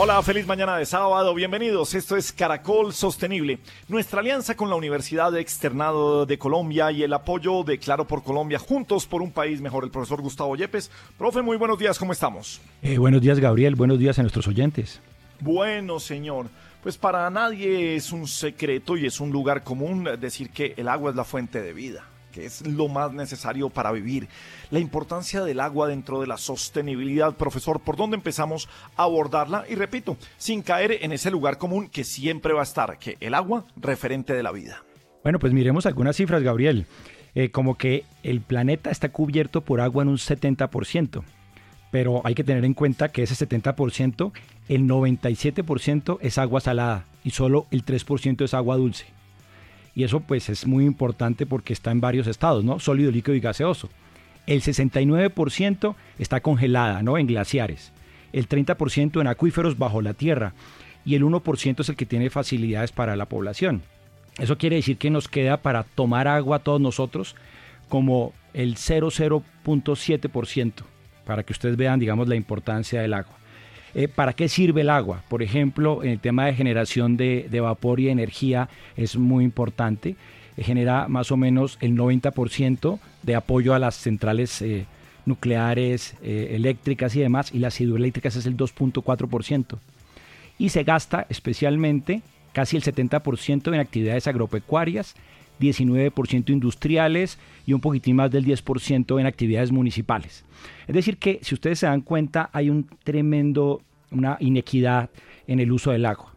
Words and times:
Hola, 0.00 0.22
feliz 0.22 0.46
mañana 0.46 0.76
de 0.76 0.86
sábado, 0.86 1.34
bienvenidos. 1.34 1.92
Esto 1.92 2.16
es 2.16 2.32
Caracol 2.32 2.92
Sostenible, 2.92 3.58
nuestra 3.88 4.20
alianza 4.20 4.56
con 4.56 4.70
la 4.70 4.76
Universidad 4.76 5.36
Externado 5.36 6.24
de 6.24 6.38
Colombia 6.38 6.92
y 6.92 7.02
el 7.02 7.12
apoyo 7.12 7.64
de 7.64 7.80
Claro 7.80 8.06
por 8.06 8.22
Colombia, 8.22 8.60
juntos 8.60 9.06
por 9.06 9.22
un 9.22 9.32
país 9.32 9.60
mejor. 9.60 9.82
El 9.82 9.90
profesor 9.90 10.22
Gustavo 10.22 10.54
Yepes. 10.54 10.92
Profe, 11.18 11.42
muy 11.42 11.56
buenos 11.56 11.80
días, 11.80 11.98
¿cómo 11.98 12.12
estamos? 12.12 12.60
Eh, 12.80 12.96
buenos 12.96 13.20
días, 13.20 13.40
Gabriel, 13.40 13.74
buenos 13.74 13.98
días 13.98 14.16
a 14.20 14.22
nuestros 14.22 14.46
oyentes. 14.46 15.00
Bueno, 15.40 15.98
señor. 15.98 16.46
Pues 16.80 16.96
para 16.96 17.28
nadie 17.28 17.96
es 17.96 18.12
un 18.12 18.28
secreto 18.28 18.96
y 18.96 19.04
es 19.04 19.18
un 19.18 19.30
lugar 19.30 19.64
común 19.64 20.08
decir 20.20 20.50
que 20.50 20.74
el 20.76 20.86
agua 20.86 21.10
es 21.10 21.16
la 21.16 21.24
fuente 21.24 21.60
de 21.60 21.72
vida 21.72 22.04
es 22.44 22.66
lo 22.66 22.88
más 22.88 23.12
necesario 23.12 23.68
para 23.70 23.92
vivir. 23.92 24.28
La 24.70 24.78
importancia 24.78 25.42
del 25.42 25.60
agua 25.60 25.88
dentro 25.88 26.20
de 26.20 26.26
la 26.26 26.36
sostenibilidad, 26.36 27.34
profesor, 27.34 27.80
¿por 27.80 27.96
dónde 27.96 28.16
empezamos 28.16 28.68
a 28.96 29.04
abordarla? 29.04 29.64
Y 29.68 29.74
repito, 29.74 30.16
sin 30.36 30.62
caer 30.62 30.98
en 31.02 31.12
ese 31.12 31.30
lugar 31.30 31.58
común 31.58 31.88
que 31.88 32.04
siempre 32.04 32.52
va 32.52 32.60
a 32.60 32.64
estar, 32.64 32.98
que 32.98 33.16
el 33.20 33.34
agua 33.34 33.64
referente 33.76 34.32
de 34.32 34.42
la 34.42 34.52
vida. 34.52 34.82
Bueno, 35.22 35.38
pues 35.38 35.52
miremos 35.52 35.86
algunas 35.86 36.16
cifras, 36.16 36.42
Gabriel. 36.42 36.86
Eh, 37.34 37.50
como 37.50 37.76
que 37.76 38.04
el 38.22 38.40
planeta 38.40 38.90
está 38.90 39.10
cubierto 39.10 39.60
por 39.60 39.80
agua 39.80 40.02
en 40.02 40.08
un 40.08 40.16
70%, 40.16 41.22
pero 41.90 42.22
hay 42.24 42.34
que 42.34 42.44
tener 42.44 42.64
en 42.64 42.74
cuenta 42.74 43.10
que 43.10 43.22
ese 43.22 43.46
70%, 43.46 44.32
el 44.68 44.82
97% 44.82 46.18
es 46.20 46.38
agua 46.38 46.60
salada 46.60 47.04
y 47.22 47.30
solo 47.30 47.66
el 47.70 47.84
3% 47.84 48.44
es 48.44 48.54
agua 48.54 48.76
dulce 48.76 49.17
y 49.98 50.04
eso 50.04 50.20
pues 50.20 50.48
es 50.48 50.64
muy 50.64 50.84
importante 50.84 51.44
porque 51.44 51.72
está 51.72 51.90
en 51.90 52.00
varios 52.00 52.28
estados, 52.28 52.62
¿no? 52.62 52.78
Sólido, 52.78 53.10
líquido 53.10 53.34
y 53.34 53.40
gaseoso. 53.40 53.88
El 54.46 54.62
69% 54.62 55.96
está 56.20 56.40
congelada, 56.40 57.02
¿no? 57.02 57.18
En 57.18 57.26
glaciares. 57.26 57.92
El 58.32 58.48
30% 58.48 59.20
en 59.20 59.26
acuíferos 59.26 59.76
bajo 59.76 60.00
la 60.00 60.14
tierra 60.14 60.54
y 61.04 61.16
el 61.16 61.24
1% 61.24 61.80
es 61.80 61.88
el 61.88 61.96
que 61.96 62.06
tiene 62.06 62.30
facilidades 62.30 62.92
para 62.92 63.16
la 63.16 63.26
población. 63.26 63.82
Eso 64.38 64.56
quiere 64.56 64.76
decir 64.76 64.98
que 64.98 65.10
nos 65.10 65.26
queda 65.26 65.62
para 65.62 65.82
tomar 65.82 66.28
agua 66.28 66.60
todos 66.60 66.80
nosotros 66.80 67.34
como 67.88 68.32
el 68.54 68.76
0,0.7%, 68.76 70.72
para 71.24 71.42
que 71.42 71.52
ustedes 71.52 71.76
vean, 71.76 71.98
digamos, 71.98 72.28
la 72.28 72.36
importancia 72.36 73.02
del 73.02 73.14
agua. 73.14 73.36
Eh, 73.94 74.08
¿Para 74.08 74.32
qué 74.32 74.48
sirve 74.48 74.82
el 74.82 74.90
agua? 74.90 75.22
Por 75.28 75.42
ejemplo, 75.42 76.02
en 76.02 76.10
el 76.10 76.20
tema 76.20 76.46
de 76.46 76.54
generación 76.54 77.16
de, 77.16 77.48
vapor 77.60 78.00
y 78.00 78.08
energía 78.08 78.68
es 78.96 79.16
muy 79.16 79.44
importante. 79.44 80.16
Eh, 80.56 80.62
genera 80.62 81.08
más 81.08 81.30
o 81.32 81.36
menos 81.36 81.78
el 81.80 81.96
90% 81.96 82.98
de 83.22 83.34
apoyo 83.34 83.74
a 83.74 83.78
las 83.78 83.94
centrales 83.96 84.60
eh, 84.62 84.86
nucleares, 85.26 86.14
eléctricas 86.22 87.14
y 87.14 87.20
demás, 87.20 87.52
y 87.52 87.58
las 87.58 87.78
hidroeléctricas 87.80 88.36
es 88.36 88.46
el 88.46 88.56
2.4%. 88.56 89.78
Y 90.58 90.70
se 90.70 90.84
gasta 90.84 91.26
especialmente 91.28 92.22
casi 92.52 92.76
el 92.76 92.82
70% 92.82 93.68
en 93.74 93.80
actividades 93.80 94.26
agropecuarias, 94.26 95.14
19% 95.60 96.50
industriales 96.50 97.38
y 97.66 97.72
un 97.72 97.80
poquitín 97.80 98.16
más 98.16 98.30
del 98.30 98.44
10% 98.44 99.20
en 99.20 99.26
actividades 99.26 99.72
municipales. 99.72 100.44
Es 100.86 100.94
decir 100.94 101.18
que 101.18 101.40
si 101.42 101.54
ustedes 101.54 101.80
se 101.80 101.86
dan 101.86 102.00
cuenta 102.00 102.50
hay 102.52 102.70
un 102.70 102.86
tremendo, 103.04 103.82
una 104.10 104.36
inequidad 104.40 105.10
en 105.46 105.60
el 105.60 105.72
uso 105.72 105.90
del 105.90 106.06
agua. 106.06 106.34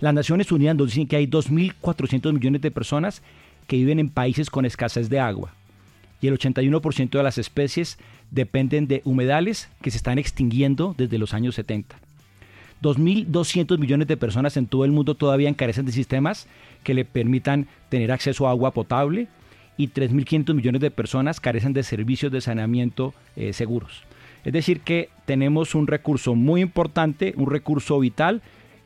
Las 0.00 0.14
Naciones 0.14 0.50
Unidas 0.52 0.76
nos 0.76 0.88
dicen 0.88 1.06
que 1.06 1.16
hay 1.16 1.26
2.400 1.26 2.32
millones 2.32 2.60
de 2.60 2.70
personas 2.70 3.22
que 3.66 3.76
viven 3.76 3.98
en 3.98 4.10
países 4.10 4.50
con 4.50 4.64
escasez 4.64 5.08
de 5.08 5.20
agua 5.20 5.54
y 6.24 6.28
el 6.28 6.38
81% 6.38 7.10
de 7.10 7.22
las 7.22 7.36
especies 7.36 7.98
dependen 8.30 8.88
de 8.88 9.02
humedales 9.04 9.68
que 9.82 9.90
se 9.90 9.98
están 9.98 10.18
extinguiendo 10.18 10.94
desde 10.96 11.18
los 11.18 11.34
años 11.34 11.54
70. 11.54 11.96
2.200 12.82 13.78
millones 13.78 14.08
de 14.08 14.16
personas 14.16 14.56
en 14.56 14.66
todo 14.66 14.84
el 14.84 14.92
mundo 14.92 15.14
todavía 15.14 15.48
encarecen 15.48 15.86
de 15.86 15.92
sistemas 15.92 16.46
que 16.84 16.94
le 16.94 17.04
permitan 17.04 17.66
tener 17.88 18.12
acceso 18.12 18.46
a 18.46 18.50
agua 18.50 18.70
potable 18.72 19.26
y 19.76 19.88
3.500 19.88 20.54
millones 20.54 20.80
de 20.80 20.90
personas 20.92 21.40
carecen 21.40 21.72
de 21.72 21.82
servicios 21.82 22.30
de 22.30 22.40
saneamiento 22.40 23.12
eh, 23.34 23.52
seguros. 23.52 24.04
Es 24.44 24.52
decir, 24.52 24.80
que 24.80 25.08
tenemos 25.24 25.74
un 25.74 25.86
recurso 25.86 26.34
muy 26.34 26.60
importante, 26.60 27.34
un 27.36 27.50
recurso 27.50 27.98
vital 27.98 28.42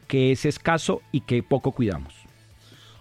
que 0.07 0.33
es 0.33 0.47
escaso 0.47 1.03
y 1.13 1.21
que 1.21 1.43
poco 1.43 1.73
cuidamos. 1.73 2.18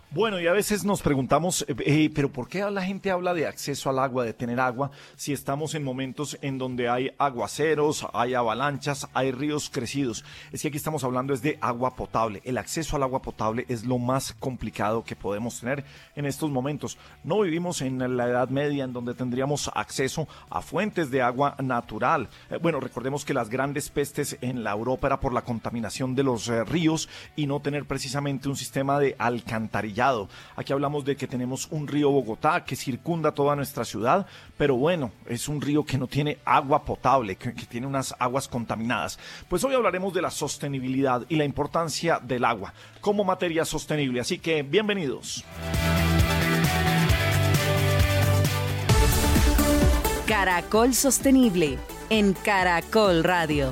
Bueno, 0.09 0.39
y 0.39 0.47
a 0.47 0.53
veces 0.53 0.85
nos 0.85 1.01
preguntamos, 1.01 1.65
eh, 1.67 1.75
eh, 1.85 2.09
pero 2.15 2.31
¿por 2.31 2.47
qué 2.47 2.61
la 2.71 2.81
gente 2.81 3.11
habla 3.11 3.33
de 3.33 3.45
acceso 3.45 3.89
al 3.89 3.99
agua, 3.99 4.23
de 4.23 4.31
tener 4.31 4.57
agua, 4.57 4.89
si 5.17 5.33
estamos 5.33 5.75
en 5.75 5.83
momentos 5.83 6.37
en 6.41 6.57
donde 6.57 6.87
hay 6.87 7.11
aguaceros, 7.17 8.07
hay 8.13 8.33
avalanchas, 8.33 9.09
hay 9.13 9.33
ríos 9.33 9.69
crecidos? 9.69 10.23
Es 10.53 10.61
que 10.61 10.69
aquí 10.69 10.77
estamos 10.77 11.03
hablando 11.03 11.33
es 11.33 11.41
de 11.41 11.57
agua 11.59 11.93
potable. 11.97 12.41
El 12.45 12.57
acceso 12.57 12.95
al 12.95 13.03
agua 13.03 13.21
potable 13.21 13.65
es 13.67 13.83
lo 13.83 13.97
más 13.97 14.31
complicado 14.31 15.03
que 15.03 15.17
podemos 15.17 15.59
tener 15.59 15.83
en 16.15 16.25
estos 16.25 16.49
momentos. 16.51 16.97
No 17.25 17.41
vivimos 17.41 17.81
en 17.81 18.15
la 18.15 18.29
Edad 18.29 18.47
Media 18.47 18.85
en 18.85 18.93
donde 18.93 19.13
tendríamos 19.13 19.69
acceso 19.75 20.25
a 20.49 20.61
fuentes 20.61 21.11
de 21.11 21.21
agua 21.21 21.57
natural. 21.61 22.29
Eh, 22.49 22.59
bueno, 22.61 22.79
recordemos 22.79 23.25
que 23.25 23.33
las 23.33 23.49
grandes 23.49 23.89
pestes 23.89 24.37
en 24.39 24.63
la 24.63 24.71
Europa 24.71 25.07
era 25.07 25.19
por 25.19 25.33
la 25.33 25.41
contaminación 25.41 26.15
de 26.15 26.23
los 26.23 26.47
ríos 26.47 27.09
y 27.35 27.45
no 27.45 27.59
tener 27.59 27.83
precisamente 27.83 28.47
un 28.47 28.55
sistema 28.55 28.99
de 29.01 29.13
alcantarillado 29.19 29.96
Aquí 30.55 30.73
hablamos 30.73 31.05
de 31.05 31.15
que 31.15 31.27
tenemos 31.27 31.67
un 31.71 31.87
río 31.87 32.11
Bogotá 32.11 32.63
que 32.63 32.75
circunda 32.75 33.31
toda 33.31 33.55
nuestra 33.55 33.83
ciudad, 33.83 34.27
pero 34.55 34.75
bueno, 34.75 35.11
es 35.25 35.47
un 35.47 35.59
río 35.59 35.83
que 35.83 35.97
no 35.97 36.07
tiene 36.07 36.37
agua 36.45 36.83
potable, 36.83 37.35
que, 37.35 37.53
que 37.53 37.65
tiene 37.65 37.87
unas 37.87 38.13
aguas 38.19 38.47
contaminadas. 38.47 39.17
Pues 39.49 39.63
hoy 39.63 39.73
hablaremos 39.73 40.13
de 40.13 40.21
la 40.21 40.29
sostenibilidad 40.29 41.23
y 41.29 41.35
la 41.35 41.45
importancia 41.45 42.19
del 42.21 42.45
agua 42.45 42.73
como 43.01 43.23
materia 43.23 43.65
sostenible. 43.65 44.19
Así 44.19 44.37
que 44.37 44.61
bienvenidos. 44.61 45.43
Caracol 50.27 50.93
Sostenible 50.93 51.79
en 52.09 52.33
Caracol 52.33 53.23
Radio. 53.23 53.71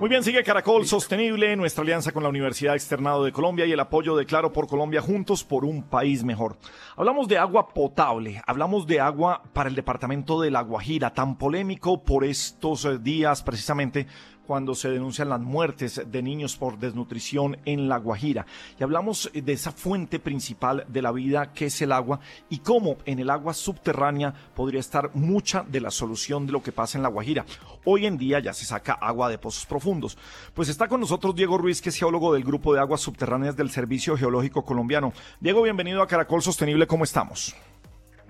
Muy 0.00 0.08
bien, 0.08 0.22
sigue 0.22 0.44
Caracol 0.44 0.86
Sostenible, 0.86 1.56
nuestra 1.56 1.82
alianza 1.82 2.12
con 2.12 2.22
la 2.22 2.28
Universidad 2.28 2.76
Externado 2.76 3.24
de 3.24 3.32
Colombia 3.32 3.66
y 3.66 3.72
el 3.72 3.80
apoyo 3.80 4.14
de 4.14 4.26
Claro 4.26 4.52
por 4.52 4.68
Colombia 4.68 5.02
juntos 5.02 5.42
por 5.42 5.64
un 5.64 5.82
país 5.82 6.22
mejor. 6.22 6.56
Hablamos 6.96 7.26
de 7.26 7.36
agua 7.36 7.74
potable, 7.74 8.40
hablamos 8.46 8.86
de 8.86 9.00
agua 9.00 9.42
para 9.52 9.68
el 9.68 9.74
departamento 9.74 10.40
de 10.40 10.52
La 10.52 10.60
Guajira, 10.60 11.12
tan 11.12 11.36
polémico 11.36 12.04
por 12.04 12.24
estos 12.24 12.84
eh, 12.84 12.98
días 12.98 13.42
precisamente 13.42 14.06
cuando 14.48 14.74
se 14.74 14.88
denuncian 14.88 15.28
las 15.28 15.40
muertes 15.40 16.00
de 16.10 16.22
niños 16.22 16.56
por 16.56 16.78
desnutrición 16.78 17.58
en 17.66 17.86
La 17.86 17.98
Guajira. 17.98 18.46
Y 18.80 18.82
hablamos 18.82 19.30
de 19.34 19.52
esa 19.52 19.72
fuente 19.72 20.18
principal 20.18 20.86
de 20.88 21.02
la 21.02 21.12
vida 21.12 21.52
que 21.52 21.66
es 21.66 21.82
el 21.82 21.92
agua 21.92 22.20
y 22.48 22.60
cómo 22.60 22.96
en 23.04 23.18
el 23.18 23.28
agua 23.28 23.52
subterránea 23.52 24.32
podría 24.56 24.80
estar 24.80 25.14
mucha 25.14 25.64
de 25.64 25.82
la 25.82 25.90
solución 25.90 26.46
de 26.46 26.52
lo 26.52 26.62
que 26.62 26.72
pasa 26.72 26.96
en 26.96 27.02
La 27.02 27.10
Guajira. 27.10 27.44
Hoy 27.84 28.06
en 28.06 28.16
día 28.16 28.40
ya 28.40 28.54
se 28.54 28.64
saca 28.64 28.94
agua 28.94 29.28
de 29.28 29.36
pozos 29.36 29.66
profundos. 29.66 30.16
Pues 30.54 30.70
está 30.70 30.88
con 30.88 31.00
nosotros 31.00 31.36
Diego 31.36 31.58
Ruiz, 31.58 31.82
que 31.82 31.90
es 31.90 31.96
geólogo 31.96 32.32
del 32.32 32.42
Grupo 32.42 32.72
de 32.72 32.80
Aguas 32.80 33.02
Subterráneas 33.02 33.54
del 33.54 33.68
Servicio 33.68 34.16
Geológico 34.16 34.64
Colombiano. 34.64 35.12
Diego, 35.40 35.60
bienvenido 35.60 36.00
a 36.00 36.06
Caracol 36.06 36.40
Sostenible, 36.40 36.86
¿cómo 36.86 37.04
estamos? 37.04 37.54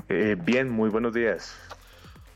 Eh, 0.08 0.36
bien, 0.36 0.68
muy 0.68 0.90
buenos 0.90 1.14
días. 1.14 1.54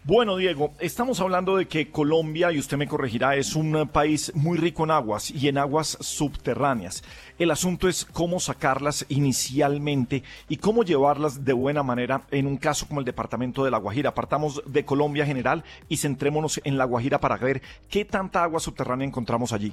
Bueno, 0.05 0.37
Diego, 0.37 0.73
estamos 0.81 1.21
hablando 1.21 1.57
de 1.57 1.69
que 1.69 1.93
Colombia, 1.93 2.51
y 2.51 2.59
usted 2.59 2.77
me 2.77 2.89
corregirá, 2.89 3.37
es 3.37 3.55
un 3.55 3.89
país 3.89 4.33
muy 4.35 4.59
rico 4.59 4.83
en 4.83 4.91
aguas 4.91 5.31
y 5.31 5.47
en 5.47 5.59
aguas 5.59 5.97
subterráneas. 6.01 7.05
El 7.39 7.53
asunto 7.53 7.89
es 7.89 8.05
cómo 8.05 8.41
sacarlas 8.41 9.07
inicialmente 9.09 10.25
y 10.49 10.57
cómo 10.57 10.83
llevarlas 10.83 11.45
de 11.45 11.53
buena 11.53 11.85
manera 11.85 12.23
en 12.33 12.49
un 12.49 12.57
caso 12.57 12.89
como 12.89 12.99
el 12.99 13.07
departamento 13.07 13.65
de 13.65 13.71
La 13.71 13.79
Guajira. 13.79 14.13
Partamos 14.13 14.61
de 14.67 14.85
Colombia 14.85 15.25
general 15.25 15.63
y 15.89 15.99
centrémonos 15.99 16.61
en 16.65 16.79
La 16.79 16.85
Guajira 16.85 17.21
para 17.21 17.37
ver 17.37 17.63
qué 17.89 18.05
tanta 18.05 18.43
agua 18.43 18.59
subterránea 18.59 19.07
encontramos 19.07 19.53
allí. 19.53 19.73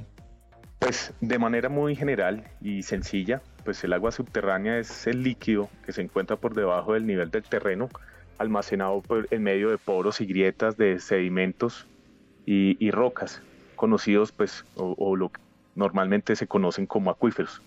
Pues 0.78 1.12
de 1.22 1.40
manera 1.40 1.70
muy 1.70 1.96
general 1.96 2.44
y 2.62 2.84
sencilla, 2.84 3.42
pues 3.66 3.84
el 3.84 3.94
agua 3.94 4.12
subterránea 4.12 4.78
es 4.78 5.08
el 5.08 5.24
líquido 5.24 5.70
que 5.84 5.92
se 5.92 6.04
encuentra 6.04 6.36
por 6.36 6.54
debajo 6.54 6.94
del 6.94 7.08
nivel 7.08 7.32
del 7.32 7.44
terreno 7.44 7.90
almacenado 8.40 9.04
en 9.30 9.44
medio 9.44 9.70
de 9.70 9.78
poros 9.78 10.22
y 10.22 10.26
grietas 10.26 10.78
de 10.78 11.00
sedimentos 11.00 11.86
y, 12.46 12.90
rocas, 12.90 13.44
conocidos 13.76 14.32
pues, 14.32 14.66
o, 14.76 15.16
lo 15.16 15.32
normalmente 15.76 16.36
se 16.36 16.48
conocen 16.48 16.88
como 16.88 17.12
acuíferos. 17.12 17.62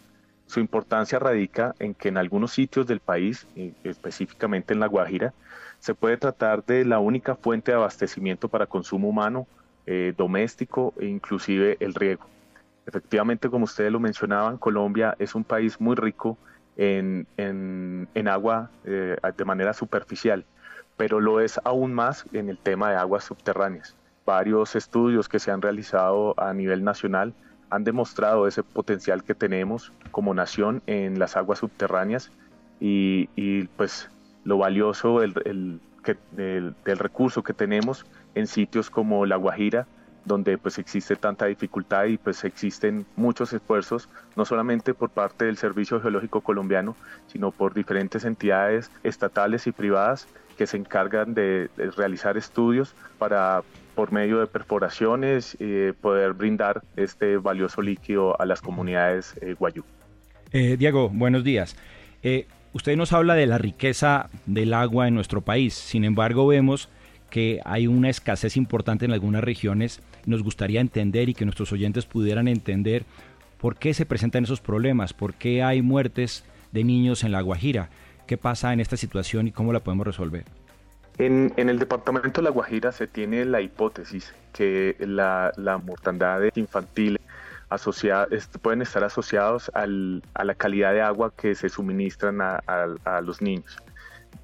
Su 0.47 0.59
importancia 0.59 1.21
radica 1.21 1.75
en 1.79 1.95
que 1.95 2.09
en 2.09 2.17
algunos 2.17 2.53
sitios 2.53 2.87
del 2.87 2.99
país, 2.99 3.47
específicamente 3.85 4.75
en 4.75 4.81
La 4.81 4.89
Guajira, 4.89 5.33
se 5.79 5.95
puede 5.95 6.17
tratar 6.17 6.65
de 6.65 6.85
la 6.85 6.99
única 6.99 7.37
fuente 7.37 7.71
de 7.71 7.77
abastecimiento 7.77 8.49
para 8.49 8.67
consumo 8.67 9.09
humano, 9.09 9.47
eh, 9.87 10.15
doméstico 10.17 10.95
e 10.99 11.07
inclusive 11.07 11.77
el 11.81 11.95
riego. 11.95 12.27
Efectivamente, 12.87 13.49
como 13.49 13.65
ustedes 13.65 13.93
lo 13.93 14.01
mencionaban, 14.01 14.59
Colombia 14.59 15.15
es 15.19 15.35
un 15.35 15.45
país 15.45 15.81
muy 15.81 15.95
rico 15.95 16.37
en, 16.77 17.27
agua 18.27 18.71
eh, 18.85 19.17
de 19.37 19.45
manera 19.45 19.73
superficial, 19.73 20.45
pero 21.03 21.19
lo 21.19 21.41
es 21.41 21.61
aún 21.65 21.93
más 21.93 22.27
en 22.33 22.49
el 22.49 22.57
tema 22.59 22.91
de 22.91 22.97
aguas 22.97 23.25
subterráneas. 23.25 23.97
Varios 24.25 24.77
estudios 24.77 25.29
que 25.29 25.41
se 25.41 25.51
han 25.51 25.61
realizado 25.61 26.41
a 26.41 26.55
nivel 26.55 26.85
nacional 26.85 27.35
han 27.71 27.83
demostrado 27.83 28.47
ese 28.47 28.63
potencial 28.63 29.25
que 29.25 29.35
tenemos 29.35 29.93
como 30.13 30.33
nación 30.33 30.81
en 30.87 31.19
las 31.19 31.37
aguas 31.37 31.59
subterráneas 31.59 32.31
y, 32.79 33.65
pues 33.77 34.11
lo 34.45 34.59
valioso 34.59 35.19
del, 35.19 35.81
del, 36.31 36.99
recurso 36.99 37.43
que 37.43 37.53
tenemos 37.53 38.07
en 38.37 38.47
sitios 38.47 38.89
como 38.89 39.27
La 39.27 39.35
Guajira, 39.35 39.89
donde 40.25 40.57
pues 40.57 40.79
existe 40.79 41.17
tanta 41.17 41.47
dificultad 41.47 42.05
y 42.05 42.17
pues 42.17 42.45
existen 42.45 43.07
muchos 43.17 43.53
esfuerzos, 43.53 44.09
no 44.37 44.45
solamente 44.45 44.95
por 44.95 45.11
parte 45.11 45.47
del 45.47 45.57
Servicio 45.57 46.01
Geológico 46.01 46.43
Colombiano, 46.43 46.95
sino 47.27 47.51
por 47.51 47.75
diferentes 47.75 48.25
entidades 48.25 48.89
estatales 49.03 49.67
y 49.67 49.73
privadas 49.73 50.29
que 50.63 50.69
se 50.69 50.77
encargan 50.77 51.35
de, 51.35 51.71
realizar 51.97 52.37
estudios 52.37 52.95
para 53.19 53.63
por 53.97 54.13
medio 54.13 54.39
de 54.39 54.47
perforaciones 54.47 55.57
eh, 55.59 55.93
poder 56.01 56.35
brindar 56.35 56.83
este 56.95 57.37
valioso 57.37 57.83
líquido 57.83 58.41
a 58.41 58.47
las 58.47 58.61
comunidades 58.61 59.35
eh, 59.41 59.57
guayú. 59.59 59.83
Eh, 60.53 60.77
Diego, 60.79 61.09
buenos 61.09 61.43
días. 61.43 61.77
Eh, 62.23 62.47
usted 62.73 62.97
nos 62.97 63.13
habla 63.13 63.35
de 63.35 63.47
la 63.47 63.59
riqueza 63.59 64.31
del 64.47 64.73
agua 64.73 65.09
en 65.09 65.17
nuestro 65.17 65.41
país, 65.41 65.75
sin 65.75 66.05
embargo 66.05 66.47
vemos 66.47 66.89
que 67.29 67.59
hay 67.65 67.89
una 67.89 68.09
escasez 68.09 68.57
importante 68.57 69.05
en 69.05 69.11
algunas 69.11 69.43
regiones. 69.43 70.01
Nos 70.27 70.45
gustaría 70.45 70.81
entender 70.81 71.29
y 71.29 71.35
que 71.35 71.45
nuestros 71.45 71.73
oyentes 71.73 72.07
pudieran 72.07 72.47
entender 72.47 73.03
por 73.59 73.75
qué 73.75 73.95
se 73.95 74.07
presentan 74.07 74.45
esos 74.45 74.61
problemas, 74.61 75.13
por 75.13 75.35
qué 75.35 75.65
hay 75.65 75.83
muertes 75.83 76.45
de 76.71 76.85
niños 76.85 77.25
en 77.25 77.33
La 77.33 77.41
Guajira, 77.41 77.91
qué 78.27 78.37
pasa 78.37 78.73
en 78.73 78.81
esta 78.81 78.97
situación 78.97 79.49
y 79.49 79.53
cómo 79.53 79.73
la 79.73 79.81
podemos 79.81 80.07
resolver. 80.07 80.45
En, 81.19 81.53
el 81.57 81.79
departamento 81.79 82.41
de 82.41 82.45
La 82.45 82.51
Guajira 82.51 82.91
se 82.91 83.07
tiene 83.07 83.45
la 83.45 83.61
hipótesis 83.61 84.35
que 84.53 84.97
la, 84.99 85.53
mortandad 85.85 86.41
infantil 86.55 87.21
asociada, 87.69 88.29
pueden 88.61 88.83
estar 88.83 89.05
asociados 89.05 89.71
a 89.75 89.87
la 89.87 90.55
calidad 90.55 90.93
de 90.93 91.03
agua 91.03 91.33
que 91.37 91.55
se 91.55 91.69
suministran 91.69 92.41
a, 92.41 93.21
los 93.23 93.43
niños. 93.43 93.77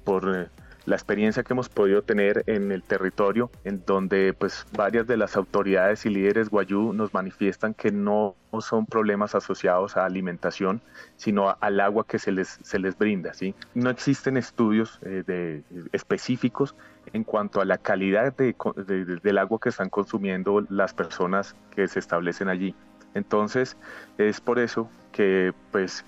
Por, 0.03 0.35
eh, 0.35 0.47
la 0.89 0.95
experiencia 0.95 1.43
que 1.43 1.53
hemos 1.53 1.69
podido 1.69 2.01
tener 2.01 2.43
en 2.47 2.71
el 2.71 2.81
territorio, 2.81 3.51
en 3.63 3.83
donde 3.85 4.33
pues 4.33 4.65
varias 4.75 5.05
de 5.05 5.17
las 5.17 5.37
autoridades 5.37 6.05
y 6.05 6.09
líderes 6.09 6.49
guayú 6.49 6.93
nos 6.93 7.13
manifiestan 7.13 7.75
que 7.75 7.91
no 7.91 8.35
son 8.59 8.87
problemas 8.87 9.35
asociados 9.35 9.95
a 9.95 10.05
alimentación, 10.05 10.81
sino 11.15 11.55
al 11.61 11.79
agua 11.79 12.05
que 12.07 12.17
se 12.17 12.31
les, 12.31 12.59
se 12.63 12.79
les 12.79 12.97
brinda. 12.97 13.33
¿sí? 13.35 13.53
No 13.75 13.91
existen 13.91 14.35
estudios 14.35 14.99
eh, 15.03 15.61
específicos 15.91 16.75
en 17.13 17.23
cuanto 17.23 17.61
a 17.61 17.65
la 17.65 17.77
calidad 17.77 18.33
del 18.35 19.37
agua 19.37 19.59
que 19.61 19.69
están 19.69 19.89
consumiendo 19.89 20.65
las 20.69 20.93
personas 20.93 21.55
que 21.75 21.87
se 21.87 21.99
establecen 21.99 22.49
allí. 22.49 22.73
Entonces, 23.13 23.77
es 24.17 24.41
por 24.41 24.59
eso 24.59 24.89
que 25.11 25.53
pues, 25.71 26.05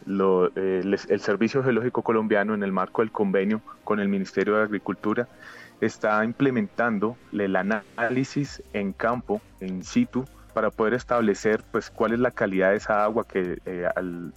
eh, 0.56 0.82
el 1.10 1.20
Servicio 1.20 1.64
Geológico 1.64 2.02
Colombiano, 2.02 2.54
en 2.54 2.64
el 2.64 2.72
marco 2.72 3.02
del 3.02 3.12
convenio 3.12 3.62
con 3.84 4.00
el 4.00 4.08
Ministerio 4.08 4.58
de 4.58 4.64
Agricultura, 4.64 5.28
está 5.82 6.24
implementando 6.24 7.18
el 7.34 7.56
análisis 7.56 8.62
en 8.74 8.94
campo, 8.94 9.42
en 9.60 9.84
situ, 9.84 10.26
para 10.54 10.70
poder 10.70 10.94
establecer 10.94 11.64
pues, 11.72 11.90
cuál 11.90 12.14
es 12.14 12.20
la 12.20 12.32
calidad 12.32 12.72
de 12.72 12.78
esa 12.78 13.04
agua 13.04 13.26
que 13.28 13.60
eh, 13.66 13.90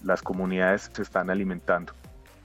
las 0.03 0.21
comunidades 0.21 0.89
se 0.93 1.01
están 1.01 1.29
alimentando. 1.29 1.93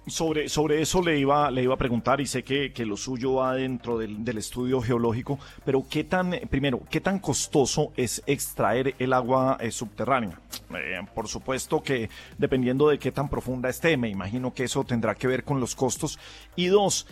Sobre, 0.07 0.49
sobre 0.49 0.81
eso 0.81 1.03
le 1.03 1.19
iba, 1.19 1.51
le 1.51 1.63
iba 1.63 1.75
a 1.75 1.79
preguntar 1.79 2.21
y 2.21 2.27
sé 2.27 2.43
que, 2.43 2.73
lo 2.85 2.97
suyo 2.97 3.35
va 3.35 3.55
dentro 3.55 3.99
del, 3.99 4.39
estudio 4.39 4.81
geológico, 4.81 5.39
pero 5.65 5.85
¿qué 5.89 6.05
tan, 6.05 6.31
primero, 6.49 6.81
qué 6.91 7.01
tan 7.01 7.19
costoso 7.19 7.93
es 7.97 8.23
extraer 8.27 8.95
el 8.99 9.13
agua 9.13 9.59
eh, 9.61 9.71
subterránea? 9.71 10.41
Eh, 10.75 11.01
por 11.15 11.29
supuesto 11.29 11.83
que 11.83 12.09
dependiendo 12.39 12.89
de 12.89 12.99
qué 12.99 13.13
tan 13.13 13.29
profunda 13.29 13.69
esté, 13.69 13.97
me 13.97 14.09
imagino 14.09 14.55
que 14.55 14.65
eso 14.65 14.85
tendrá 14.85 15.15
que 15.15 15.27
ver 15.27 15.45
con 15.45 15.61
los 15.61 15.75
costos. 15.75 16.19
Y 16.57 16.67
dos, 16.67 17.07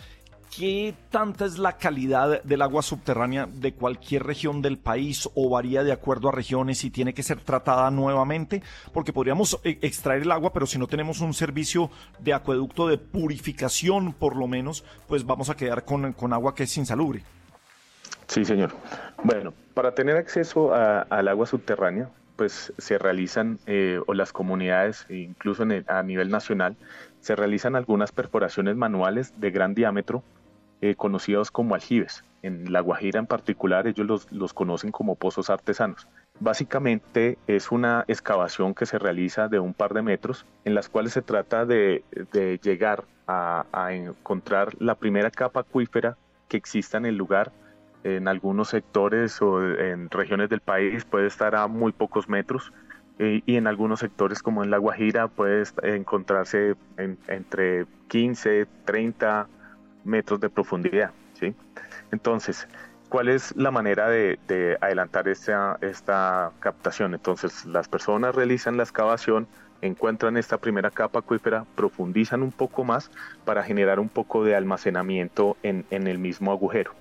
¿Qué 0.55 0.95
tanta 1.11 1.45
es 1.45 1.59
la 1.59 1.77
calidad 1.77 2.41
del 2.43 2.63
agua 2.63 2.81
subterránea 2.81 3.47
de 3.53 3.73
cualquier 3.73 4.23
región 4.23 4.63
del 4.63 4.79
país 4.79 5.29
o 5.35 5.49
varía 5.49 5.83
de 5.83 5.91
acuerdo 5.91 6.29
a 6.29 6.31
regiones 6.31 6.83
y 6.83 6.89
tiene 6.89 7.13
que 7.13 7.21
ser 7.21 7.39
tratada 7.41 7.91
nuevamente? 7.91 8.63
Porque 8.91 9.13
podríamos 9.13 9.59
eh, 9.63 9.77
extraer 9.81 10.23
el 10.23 10.31
agua, 10.31 10.51
pero 10.51 10.65
si 10.65 10.79
no 10.79 10.87
tenemos 10.87 11.21
un 11.21 11.35
servicio 11.35 11.91
de 12.17 12.33
acueducto 12.33 12.87
de 12.87 12.97
purificación, 12.97 14.13
por 14.13 14.35
lo 14.35 14.47
menos, 14.47 14.83
pues 15.07 15.23
vamos 15.23 15.51
a 15.51 15.55
quedar 15.55 15.85
con, 15.85 16.33
agua 16.33 16.55
que 16.55 16.63
es 16.63 16.77
insalubre. 16.77 17.21
Sí, 18.25 18.43
señor. 18.43 18.71
Bueno, 19.23 19.53
para 19.75 19.93
tener 19.93 20.17
acceso 20.17 20.73
al 20.73 21.27
agua 21.27 21.45
subterránea, 21.45 22.09
pues 22.35 22.73
se 22.77 22.97
realizan, 22.97 23.59
eh, 23.67 23.99
o 24.07 24.13
las 24.13 24.33
comunidades, 24.33 25.05
incluso 25.09 25.63
a 25.87 26.03
nivel 26.03 26.31
nacional, 26.31 26.75
se 27.19 27.35
realizan 27.35 27.75
algunas 27.75 28.11
perforaciones 28.11 28.75
manuales 28.77 29.33
de 29.39 29.51
gran 29.51 29.75
diámetro 29.75 30.23
eh, 30.81 30.95
conocidos 30.95 31.51
como 31.51 31.75
aljibes. 31.75 32.23
En 32.41 32.71
La 32.71 32.79
Guajira 32.79 33.19
en 33.19 33.25
particular 33.25 33.85
ellos 33.85 34.27
los, 34.31 34.53
conocen 34.53 34.91
como 34.91 35.15
pozos 35.15 35.49
artesanos. 35.49 36.07
Básicamente 36.39 37.37
es 37.47 37.69
una 37.69 38.05
excavación 38.07 38.73
que 38.73 38.85
se 38.85 38.97
realiza 38.97 39.49
de 39.49 39.59
un 39.59 39.73
par 39.73 39.93
de 39.93 40.01
metros 40.01 40.45
en 40.63 40.73
las 40.73 40.87
cuales 40.87 41.11
se 41.11 41.21
trata 41.21 41.65
de, 41.65 42.03
llegar 42.63 43.03
a, 43.27 43.65
encontrar 43.91 44.73
la 44.79 44.95
primera 44.95 45.29
capa 45.31 45.59
acuífera 45.59 46.17
que 46.47 46.55
exista 46.55 46.97
en 46.97 47.05
el 47.05 47.17
lugar. 47.17 47.51
En 48.05 48.29
algunos 48.29 48.69
sectores 48.69 49.41
o 49.41 49.61
en 49.61 50.09
regiones 50.09 50.47
del 50.47 50.61
país 50.61 51.03
puede 51.03 51.27
estar 51.27 51.55
a 51.55 51.67
muy 51.67 51.91
pocos 51.91 52.29
metros 52.29 52.71
eh, 53.17 53.41
y 53.45 53.57
en 53.57 53.67
algunos 53.67 53.99
sectores 53.99 54.41
como 54.41 54.63
en 54.63 54.71
La 54.71 54.77
Guajira 54.77 55.27
puede 55.27 55.63
encontrarse 55.83 56.75
entre 57.27 57.85
15, 58.07 58.65
30, 58.85 59.49
metros 60.03 60.39
de 60.39 60.49
profundidad. 60.49 61.11
¿sí? 61.39 61.53
Entonces, 62.11 62.67
¿cuál 63.09 63.29
es 63.29 63.55
la 63.55 63.71
manera 63.71 64.09
de, 64.09 64.77
adelantar 64.81 65.27
esta, 65.27 65.77
esta 65.81 66.51
captación? 66.59 67.13
Entonces, 67.13 67.65
las 67.65 67.87
personas 67.87 68.35
realizan 68.35 68.77
la 68.77 68.83
excavación, 68.83 69.47
encuentran 69.81 70.37
esta 70.37 70.57
primera 70.57 70.91
capa 70.91 71.19
acuífera, 71.19 71.65
profundizan 71.75 72.43
un 72.43 72.51
poco 72.51 72.83
más 72.83 73.11
para 73.45 73.63
generar 73.63 73.99
un 73.99 74.09
poco 74.09 74.43
de 74.43 74.55
almacenamiento 74.55 75.57
en, 75.63 75.85
el 75.89 76.17
mismo 76.17 76.51
agujero. 76.51 76.93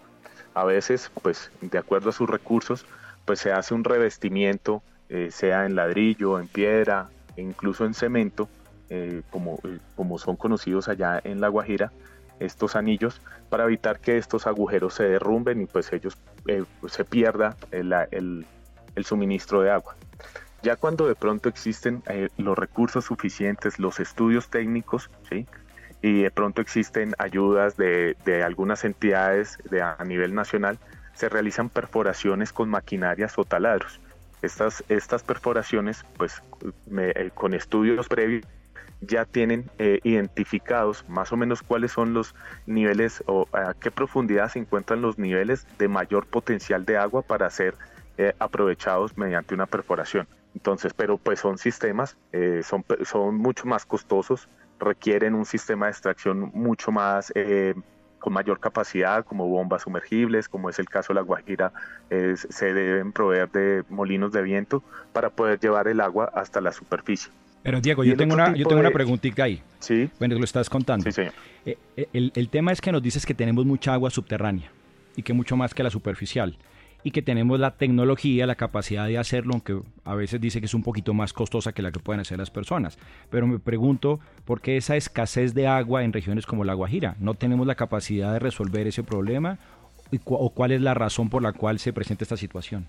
A 0.55 0.64
veces, 0.64 1.11
pues, 1.23 1.50
de 1.61 1.78
acuerdo 1.78 2.11
a 2.11 2.12
sus 2.12 2.28
recursos, 2.28 2.87
pues 3.25 3.40
se 3.40 3.52
hace 3.52 3.75
un 3.75 3.85
revestimiento, 3.85 4.83
eh, 5.09 5.28
sea 5.31 5.67
en 5.67 5.75
ladrillo, 5.75 6.38
en 6.38 6.49
piedra, 6.49 7.09
e 7.37 7.43
incluso 7.43 7.85
en 7.85 7.95
cemento, 7.95 8.49
eh, 8.90 9.23
como, 9.31 9.59
eh, 9.64 9.78
como 9.97 10.19
son 10.19 10.37
conocidos 10.37 10.88
allá 10.88 11.21
en 11.23 11.40
La 11.40 11.49
Guajira, 11.49 11.93
estos 12.40 12.76
anillos 12.76 13.21
para 13.49 13.64
evitar 13.64 14.00
que 14.00 14.18
estos 14.18 14.47
agujeros 14.47 14.95
se 14.95 15.04
derrumben 15.04 15.62
y 15.62 15.66
pues 15.66 15.92
ellos 15.92 16.16
eh, 16.47 16.64
se 16.88 17.04
pierda 17.04 17.57
el, 17.71 18.47
suministro 19.04 19.62
de 19.62 19.71
agua. 19.71 19.97
Ya 20.62 20.75
cuando 20.76 21.07
de 21.07 21.14
pronto 21.14 21.49
existen 21.49 22.02
eh, 22.09 22.28
los 22.37 22.59
recursos 22.59 23.04
suficientes, 23.04 23.78
los 23.78 24.00
estudios 24.00 24.49
técnicos, 24.49 25.09
¿sí? 25.28 25.47
y 26.02 26.23
de 26.23 26.30
pronto 26.30 26.61
existen 26.61 27.14
ayudas 27.18 27.76
de, 27.76 28.16
algunas 28.45 28.85
entidades 28.85 29.59
de, 29.71 29.83
a 29.83 29.97
nivel 30.04 30.35
nacional, 30.35 30.78
se 31.14 31.28
realizan 31.28 31.68
perforaciones 31.68 32.52
con 32.52 32.68
maquinarias 32.68 33.38
o 33.38 33.45
taladros. 33.45 34.00
Estas, 34.42 34.85
estas 34.88 35.25
perforaciones, 35.25 36.04
pues 36.16 36.42
eh, 36.97 37.30
con 37.35 37.54
estudios 37.54 38.09
previos, 38.09 38.45
ya 39.00 39.25
tienen 39.25 39.71
eh, 39.78 40.00
identificados 40.02 41.05
más 41.09 41.33
o 41.33 41.37
menos 41.37 41.62
cuáles 41.62 41.93
son 41.93 42.14
los 42.14 42.35
niveles 42.67 43.23
o 43.26 43.47
a 43.52 43.75
qué 43.75 43.90
profundidad 43.90 44.49
se 44.49 44.59
encuentran 44.59 45.02
los 45.02 45.19
niveles 45.19 45.67
de 45.78 45.88
mayor 45.88 46.26
potencial 46.26 46.85
de 46.85 46.97
agua 46.97 47.23
para 47.23 47.49
ser 47.50 47.75
eh, 48.17 48.33
aprovechados 48.38 49.17
mediante 49.17 49.55
una 49.55 49.67
perforación. 49.67 50.26
Entonces, 50.55 50.93
pero 50.95 51.19
pues 51.19 51.40
son 51.40 51.59
sistemas, 51.59 52.17
eh, 52.33 52.62
son, 52.64 52.85
son 53.05 53.37
mucho 53.37 53.67
más 53.67 53.87
costosos, 53.87 54.49
requieren 54.81 55.35
un 55.35 55.45
sistema 55.45 55.87
de 55.87 55.93
extracción 55.93 56.50
mucho 56.55 56.90
más 56.90 57.33
con 58.19 58.33
mayor 58.33 58.59
capacidad, 58.59 59.25
como 59.25 59.47
bombas 59.47 59.83
sumergibles, 59.83 60.49
como 60.49 60.71
es 60.71 60.81
el 60.81 60.88
caso 60.88 61.12
de 61.12 61.14
la 61.17 61.21
Guajira, 61.21 61.73
se 62.09 62.75
deben 62.75 63.12
proveer 63.12 63.50
de 63.50 63.85
molinos 63.88 64.33
de 64.33 64.43
viento 64.43 64.83
para 65.12 65.31
poder 65.31 65.61
llevar 65.61 65.87
el 65.87 66.00
agua 66.00 66.31
hasta 66.35 66.61
la 66.61 66.73
superficie. 66.73 67.31
Pero 67.62 67.81
Diego, 67.81 68.05
yo 68.05 68.17
tengo, 68.17 68.35
una, 68.35 68.55
yo 68.55 68.67
tengo 68.67 68.81
una 68.81 68.91
preguntita 68.91 69.45
ahí. 69.45 69.61
Sí. 69.79 70.09
Bueno, 70.19 70.37
lo 70.37 70.45
estás 70.45 70.71
contando. 70.71 71.05
Sí, 71.05 71.12
señor. 71.12 71.33
Eh, 71.67 71.77
eh, 71.97 72.09
el, 72.12 72.33
el 72.35 72.49
tema 72.49 72.73
es 72.73 72.81
que 72.81 72.93
nos 72.93 73.03
dices 73.03 73.27
que 73.27 73.35
tenemos 73.35 73.67
mucha 73.67 73.93
agua 73.93 74.11
subterránea 74.11 74.71
y 75.17 75.23
que 75.23 75.33
mucho 75.33 75.57
más 75.57 75.75
que 75.75 75.83
la 75.83 75.91
superficial 75.91 76.57
y 77.05 77.11
que 77.11 77.23
tenemos 77.23 77.61
la 77.61 77.73
tecnología, 77.73 78.47
la 78.47 78.57
capacidad 78.57 79.07
de 79.07 79.19
hacerlo, 79.19 79.53
aunque 79.55 79.81
a 80.05 80.15
veces 80.15 80.41
dice 80.41 80.61
que 80.61 80.67
es 80.67 80.75
un 80.75 80.83
poquito 80.83 81.15
más 81.15 81.33
costosa 81.33 81.73
que 81.73 81.83
la 81.83 81.93
que 81.93 82.00
pueden 82.00 82.21
hacer 82.21 82.38
las 82.38 82.50
personas. 82.50 82.99
Pero 83.31 83.47
me 83.47 83.59
pregunto 83.59 84.21
por 84.45 84.61
qué 84.61 84.77
esa 84.77 84.97
escasez 84.97 85.55
de 85.55 85.67
agua 85.67 86.05
en 86.05 86.12
regiones 86.12 86.47
como 86.47 86.65
La 86.65 86.75
Guajira. 86.75 87.17
¿No 87.21 87.35
tenemos 87.35 87.67
la 87.67 87.77
capacidad 87.77 88.33
de 88.33 88.38
resolver 88.41 88.87
ese 88.87 89.03
problema? 89.03 89.59
¿O 90.25 90.50
cuál 90.50 90.73
es 90.73 90.81
la 90.81 90.95
razón 90.95 91.29
por 91.29 91.43
la 91.43 91.53
cual 91.53 91.79
se 91.79 91.93
presenta 91.93 92.25
esta 92.25 92.37
situación? 92.37 92.87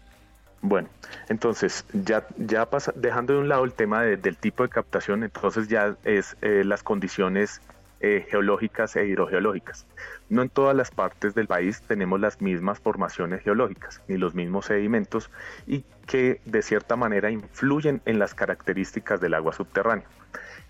Bueno, 0.61 0.89
entonces 1.29 1.85
ya, 1.93 2.27
ya 2.37 2.69
pasa, 2.69 2.91
dejando 2.95 3.33
de 3.33 3.39
un 3.39 3.49
lado 3.49 3.63
el 3.63 3.73
tema 3.73 4.03
del 4.03 4.37
tipo 4.37 4.63
de 4.63 4.69
captación, 4.69 5.23
entonces 5.23 5.69
ya 5.69 5.95
es 6.03 6.35
eh, 6.41 6.63
las 6.65 6.83
condiciones 6.83 7.61
eh, 8.01 8.25
geológicas 8.29 8.95
e 8.95 9.05
hidrogeológicas. 9.05 9.85
No 10.29 10.41
en 10.41 10.49
todas 10.49 10.75
las 10.75 10.91
partes 10.91 11.33
del 11.33 11.47
país 11.47 11.81
tenemos 11.81 12.19
las 12.19 12.41
mismas 12.41 12.79
formaciones 12.79 13.41
geológicas 13.41 14.01
ni 14.07 14.17
los 14.17 14.35
mismos 14.35 14.65
sedimentos 14.65 15.29
y 15.65 15.83
que 16.07 16.41
de 16.45 16.61
cierta 16.61 16.95
manera 16.95 17.29
influyen 17.29 18.01
en 18.05 18.19
las 18.19 18.33
características 18.33 19.21
del 19.21 19.33
agua 19.33 19.53
subterránea. 19.53 20.05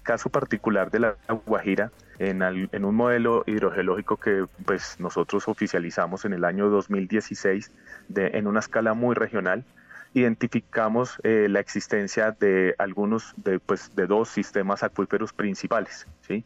Caso 0.03 0.29
particular 0.29 0.91
de 0.91 0.99
la 0.99 1.17
Guajira, 1.45 1.91
en, 2.19 2.41
en 2.41 2.85
un 2.85 2.95
modelo 2.95 3.43
hidrogeológico 3.45 4.17
que 4.17 4.45
pues, 4.65 4.99
nosotros 4.99 5.47
oficializamos 5.47 6.25
en 6.25 6.33
el 6.33 6.43
año 6.45 6.69
2016 6.69 7.71
de, 8.07 8.27
en 8.37 8.47
una 8.47 8.59
escala 8.59 8.93
muy 8.93 9.15
regional, 9.15 9.65
identificamos 10.13 11.19
eh, 11.23 11.47
la 11.49 11.59
existencia 11.59 12.31
de 12.31 12.75
algunos 12.77 13.33
de, 13.37 13.59
pues, 13.59 13.95
de 13.95 14.07
dos 14.07 14.29
sistemas 14.29 14.83
acuíferos 14.83 15.33
principales. 15.33 16.07
¿sí? 16.21 16.43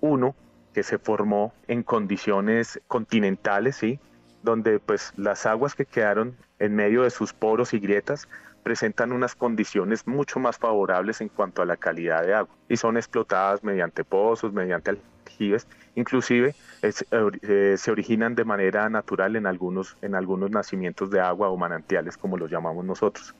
uno 0.00 0.34
que 0.72 0.82
se 0.82 0.98
formó 0.98 1.52
en 1.66 1.82
condiciones 1.82 2.80
continentales, 2.86 3.76
¿sí? 3.76 3.98
donde 4.42 4.78
pues 4.78 5.12
las 5.16 5.46
aguas 5.46 5.74
que 5.74 5.84
quedaron 5.84 6.36
en 6.58 6.74
medio 6.74 7.02
de 7.02 7.10
sus 7.10 7.32
poros 7.32 7.74
y 7.74 7.80
grietas 7.80 8.28
presentan 8.62 9.12
unas 9.12 9.34
condiciones 9.34 10.06
mucho 10.06 10.38
más 10.38 10.58
favorables 10.58 11.20
en 11.20 11.28
cuanto 11.28 11.62
a 11.62 11.66
la 11.66 11.76
calidad 11.76 12.22
de 12.22 12.34
agua 12.34 12.54
y 12.68 12.76
son 12.76 12.96
explotadas 12.96 13.64
mediante 13.64 14.04
pozos, 14.04 14.52
mediante 14.52 14.96
aljibes, 15.28 15.66
inclusive 15.94 16.54
eh, 16.82 17.74
se 17.76 17.90
originan 17.90 18.34
de 18.34 18.44
manera 18.44 18.88
natural 18.88 19.36
en 19.36 19.46
algunos, 19.46 19.96
en 20.02 20.14
algunos 20.14 20.50
nacimientos 20.50 21.10
de 21.10 21.20
agua 21.20 21.48
o 21.48 21.56
manantiales 21.56 22.16
como 22.16 22.36
los 22.36 22.50
llamamos 22.50 22.84
nosotros. 22.84 23.34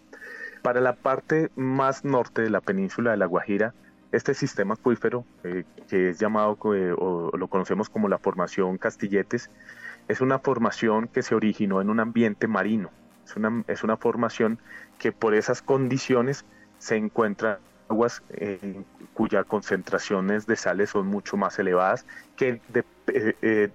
Para 0.62 0.80
la 0.80 0.95
parte 0.95 1.50
más 1.57 2.04
norte 2.04 2.42
de 2.42 2.50
la 2.50 2.61
península 2.61 3.12
de 3.12 3.16
La 3.16 3.26
Guajira, 3.26 3.75
este 4.11 4.35
sistema 4.35 4.75
acuífero, 4.75 5.25
eh, 5.45 5.64
que 5.88 6.11
es 6.11 6.18
llamado 6.18 6.57
eh, 6.75 6.95
o 6.97 7.30
lo 7.37 7.49
conocemos 7.49 7.90
como 7.90 8.09
la 8.09 8.18
formación 8.18 8.78
Castilletes, 8.78 9.50
es 10.09 10.21
una 10.21 10.38
formación 10.38 11.09
que 11.09 11.23
se 11.23 11.35
originó 11.35 11.80
en 11.80 11.90
un 11.90 12.00
ambiente 12.00 12.49
marino. 12.49 12.90
Es 13.26 13.37
una, 13.37 13.62
es 13.68 13.85
una 13.85 13.99
formación 13.99 14.59
que 14.99 15.12
por 15.12 15.35
esas 15.35 15.61
condiciones 15.61 16.47
se 16.78 16.97
encuentra 16.97 17.61
aguas 17.88 18.23
eh, 18.30 18.83
cuyas 19.14 19.45
concentraciones 19.47 20.47
de 20.47 20.57
sales 20.57 20.90
son 20.90 21.07
mucho 21.07 21.37
más 21.37 21.59
elevadas, 21.59 22.07
que 22.37 22.61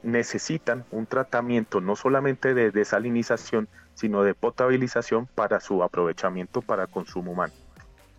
necesitan 0.04 0.86
un 0.92 1.06
tratamiento 1.06 1.82
no 1.82 1.96
solamente 1.96 2.54
de 2.54 2.72
desalinización, 2.72 3.68
sino 3.96 4.24
de 4.24 4.34
potabilización 4.34 5.28
para 5.28 5.60
su 5.60 5.84
aprovechamiento 5.84 6.62
para 6.62 6.88
consumo 6.88 7.32
humano. 7.32 7.54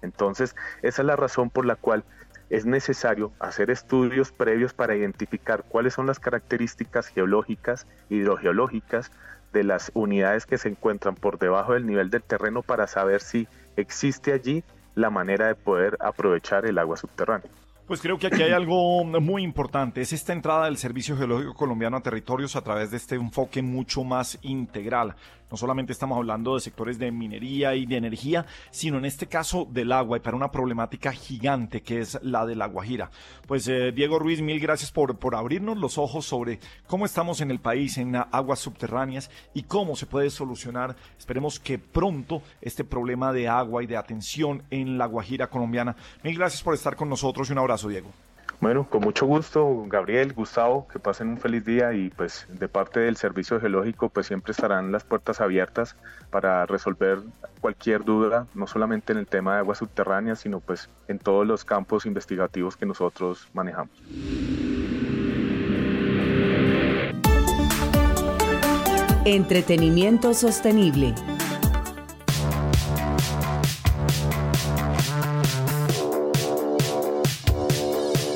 Entonces, 0.02 0.54
esa 0.82 1.02
es 1.02 1.06
la 1.06 1.16
razón 1.16 1.50
por 1.50 1.64
la 1.64 1.76
cual 1.76 2.04
es 2.50 2.66
necesario 2.66 3.32
hacer 3.40 3.70
estudios 3.70 4.30
previos 4.30 4.74
para 4.74 4.94
identificar 4.94 5.64
cuáles 5.66 5.94
son 5.94 6.06
las 6.06 6.20
características 6.20 7.08
geológicas, 7.08 7.86
hidrogeológicas 8.10 9.10
de 9.52 9.64
las 9.64 9.90
unidades 9.94 10.46
que 10.46 10.58
se 10.58 10.68
encuentran 10.68 11.14
por 11.14 11.38
debajo 11.38 11.72
del 11.72 11.86
nivel 11.86 12.10
del 12.10 12.22
terreno 12.22 12.62
para 12.62 12.86
saber 12.86 13.22
si 13.22 13.48
existe 13.76 14.32
allí 14.32 14.62
la 14.94 15.10
manera 15.10 15.48
de 15.48 15.54
poder 15.54 15.96
aprovechar 16.00 16.66
el 16.66 16.78
agua 16.78 16.96
subterránea. 16.96 17.50
Pues 17.86 18.00
creo 18.00 18.18
que 18.18 18.28
aquí 18.28 18.42
hay 18.42 18.52
algo 18.52 19.04
muy 19.04 19.42
importante, 19.42 20.00
es 20.00 20.14
esta 20.14 20.32
entrada 20.32 20.64
del 20.64 20.78
Servicio 20.78 21.18
Geológico 21.18 21.52
Colombiano 21.52 21.98
a 21.98 22.00
territorios 22.00 22.56
a 22.56 22.62
través 22.62 22.90
de 22.90 22.96
este 22.96 23.14
enfoque 23.14 23.60
mucho 23.60 24.04
más 24.04 24.38
integral. 24.40 25.14
No 25.54 25.58
solamente 25.58 25.92
estamos 25.92 26.18
hablando 26.18 26.56
de 26.56 26.60
sectores 26.60 26.98
de 26.98 27.12
minería 27.12 27.76
y 27.76 27.86
de 27.86 27.96
energía, 27.96 28.44
sino 28.72 28.98
en 28.98 29.04
este 29.04 29.28
caso 29.28 29.68
del 29.70 29.92
agua 29.92 30.16
y 30.16 30.20
para 30.20 30.36
una 30.36 30.50
problemática 30.50 31.12
gigante 31.12 31.80
que 31.80 32.00
es 32.00 32.18
la 32.22 32.44
de 32.44 32.56
la 32.56 32.66
Guajira. 32.66 33.12
Pues 33.46 33.68
eh, 33.68 33.92
Diego 33.92 34.18
Ruiz, 34.18 34.42
mil 34.42 34.58
gracias 34.58 34.90
por, 34.90 35.16
por 35.16 35.36
abrirnos 35.36 35.78
los 35.78 35.96
ojos 35.96 36.26
sobre 36.26 36.58
cómo 36.88 37.06
estamos 37.06 37.40
en 37.40 37.52
el 37.52 37.60
país 37.60 37.98
en 37.98 38.16
aguas 38.16 38.58
subterráneas 38.58 39.30
y 39.54 39.62
cómo 39.62 39.94
se 39.94 40.06
puede 40.06 40.28
solucionar. 40.30 40.96
Esperemos 41.16 41.60
que 41.60 41.78
pronto 41.78 42.42
este 42.60 42.82
problema 42.82 43.32
de 43.32 43.46
agua 43.46 43.84
y 43.84 43.86
de 43.86 43.96
atención 43.96 44.64
en 44.70 44.98
la 44.98 45.06
Guajira 45.06 45.50
colombiana. 45.50 45.94
Mil 46.24 46.36
gracias 46.36 46.64
por 46.64 46.74
estar 46.74 46.96
con 46.96 47.08
nosotros 47.08 47.48
y 47.48 47.52
un 47.52 47.60
abrazo, 47.60 47.86
Diego. 47.86 48.10
Bueno, 48.64 48.88
con 48.88 49.02
mucho 49.02 49.26
gusto, 49.26 49.84
Gabriel, 49.88 50.32
Gustavo, 50.32 50.88
que 50.88 50.98
pasen 50.98 51.28
un 51.28 51.36
feliz 51.36 51.66
día 51.66 51.92
y 51.92 52.08
pues 52.08 52.46
de 52.48 52.66
parte 52.66 53.00
del 53.00 53.18
Servicio 53.18 53.60
Geológico 53.60 54.08
pues 54.08 54.26
siempre 54.26 54.52
estarán 54.52 54.90
las 54.90 55.04
puertas 55.04 55.42
abiertas 55.42 55.96
para 56.30 56.64
resolver 56.64 57.18
cualquier 57.60 58.04
duda, 58.04 58.46
no 58.54 58.66
solamente 58.66 59.12
en 59.12 59.18
el 59.18 59.26
tema 59.26 59.52
de 59.52 59.58
aguas 59.58 59.76
subterráneas, 59.76 60.38
sino 60.38 60.60
pues 60.60 60.88
en 61.08 61.18
todos 61.18 61.46
los 61.46 61.62
campos 61.66 62.06
investigativos 62.06 62.78
que 62.78 62.86
nosotros 62.86 63.50
manejamos. 63.52 64.02
Entretenimiento 69.26 70.32
sostenible 70.32 71.12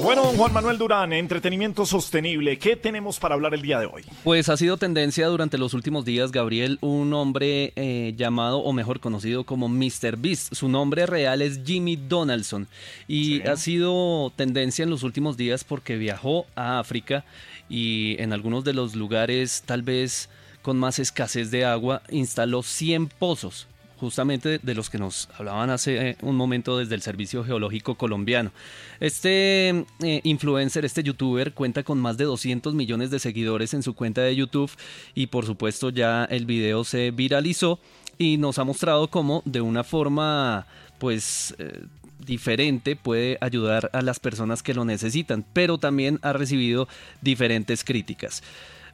Bueno, 0.03 0.23
Juan 0.23 0.53
Manuel 0.53 0.79
Durán, 0.79 1.13
entretenimiento 1.13 1.85
sostenible, 1.85 2.57
¿qué 2.57 2.77
tenemos 2.77 3.19
para 3.19 3.35
hablar 3.35 3.53
el 3.55 3.63
día 3.63 3.81
de 3.81 3.87
hoy? 3.87 4.05
Pues 4.23 4.49
ha 4.49 4.57
sido 4.57 4.77
tendencia 4.77 5.27
durante 5.27 5.59
los 5.59 5.75
últimos 5.75 6.05
días, 6.05 6.31
Gabriel, 6.31 6.79
un 6.81 7.13
hombre 7.15 7.73
eh, 7.75 8.15
llamado, 8.17 8.61
o 8.61 8.73
mejor 8.73 9.01
conocido 9.01 9.45
como 9.45 9.69
Mr. 9.69 10.17
Beast. 10.17 10.55
Su 10.55 10.69
nombre 10.69 11.05
real 11.07 11.43
es 11.43 11.61
Jimmy 11.65 11.97
Donaldson 11.97 12.69
y 13.09 13.43
ha 13.43 13.57
sido 13.57 14.33
tendencia 14.37 14.85
en 14.85 14.91
los 14.91 15.03
últimos 15.03 15.37
días 15.37 15.65
porque 15.65 15.97
viajó 15.97 16.47
a 16.55 16.79
África 16.79 17.25
y 17.69 18.17
en 18.23 18.33
algunos 18.33 18.63
de 18.63 18.75
los 18.75 18.95
lugares 18.95 19.65
tal 19.67 19.83
vez 19.83 20.29
con 20.63 20.79
más 20.79 21.01
escasez 21.01 21.51
de 21.51 21.65
agua 21.65 22.03
instaló 22.09 22.63
100 22.63 23.09
pozos 23.09 23.67
justamente 23.99 24.59
de 24.59 24.75
los 24.75 24.91
que 24.91 24.99
nos 24.99 25.29
hablaban 25.37 25.71
hace 25.71 26.11
eh, 26.11 26.17
un 26.23 26.37
momento 26.37 26.79
desde 26.79 26.95
el 26.95 27.03
Servicio 27.03 27.45
Geológico 27.45 27.97
Colombiano. 27.97 28.53
Este 29.01 29.69
eh, 30.03 30.21
influencer, 30.25 30.85
este 30.85 31.03
youtuber, 31.03 31.53
cuenta 31.53 31.83
con 31.83 31.99
más 31.99 32.17
de 32.17 32.25
200 32.25 32.75
millones 32.75 33.11
de 33.11 33.19
seguidores 33.19 33.75
en 33.75 33.83
su 33.83 33.95
cuenta 33.95 34.23
de 34.23 34.35
YouTube 34.35 34.71
y 35.15 35.27
por 35.27 35.45
supuesto 35.45 35.91
ya 35.91 36.25
el 36.25 36.47
video 36.47 36.85
se 36.85 37.11
viralizó 37.11 37.81
y 38.17 38.39
nos 38.39 38.59
ha 38.59 38.65
mostrado 38.65 39.09
cómo 39.09 39.43
de 39.45 39.61
una 39.61 39.85
forma 39.85 40.67
pues 40.99 41.55
eh, 41.59 41.85
diferente 42.25 42.97
puede 42.97 43.39
ayudar 43.41 43.91
a 43.93 44.03
las 44.03 44.21
personas 44.21 44.63
que 44.63 44.75
lo 44.75 44.85
necesitan, 44.85 45.45
pero 45.53 45.79
también 45.79 46.19
ha 46.23 46.33
recibido 46.33 46.89
diferentes 47.21 47.85
críticas. 47.85 48.43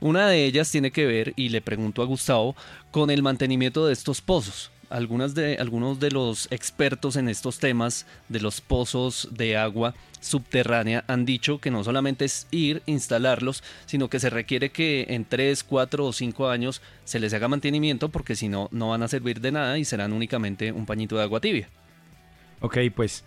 Una 0.00 0.28
de 0.28 0.44
ellas 0.44 0.70
tiene 0.70 0.90
que 0.90 1.06
ver, 1.06 1.32
y 1.36 1.48
le 1.48 1.62
pregunto 1.62 2.02
a 2.02 2.04
Gustavo, 2.04 2.54
con 2.90 3.10
el 3.10 3.22
mantenimiento 3.22 3.86
de 3.86 3.92
estos 3.92 4.20
pozos 4.20 4.70
algunas 4.90 5.34
de, 5.34 5.56
algunos 5.56 6.00
de 6.00 6.10
los 6.10 6.48
expertos 6.50 7.16
en 7.16 7.28
estos 7.28 7.58
temas 7.58 8.06
de 8.28 8.40
los 8.40 8.60
pozos 8.60 9.28
de 9.32 9.56
agua 9.56 9.94
subterránea 10.20 11.04
han 11.06 11.24
dicho 11.24 11.58
que 11.58 11.70
no 11.70 11.84
solamente 11.84 12.24
es 12.24 12.46
ir, 12.50 12.82
instalarlos, 12.86 13.62
sino 13.86 14.08
que 14.08 14.20
se 14.20 14.30
requiere 14.30 14.70
que 14.70 15.06
en 15.10 15.24
3, 15.24 15.64
4 15.64 16.06
o 16.06 16.12
5 16.12 16.48
años 16.48 16.82
se 17.04 17.20
les 17.20 17.34
haga 17.34 17.48
mantenimiento 17.48 18.08
porque 18.08 18.36
si 18.36 18.48
no, 18.48 18.68
no 18.72 18.90
van 18.90 19.02
a 19.02 19.08
servir 19.08 19.40
de 19.40 19.52
nada 19.52 19.78
y 19.78 19.84
serán 19.84 20.12
únicamente 20.12 20.72
un 20.72 20.86
pañito 20.86 21.16
de 21.16 21.22
agua 21.22 21.40
tibia. 21.40 21.68
Ok, 22.60 22.78
pues 22.94 23.24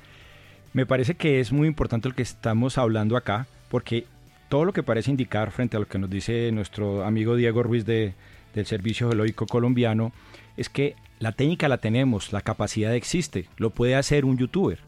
me 0.73 0.85
parece 0.85 1.15
que 1.15 1.39
es 1.39 1.51
muy 1.51 1.67
importante 1.67 2.09
lo 2.09 2.15
que 2.15 2.23
estamos 2.23 2.77
hablando 2.77 3.15
acá 3.15 3.47
porque 3.69 4.05
todo 4.49 4.65
lo 4.65 4.73
que 4.73 4.83
parece 4.83 5.11
indicar 5.11 5.51
frente 5.51 5.77
a 5.77 5.79
lo 5.79 5.87
que 5.87 5.99
nos 5.99 6.09
dice 6.09 6.51
nuestro 6.51 7.03
amigo 7.03 7.35
Diego 7.35 7.63
Ruiz 7.63 7.85
de, 7.85 8.13
del 8.53 8.65
Servicio 8.65 9.09
Geológico 9.09 9.45
Colombiano 9.45 10.13
es 10.55 10.69
que 10.69 10.95
la 11.19 11.31
técnica 11.31 11.67
la 11.67 11.77
tenemos, 11.77 12.31
la 12.31 12.41
capacidad 12.41 12.95
existe, 12.95 13.47
lo 13.57 13.69
puede 13.69 13.95
hacer 13.95 14.25
un 14.25 14.37
youtuber. 14.37 14.79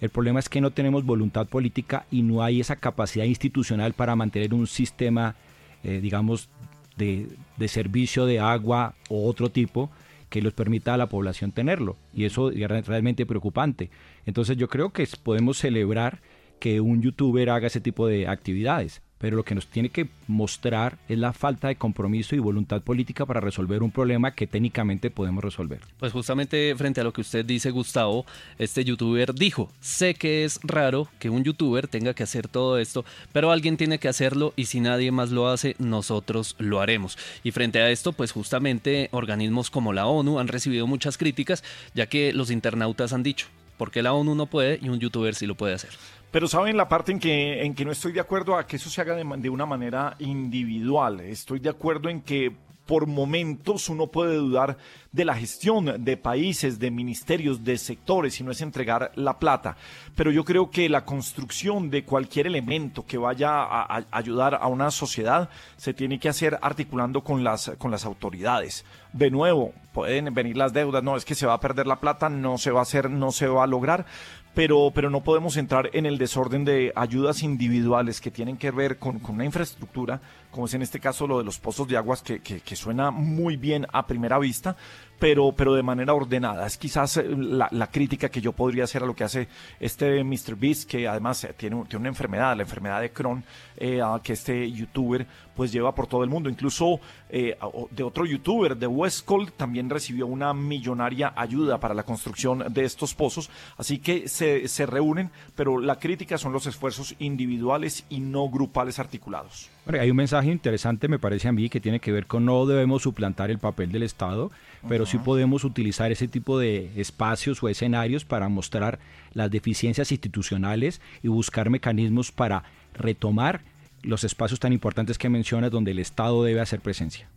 El 0.00 0.08
problema 0.08 0.40
es 0.40 0.48
que 0.48 0.60
no 0.60 0.70
tenemos 0.70 1.04
voluntad 1.04 1.46
política 1.46 2.06
y 2.10 2.22
no 2.22 2.42
hay 2.42 2.60
esa 2.60 2.76
capacidad 2.76 3.26
institucional 3.26 3.92
para 3.92 4.16
mantener 4.16 4.54
un 4.54 4.66
sistema 4.66 5.36
eh, 5.82 6.00
digamos, 6.02 6.50
de, 6.96 7.28
de 7.56 7.68
servicio 7.68 8.26
de 8.26 8.38
agua 8.38 8.94
o 9.08 9.26
otro 9.26 9.50
tipo 9.50 9.90
que 10.28 10.42
les 10.42 10.52
permita 10.52 10.92
a 10.92 10.98
la 10.98 11.08
población 11.08 11.52
tenerlo. 11.52 11.96
Y 12.12 12.24
eso 12.24 12.50
es 12.50 12.86
realmente 12.86 13.24
preocupante. 13.24 13.90
Entonces 14.26 14.58
yo 14.58 14.68
creo 14.68 14.90
que 14.90 15.08
podemos 15.22 15.56
celebrar 15.58 16.20
que 16.58 16.80
un 16.82 17.00
youtuber 17.00 17.48
haga 17.48 17.68
ese 17.68 17.80
tipo 17.80 18.06
de 18.06 18.28
actividades 18.28 19.00
pero 19.20 19.36
lo 19.36 19.44
que 19.44 19.54
nos 19.54 19.66
tiene 19.66 19.90
que 19.90 20.08
mostrar 20.26 20.96
es 21.08 21.18
la 21.18 21.34
falta 21.34 21.68
de 21.68 21.76
compromiso 21.76 22.34
y 22.34 22.38
voluntad 22.38 22.80
política 22.80 23.26
para 23.26 23.40
resolver 23.40 23.82
un 23.82 23.90
problema 23.90 24.34
que 24.34 24.46
técnicamente 24.46 25.10
podemos 25.10 25.44
resolver. 25.44 25.80
Pues 25.98 26.12
justamente 26.12 26.74
frente 26.74 27.02
a 27.02 27.04
lo 27.04 27.12
que 27.12 27.20
usted 27.20 27.44
dice, 27.44 27.70
Gustavo, 27.70 28.24
este 28.58 28.82
youtuber 28.82 29.34
dijo, 29.34 29.70
sé 29.80 30.14
que 30.14 30.44
es 30.44 30.58
raro 30.62 31.06
que 31.18 31.28
un 31.28 31.44
youtuber 31.44 31.86
tenga 31.86 32.14
que 32.14 32.22
hacer 32.22 32.48
todo 32.48 32.78
esto, 32.78 33.04
pero 33.32 33.52
alguien 33.52 33.76
tiene 33.76 33.98
que 33.98 34.08
hacerlo 34.08 34.54
y 34.56 34.64
si 34.64 34.80
nadie 34.80 35.12
más 35.12 35.30
lo 35.30 35.48
hace, 35.48 35.76
nosotros 35.78 36.56
lo 36.58 36.80
haremos. 36.80 37.18
Y 37.44 37.50
frente 37.50 37.80
a 37.80 37.90
esto, 37.90 38.12
pues 38.12 38.32
justamente 38.32 39.10
organismos 39.12 39.68
como 39.68 39.92
la 39.92 40.06
ONU 40.06 40.38
han 40.38 40.48
recibido 40.48 40.86
muchas 40.86 41.18
críticas, 41.18 41.62
ya 41.94 42.06
que 42.06 42.32
los 42.32 42.50
internautas 42.50 43.12
han 43.12 43.22
dicho, 43.22 43.48
¿por 43.76 43.90
qué 43.90 44.02
la 44.02 44.14
ONU 44.14 44.34
no 44.34 44.46
puede 44.46 44.78
y 44.80 44.88
un 44.88 44.98
youtuber 44.98 45.34
sí 45.34 45.46
lo 45.46 45.56
puede 45.56 45.74
hacer? 45.74 45.90
Pero 46.30 46.46
saben 46.46 46.76
la 46.76 46.88
parte 46.88 47.10
en 47.12 47.18
que, 47.18 47.64
en 47.64 47.74
que 47.74 47.84
no 47.84 47.90
estoy 47.90 48.12
de 48.12 48.20
acuerdo 48.20 48.56
a 48.56 48.66
que 48.66 48.76
eso 48.76 48.88
se 48.88 49.00
haga 49.00 49.16
de, 49.16 49.50
una 49.50 49.66
manera 49.66 50.14
individual. 50.20 51.20
Estoy 51.20 51.58
de 51.58 51.70
acuerdo 51.70 52.08
en 52.08 52.20
que 52.20 52.54
por 52.86 53.06
momentos 53.06 53.88
uno 53.88 54.08
puede 54.08 54.34
dudar 54.34 54.76
de 55.12 55.24
la 55.24 55.36
gestión 55.36 56.04
de 56.04 56.16
países, 56.16 56.78
de 56.80 56.90
ministerios, 56.90 57.62
de 57.62 57.78
sectores, 57.78 58.34
si 58.34 58.42
no 58.42 58.50
es 58.50 58.60
entregar 58.60 59.12
la 59.14 59.38
plata. 59.38 59.76
Pero 60.16 60.32
yo 60.32 60.44
creo 60.44 60.70
que 60.70 60.88
la 60.88 61.04
construcción 61.04 61.90
de 61.90 62.04
cualquier 62.04 62.48
elemento 62.48 63.06
que 63.06 63.16
vaya 63.16 63.62
a, 63.62 64.04
ayudar 64.10 64.58
a 64.60 64.66
una 64.66 64.90
sociedad 64.90 65.50
se 65.76 65.94
tiene 65.94 66.18
que 66.18 66.28
hacer 66.28 66.58
articulando 66.62 67.22
con 67.22 67.44
las, 67.44 67.70
con 67.78 67.92
las 67.92 68.04
autoridades. 68.04 68.84
De 69.12 69.30
nuevo, 69.30 69.72
pueden 69.92 70.32
venir 70.34 70.56
las 70.56 70.72
deudas, 70.72 71.02
no 71.02 71.16
es 71.16 71.24
que 71.24 71.34
se 71.34 71.46
va 71.46 71.54
a 71.54 71.60
perder 71.60 71.86
la 71.86 72.00
plata, 72.00 72.28
no 72.28 72.58
se 72.58 72.70
va 72.70 72.80
a 72.80 72.82
hacer, 72.82 73.10
no 73.10 73.32
se 73.32 73.48
va 73.48 73.64
a 73.64 73.68
lograr, 73.68 74.06
pero, 74.54 74.90
pero 74.94 75.10
no 75.10 75.22
podemos 75.22 75.56
entrar 75.56 75.90
en 75.92 76.06
el 76.06 76.18
desorden 76.18 76.64
de 76.64 76.92
ayudas 76.96 77.42
individuales 77.42 78.20
que 78.20 78.30
tienen 78.30 78.56
que 78.56 78.70
ver 78.70 78.98
con, 78.98 79.20
con 79.20 79.36
una 79.36 79.44
infraestructura, 79.44 80.20
como 80.50 80.66
es 80.66 80.74
en 80.74 80.82
este 80.82 80.98
caso 80.98 81.26
lo 81.26 81.38
de 81.38 81.44
los 81.44 81.58
pozos 81.58 81.86
de 81.86 81.96
aguas, 81.96 82.22
que, 82.22 82.40
que, 82.40 82.76
suena 82.76 83.10
muy 83.10 83.56
bien 83.56 83.86
a 83.92 84.06
primera 84.06 84.38
vista, 84.38 84.76
pero, 85.18 85.52
pero 85.52 85.74
de 85.74 85.82
manera 85.82 86.14
ordenada. 86.14 86.66
Es 86.66 86.76
quizás 86.76 87.18
eh, 87.18 87.24
la, 87.28 87.68
la, 87.70 87.86
crítica 87.88 88.28
que 88.28 88.40
yo 88.40 88.52
podría 88.52 88.84
hacer 88.84 89.02
a 89.04 89.06
lo 89.06 89.14
que 89.14 89.22
hace 89.22 89.46
este 89.78 90.24
Mr. 90.24 90.56
Beast, 90.56 90.88
que 90.88 91.06
además 91.06 91.44
eh, 91.44 91.54
tiene, 91.56 91.84
tiene 91.84 92.00
una 92.00 92.08
enfermedad, 92.08 92.56
la 92.56 92.62
enfermedad 92.62 93.00
de 93.00 93.12
Crohn, 93.12 93.44
eh, 93.76 94.00
que 94.24 94.32
este 94.32 94.70
youtuber 94.72 95.26
pues 95.54 95.72
lleva 95.72 95.94
por 95.94 96.06
todo 96.06 96.24
el 96.24 96.30
mundo. 96.30 96.48
Incluso 96.48 97.00
eh, 97.28 97.56
de 97.90 98.02
otro 98.02 98.26
youtuber, 98.26 98.76
de 98.76 98.86
Westcold, 98.86 99.52
también 99.52 99.90
recibió 99.90 100.26
una 100.26 100.54
millonaria 100.54 101.32
ayuda 101.36 101.78
para 101.78 101.94
la 101.94 102.02
construcción 102.02 102.64
de 102.72 102.84
estos 102.84 103.14
pozos. 103.14 103.50
Así 103.76 103.98
que 103.98 104.28
se, 104.28 104.68
se 104.68 104.86
reúnen, 104.86 105.30
pero 105.54 105.80
la 105.80 105.98
crítica 105.98 106.38
son 106.38 106.52
los 106.52 106.66
esfuerzos 106.66 107.14
individuales 107.18 108.04
y 108.08 108.20
no 108.20 108.48
grupales 108.48 108.98
articulados. 108.98 109.70
Hay 109.86 110.10
un 110.10 110.16
mensaje 110.16 110.50
interesante, 110.50 111.08
me 111.08 111.18
parece 111.18 111.48
a 111.48 111.52
mí, 111.52 111.68
que 111.68 111.80
tiene 111.80 112.00
que 112.00 112.12
ver 112.12 112.26
con 112.26 112.44
no 112.44 112.66
debemos 112.66 113.02
suplantar 113.02 113.50
el 113.50 113.58
papel 113.58 113.90
del 113.90 114.02
Estado, 114.02 114.50
pero 114.88 115.04
sí 115.06 115.18
podemos 115.18 115.64
utilizar 115.64 116.12
ese 116.12 116.28
tipo 116.28 116.58
de 116.58 116.92
espacios 116.96 117.62
o 117.62 117.68
escenarios 117.68 118.24
para 118.24 118.48
mostrar 118.48 118.98
las 119.32 119.50
deficiencias 119.50 120.12
institucionales 120.12 121.00
y 121.22 121.28
buscar 121.28 121.70
mecanismos 121.70 122.32
para 122.32 122.64
retomar 122.94 123.62
los 124.02 124.24
espacios 124.24 124.60
tan 124.60 124.72
importantes 124.72 125.18
que 125.18 125.28
mencionas 125.28 125.70
donde 125.70 125.90
el 125.90 125.98
Estado 125.98 126.42
debe 126.44 126.60
hacer 126.60 126.80
presencia. 126.80 127.28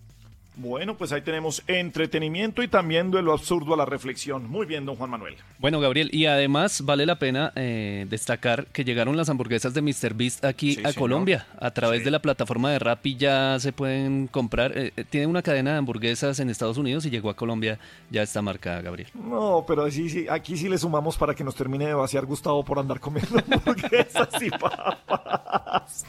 Bueno, 0.55 0.95
pues 0.95 1.11
ahí 1.11 1.21
tenemos 1.21 1.63
entretenimiento 1.67 2.61
y 2.61 2.67
también 2.67 3.09
de 3.09 3.21
lo 3.21 3.33
absurdo 3.33 3.73
a 3.73 3.77
la 3.77 3.85
reflexión. 3.85 4.49
Muy 4.49 4.65
bien, 4.65 4.85
don 4.85 4.95
Juan 4.95 5.09
Manuel. 5.09 5.35
Bueno, 5.57 5.79
Gabriel, 5.79 6.09
y 6.11 6.27
además 6.27 6.81
vale 6.85 7.05
la 7.05 7.17
pena 7.17 7.51
eh, 7.55 8.05
destacar 8.09 8.67
que 8.67 8.83
llegaron 8.83 9.17
las 9.17 9.29
hamburguesas 9.29 9.73
de 9.73 9.81
Mr. 9.81 10.13
Beast 10.13 10.45
aquí 10.45 10.77
a 10.83 10.93
Colombia. 10.93 11.47
A 11.59 11.71
través 11.71 12.03
de 12.03 12.11
la 12.11 12.21
plataforma 12.21 12.71
de 12.71 12.79
Rappi 12.79 13.15
ya 13.15 13.59
se 13.59 13.73
pueden 13.73 14.27
comprar. 14.27 14.77
Eh, 14.77 14.93
eh, 14.95 15.05
tiene 15.09 15.27
una 15.27 15.41
cadena 15.41 15.71
de 15.71 15.77
hamburguesas 15.77 16.39
en 16.39 16.49
Estados 16.49 16.77
Unidos 16.77 17.05
y 17.05 17.09
llegó 17.09 17.29
a 17.29 17.35
Colombia 17.35 17.79
ya 18.11 18.21
esta 18.21 18.41
marca, 18.41 18.81
Gabriel. 18.81 19.09
No, 19.15 19.63
pero 19.67 19.89
sí, 19.89 20.09
sí, 20.09 20.27
aquí 20.29 20.55
sí 20.55 20.69
le 20.69 20.77
sumamos 20.77 21.17
para 21.17 21.33
que 21.33 21.43
nos 21.43 21.55
termine 21.55 21.87
de 21.87 21.93
vaciar 21.93 22.25
Gustavo 22.25 22.63
por 22.63 22.77
andar 22.77 22.99
comiendo 22.99 23.41
hamburguesas 23.51 24.29
y 24.41 24.49
papas. 24.51 26.05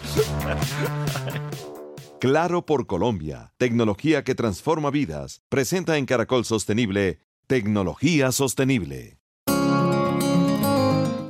Claro 2.20 2.64
por 2.64 2.86
Colombia, 2.86 3.52
tecnología 3.58 4.24
que 4.24 4.34
transforma 4.34 4.90
vidas, 4.90 5.42
presenta 5.50 5.98
en 5.98 6.06
Caracol 6.06 6.44
Sostenible, 6.44 7.20
Tecnología 7.46 8.32
Sostenible. 8.32 9.18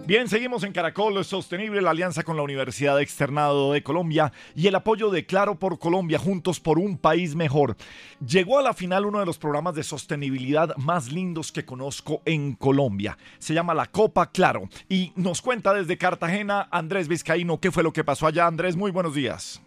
Bien, 0.07 0.29
seguimos 0.29 0.63
en 0.65 0.73
Caracol 0.73 1.25
Sostenible, 1.25 1.81
la 1.81 1.91
alianza 1.91 2.25
con 2.25 2.37
la 2.37 2.43
Universidad 2.43 3.01
Externado 3.01 3.73
de 3.73 3.83
Colombia 3.83 4.33
y 4.55 4.67
el 4.67 4.75
apoyo 4.75 5.09
de 5.09 5.25
Claro 5.25 5.59
por 5.59 5.79
Colombia, 5.79 6.19
juntos 6.19 6.61
por 6.61 6.79
un 6.79 6.99
país 6.99 7.35
mejor. 7.35 7.75
Llegó 8.21 8.59
a 8.59 8.63
la 8.63 8.75
final 8.75 9.07
uno 9.07 9.19
de 9.19 9.27
los 9.27 9.39
programas 9.39 9.75
de 9.75 9.83
sostenibilidad 9.83 10.77
más 10.77 11.11
lindos 11.11 11.51
que 11.51 11.65
conozco 11.65 12.21
en 12.27 12.53
Colombia. 12.55 13.17
Se 13.39 13.55
llama 13.55 13.73
la 13.73 13.87
Copa 13.87 14.31
Claro 14.31 14.69
y 14.91 15.13
nos 15.17 15.41
cuenta 15.41 15.73
desde 15.73 15.97
Cartagena 15.97 16.69
Andrés 16.71 17.09
Vizcaíno 17.09 17.59
qué 17.59 17.73
fue 17.73 17.83
lo 17.83 17.95
que 17.95 18.05
pasó 18.05 18.27
allá. 18.27 18.47
Andrés, 18.47 18.77
muy 18.77 18.91
buenos 18.91 19.15
días. 19.15 19.64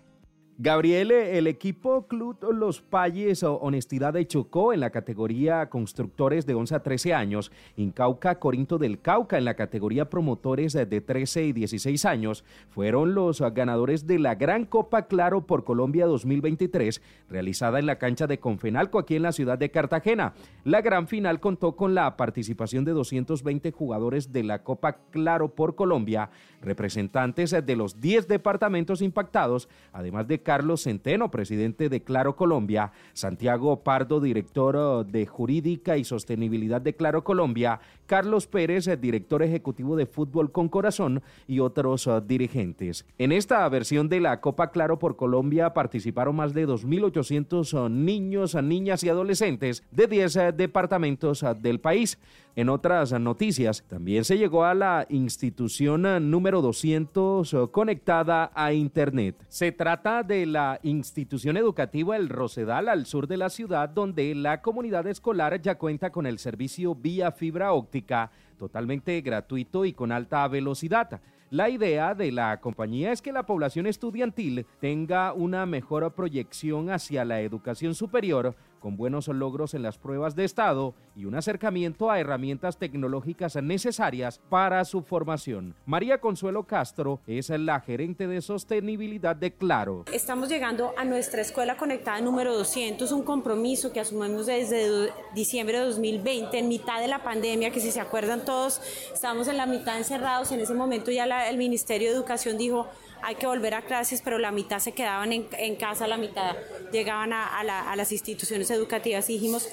Gabriel, 0.59 1.11
el 1.11 1.45
equipo 1.45 2.07
Club 2.07 2.39
Los 2.51 2.81
Palles 2.81 3.43
Honestidad 3.43 4.13
de 4.13 4.25
Chocó 4.25 4.73
en 4.73 4.79
la 4.79 4.89
categoría 4.89 5.69
constructores 5.69 6.47
de 6.47 6.55
11 6.55 6.73
a 6.73 6.79
13 6.81 7.13
años, 7.13 7.51
Incauca 7.75 8.39
Corinto 8.39 8.79
del 8.79 8.99
Cauca 8.99 9.37
en 9.37 9.45
la 9.45 9.53
categoría 9.53 10.09
promotores 10.09 10.73
de 10.73 10.99
13 10.99 11.43
y 11.43 11.53
16 11.53 12.05
años, 12.05 12.43
fueron 12.71 13.13
los 13.13 13.39
ganadores 13.53 14.07
de 14.07 14.17
la 14.17 14.33
Gran 14.33 14.65
Copa 14.65 15.03
Claro 15.03 15.45
por 15.45 15.63
Colombia 15.63 16.07
2023, 16.07 17.03
realizada 17.29 17.77
en 17.77 17.85
la 17.85 17.99
cancha 17.99 18.25
de 18.25 18.39
Confenalco 18.39 18.97
aquí 18.97 19.15
en 19.15 19.21
la 19.21 19.33
ciudad 19.33 19.59
de 19.59 19.69
Cartagena. 19.69 20.33
La 20.63 20.81
gran 20.81 21.07
final 21.07 21.39
contó 21.39 21.75
con 21.75 21.93
la 21.93 22.17
participación 22.17 22.83
de 22.83 22.93
220 22.93 23.71
jugadores 23.71 24.33
de 24.33 24.41
la 24.41 24.63
Copa 24.63 25.01
Claro 25.11 25.53
por 25.53 25.75
Colombia, 25.75 26.31
representantes 26.63 27.51
de 27.51 27.75
los 27.75 28.01
10 28.01 28.27
departamentos 28.27 29.03
impactados, 29.03 29.69
además 29.93 30.27
de 30.27 30.46
Carlos 30.47 30.83
Centeno, 30.83 31.29
presidente 31.29 31.89
de 31.89 32.03
Claro 32.03 32.37
Colombia, 32.37 32.93
Santiago 33.11 33.83
Pardo, 33.83 34.21
director 34.21 34.77
oh, 34.77 35.03
de 35.03 35.25
Jurídica 35.25 35.97
y 35.97 36.05
Sostenibilidad 36.05 36.79
de 36.79 36.95
Claro 36.95 37.25
Colombia, 37.25 37.81
Carlos 38.05 38.47
Pérez, 38.47 38.89
director 39.01 39.43
ejecutivo 39.43 39.97
de 39.97 40.05
Fútbol 40.05 40.53
con 40.53 40.69
Corazón 40.69 41.21
y 41.49 41.59
otros 41.59 42.07
oh, 42.07 42.21
dirigentes. 42.21 43.05
En 43.17 43.33
esta 43.33 43.67
versión 43.67 44.07
de 44.07 44.21
la 44.21 44.39
Copa 44.39 44.71
Claro 44.71 44.97
por 44.97 45.17
Colombia 45.17 45.73
participaron 45.73 46.37
más 46.37 46.53
de 46.53 46.65
2.800 46.65 47.73
oh, 47.73 47.89
niños, 47.89 48.55
niñas 48.55 49.03
y 49.03 49.09
adolescentes 49.09 49.83
de 49.91 50.07
10 50.07 50.55
departamentos 50.55 51.43
del 51.61 51.81
país. 51.81 52.17
En 52.57 52.69
otras 52.69 53.11
noticias, 53.11 53.83
también 53.87 54.25
se 54.25 54.35
llegó 54.35 54.65
a 54.65 54.73
la 54.73 55.05
institución 55.09 56.31
número 56.31 56.63
200 56.63 57.55
conectada 57.69 58.51
a 58.55 58.73
Internet. 58.73 59.45
Se 59.47 59.71
trata 59.71 60.23
de 60.23 60.47
la 60.47 60.79
institución 60.81 61.55
educativa 61.55 62.17
El 62.17 62.29
Rosedal 62.29 62.89
al 62.89 63.05
sur 63.05 63.27
de 63.27 63.37
la 63.37 63.51
ciudad, 63.51 63.89
donde 63.89 64.33
la 64.33 64.63
comunidad 64.63 65.05
escolar 65.05 65.61
ya 65.61 65.77
cuenta 65.77 66.09
con 66.09 66.25
el 66.25 66.39
servicio 66.39 66.95
vía 66.95 67.31
fibra 67.31 67.73
óptica 67.73 68.31
totalmente 68.57 69.21
gratuito 69.21 69.85
y 69.85 69.93
con 69.93 70.11
alta 70.11 70.47
velocidad. 70.47 71.21
La 71.51 71.69
idea 71.69 72.13
de 72.13 72.31
la 72.31 72.59
compañía 72.59 73.11
es 73.11 73.21
que 73.21 73.31
la 73.31 73.45
población 73.45 73.85
estudiantil 73.85 74.65
tenga 74.81 75.31
una 75.31 75.65
mejor 75.65 76.11
proyección 76.13 76.89
hacia 76.89 77.23
la 77.23 77.39
educación 77.39 77.93
superior 77.93 78.55
con 78.79 78.97
buenos 78.97 79.27
logros 79.27 79.73
en 79.73 79.83
las 79.83 79.97
pruebas 79.97 80.35
de 80.35 80.45
estado 80.45 80.93
y 81.15 81.25
un 81.25 81.35
acercamiento 81.35 82.09
a 82.09 82.19
herramientas 82.19 82.77
tecnológicas 82.77 83.55
necesarias 83.61 84.39
para 84.49 84.83
su 84.85 85.01
formación. 85.01 85.75
María 85.85 86.19
Consuelo 86.19 86.63
Castro 86.63 87.19
es 87.27 87.49
la 87.49 87.79
gerente 87.79 88.27
de 88.27 88.41
sostenibilidad 88.41 89.35
de 89.35 89.51
Claro. 89.51 90.05
Estamos 90.13 90.49
llegando 90.49 90.93
a 90.97 91.05
nuestra 91.05 91.41
escuela 91.41 91.77
conectada 91.77 92.21
número 92.21 92.55
200, 92.55 93.11
un 93.11 93.23
compromiso 93.23 93.91
que 93.91 93.99
asumimos 93.99 94.45
desde 94.45 95.11
diciembre 95.33 95.79
de 95.79 95.85
2020, 95.85 96.57
en 96.57 96.67
mitad 96.67 96.99
de 96.99 97.07
la 97.07 97.23
pandemia, 97.23 97.71
que 97.71 97.79
si 97.79 97.91
se 97.91 97.99
acuerdan 97.99 98.45
todos, 98.45 98.81
estábamos 99.13 99.47
en 99.47 99.57
la 99.57 99.65
mitad 99.65 99.97
encerrados, 99.97 100.51
en 100.51 100.59
ese 100.59 100.73
momento 100.73 101.11
ya 101.11 101.49
el 101.49 101.57
Ministerio 101.57 102.09
de 102.09 102.15
Educación 102.15 102.57
dijo, 102.57 102.87
hay 103.21 103.35
que 103.35 103.47
volver 103.47 103.73
a 103.73 103.81
clases, 103.81 104.21
pero 104.21 104.37
la 104.37 104.51
mitad 104.51 104.79
se 104.79 104.91
quedaban 104.93 105.31
en, 105.33 105.75
casa, 105.75 106.07
la 106.07 106.17
mitad 106.17 106.55
llegaban 106.91 107.33
a, 107.33 107.59
a 107.59 107.95
las 107.95 108.11
instituciones 108.11 108.69
educativas 108.71 109.29
y 109.29 109.33
dijimos, 109.33 109.67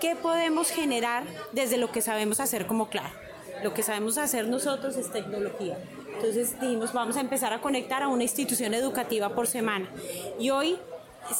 ¿qué 0.00 0.16
podemos 0.16 0.70
generar 0.70 1.24
desde 1.52 1.76
lo 1.76 1.90
que 1.92 2.02
sabemos 2.02 2.40
hacer 2.40 2.66
como 2.66 2.88
Claro? 2.88 3.14
Lo 3.62 3.74
que 3.74 3.82
sabemos 3.82 4.18
hacer 4.18 4.46
nosotros 4.46 4.96
es 4.96 5.10
tecnología. 5.10 5.76
Entonces 6.14 6.60
dijimos, 6.60 6.92
vamos 6.92 7.16
a 7.16 7.20
empezar 7.20 7.52
a 7.52 7.60
conectar 7.60 8.02
a 8.02 8.08
una 8.08 8.22
institución 8.22 8.74
educativa 8.74 9.34
por 9.34 9.46
semana. 9.46 9.88
Y 10.38 10.50
hoy 10.50 10.78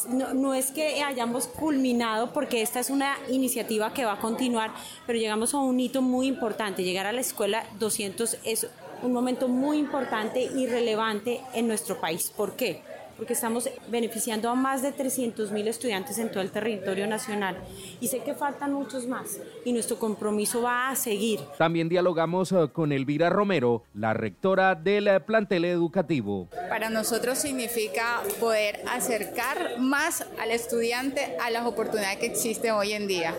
no, 0.09 0.53
es 0.53 0.71
que 0.71 1.03
hayamos 1.03 1.47
culminado 1.47 2.31
porque 2.31 2.61
esta 2.61 2.79
es 2.79 2.89
una 2.89 3.17
iniciativa 3.29 3.93
que 3.93 4.05
va 4.05 4.13
a 4.13 4.19
continuar, 4.19 4.71
pero 5.07 5.17
llegamos 5.19 5.53
a 5.53 5.57
un 5.57 5.79
hito 5.79 6.01
muy 6.01 6.27
importante. 6.27 6.83
Llegar 6.83 7.07
a 7.07 7.11
la 7.11 7.21
escuela 7.21 7.65
200 7.79 8.37
es 8.43 8.67
un 9.03 9.13
momento 9.13 9.47
muy 9.47 9.77
importante 9.77 10.41
y 10.41 10.67
relevante 10.67 11.41
en 11.53 11.67
nuestro 11.67 11.99
país. 11.99 12.31
¿Por 12.35 12.55
qué? 12.55 12.81
porque 13.19 13.33
estamos 13.33 13.69
beneficiando 13.89 14.49
a 14.49 14.55
más 14.55 14.81
de 14.81 14.93
300 14.93 15.51
mil 15.51 15.67
estudiantes 15.67 16.17
en 16.19 16.31
todo 16.31 16.41
el 16.41 16.51
territorio 16.51 17.05
nacional. 17.05 17.57
Y 17.99 18.07
sé 18.07 18.19
que 18.19 18.33
faltan 18.33 18.71
muchos 18.71 19.07
más 19.07 19.41
y 19.65 19.73
nuestro 19.73 19.99
compromiso 19.99 20.61
va 20.61 20.89
a 20.89 20.95
seguir. 20.95 21.41
También 21.57 21.89
dialogamos 21.89 22.53
eh, 22.53 22.69
con 22.71 22.93
Elvira 22.93 23.29
Romero, 23.29 23.83
la 23.93 24.13
rectora 24.13 24.73
del 24.73 25.09
eh, 25.09 25.19
plantel 25.19 25.65
educativo. 25.65 26.47
Para 26.69 26.89
nosotros 26.89 27.37
significa 27.37 28.21
poder 28.39 28.79
acercar 28.89 29.79
más 29.79 30.25
al 30.39 30.51
estudiante 30.51 31.35
a 31.41 31.49
las 31.49 31.65
oportunidades 31.65 32.19
que 32.19 32.27
existen 32.27 32.71
hoy 32.71 32.93
en 32.93 33.09
día 33.09 33.35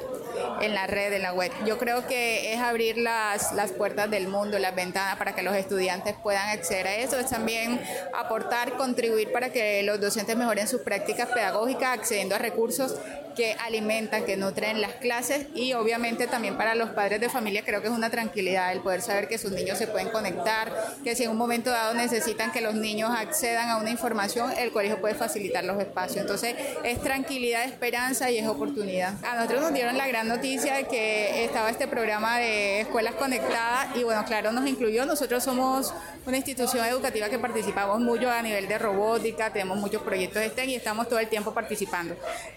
en 0.60 0.74
la 0.74 0.86
red, 0.86 1.12
en 1.12 1.22
la 1.22 1.32
web. 1.32 1.52
Yo 1.66 1.78
creo 1.78 2.06
que 2.06 2.52
es 2.52 2.60
abrir 2.60 2.98
las, 2.98 3.52
las 3.52 3.72
puertas 3.72 4.10
del 4.10 4.28
mundo, 4.28 4.58
las 4.58 4.74
ventanas 4.74 5.16
para 5.16 5.34
que 5.34 5.42
los 5.42 5.54
estudiantes 5.54 6.14
puedan 6.22 6.48
acceder 6.48 6.86
a 6.86 6.96
eso. 6.96 7.18
Es 7.18 7.30
también 7.30 7.80
aportar, 8.18 8.76
contribuir 8.76 9.32
para 9.32 9.50
que 9.50 9.82
los 9.82 10.00
docentes 10.00 10.36
mejoren 10.36 10.68
sus 10.68 10.82
prácticas 10.82 11.28
pedagógicas 11.28 11.98
accediendo 11.98 12.34
a 12.34 12.38
recursos 12.38 12.96
que 13.40 13.54
alimentan, 13.54 14.26
que 14.26 14.36
nutren 14.36 14.82
las 14.82 14.96
clases 14.96 15.46
y 15.54 15.72
obviamente 15.72 16.26
también 16.26 16.58
para 16.58 16.74
los 16.74 16.90
padres 16.90 17.22
de 17.22 17.30
familia 17.30 17.62
creo 17.64 17.80
que 17.80 17.88
es 17.88 17.94
una 17.94 18.10
tranquilidad 18.10 18.70
el 18.70 18.80
poder 18.80 19.00
saber 19.00 19.28
que 19.28 19.38
sus 19.38 19.50
niños 19.52 19.78
se 19.78 19.86
pueden 19.86 20.10
conectar, 20.10 20.70
que 21.02 21.16
si 21.16 21.24
en 21.24 21.30
un 21.30 21.38
momento 21.38 21.70
dado 21.70 21.94
necesitan 21.94 22.52
que 22.52 22.60
los 22.60 22.74
niños 22.74 23.10
accedan 23.16 23.70
a 23.70 23.78
una 23.78 23.88
información, 23.88 24.52
el 24.58 24.72
colegio 24.72 25.00
puede 25.00 25.14
facilitar 25.14 25.64
los 25.64 25.80
espacios. 25.80 26.18
Entonces 26.18 26.54
es 26.84 27.00
tranquilidad, 27.00 27.64
esperanza 27.64 28.30
y 28.30 28.36
es 28.36 28.46
oportunidad. 28.46 29.14
A 29.24 29.36
nosotros 29.36 29.62
nos 29.62 29.72
dieron 29.72 29.96
la 29.96 30.06
gran 30.06 30.28
noticia 30.28 30.74
de 30.74 30.84
que 30.84 31.46
estaba 31.46 31.70
este 31.70 31.88
programa 31.88 32.36
de 32.36 32.82
escuelas 32.82 33.14
conectadas 33.14 33.96
y 33.96 34.04
bueno, 34.04 34.22
claro, 34.26 34.52
nos 34.52 34.68
incluyó. 34.68 35.06
Nosotros 35.06 35.42
somos 35.42 35.94
una 36.26 36.36
institución 36.36 36.84
educativa 36.84 37.30
que 37.30 37.38
participamos 37.38 38.00
mucho 38.00 38.30
a 38.30 38.42
nivel 38.42 38.68
de 38.68 38.76
robótica, 38.76 39.50
tenemos 39.50 39.78
muchos 39.78 40.02
proyectos 40.02 40.42
de 40.42 40.50
STEM 40.50 40.68
y 40.68 40.74
estamos 40.74 41.08
todo 41.08 41.18
el 41.18 41.28
tiempo 41.28 41.54
participando. 41.54 42.14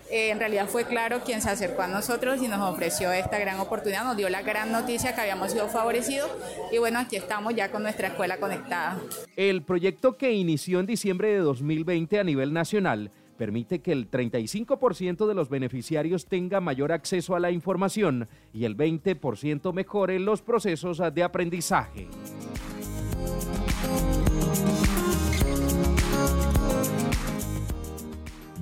Eh, 0.10 0.30
en 0.30 0.40
realidad 0.40 0.68
fue 0.74 0.86
claro 0.86 1.20
quien 1.24 1.40
se 1.40 1.52
acercó 1.52 1.84
a 1.84 1.88
nosotros 1.88 2.42
y 2.42 2.48
nos 2.48 2.60
ofreció 2.60 3.12
esta 3.12 3.38
gran 3.38 3.60
oportunidad, 3.60 4.06
nos 4.06 4.18
dio 4.18 4.28
la 4.28 4.42
gran 4.42 4.72
noticia 4.72 5.14
que 5.14 5.22
habíamos 5.22 5.52
sido 5.52 5.68
favorecidos 5.68 6.32
y 6.72 6.80
bueno, 6.80 6.98
aquí 6.98 7.16
estamos 7.16 7.54
ya 7.54 7.70
con 7.70 7.84
nuestra 7.84 8.08
escuela 8.08 8.40
conectada. 8.40 9.00
El 9.36 9.62
proyecto 9.62 10.18
que 10.18 10.34
inició 10.34 10.80
en 10.80 10.88
diciembre 10.88 11.28
de 11.28 11.38
2020 11.38 12.20
a 12.20 12.24
nivel 12.24 12.54
nacional 12.54 13.12
permite 13.38 13.84
que 13.84 13.92
el 13.92 14.10
35% 14.10 15.28
de 15.28 15.36
los 15.36 15.48
beneficiarios 15.48 16.26
tenga 16.26 16.60
mayor 16.60 16.92
acceso 16.92 17.36
a 17.36 17.40
la 17.40 17.52
información 17.52 18.28
y 18.52 18.66
el 18.66 18.76
20% 18.76 19.74
mejore 19.74 20.18
los 20.18 20.42
procesos 20.42 21.04
de 21.14 21.24
aprendizaje. 21.24 22.08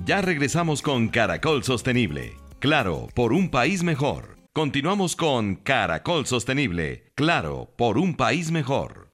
Ya 0.04 0.20
regresamos 0.20 0.82
con 0.82 1.08
Caracol 1.08 1.62
Sostenible. 1.62 2.36
Claro, 2.58 3.06
por 3.14 3.32
un 3.32 3.50
país 3.50 3.84
mejor. 3.84 4.36
Continuamos 4.52 5.14
con 5.14 5.54
Caracol 5.54 6.26
Sostenible. 6.26 7.12
Claro, 7.14 7.72
por 7.76 7.98
un 7.98 8.16
país 8.16 8.50
mejor. 8.50 9.12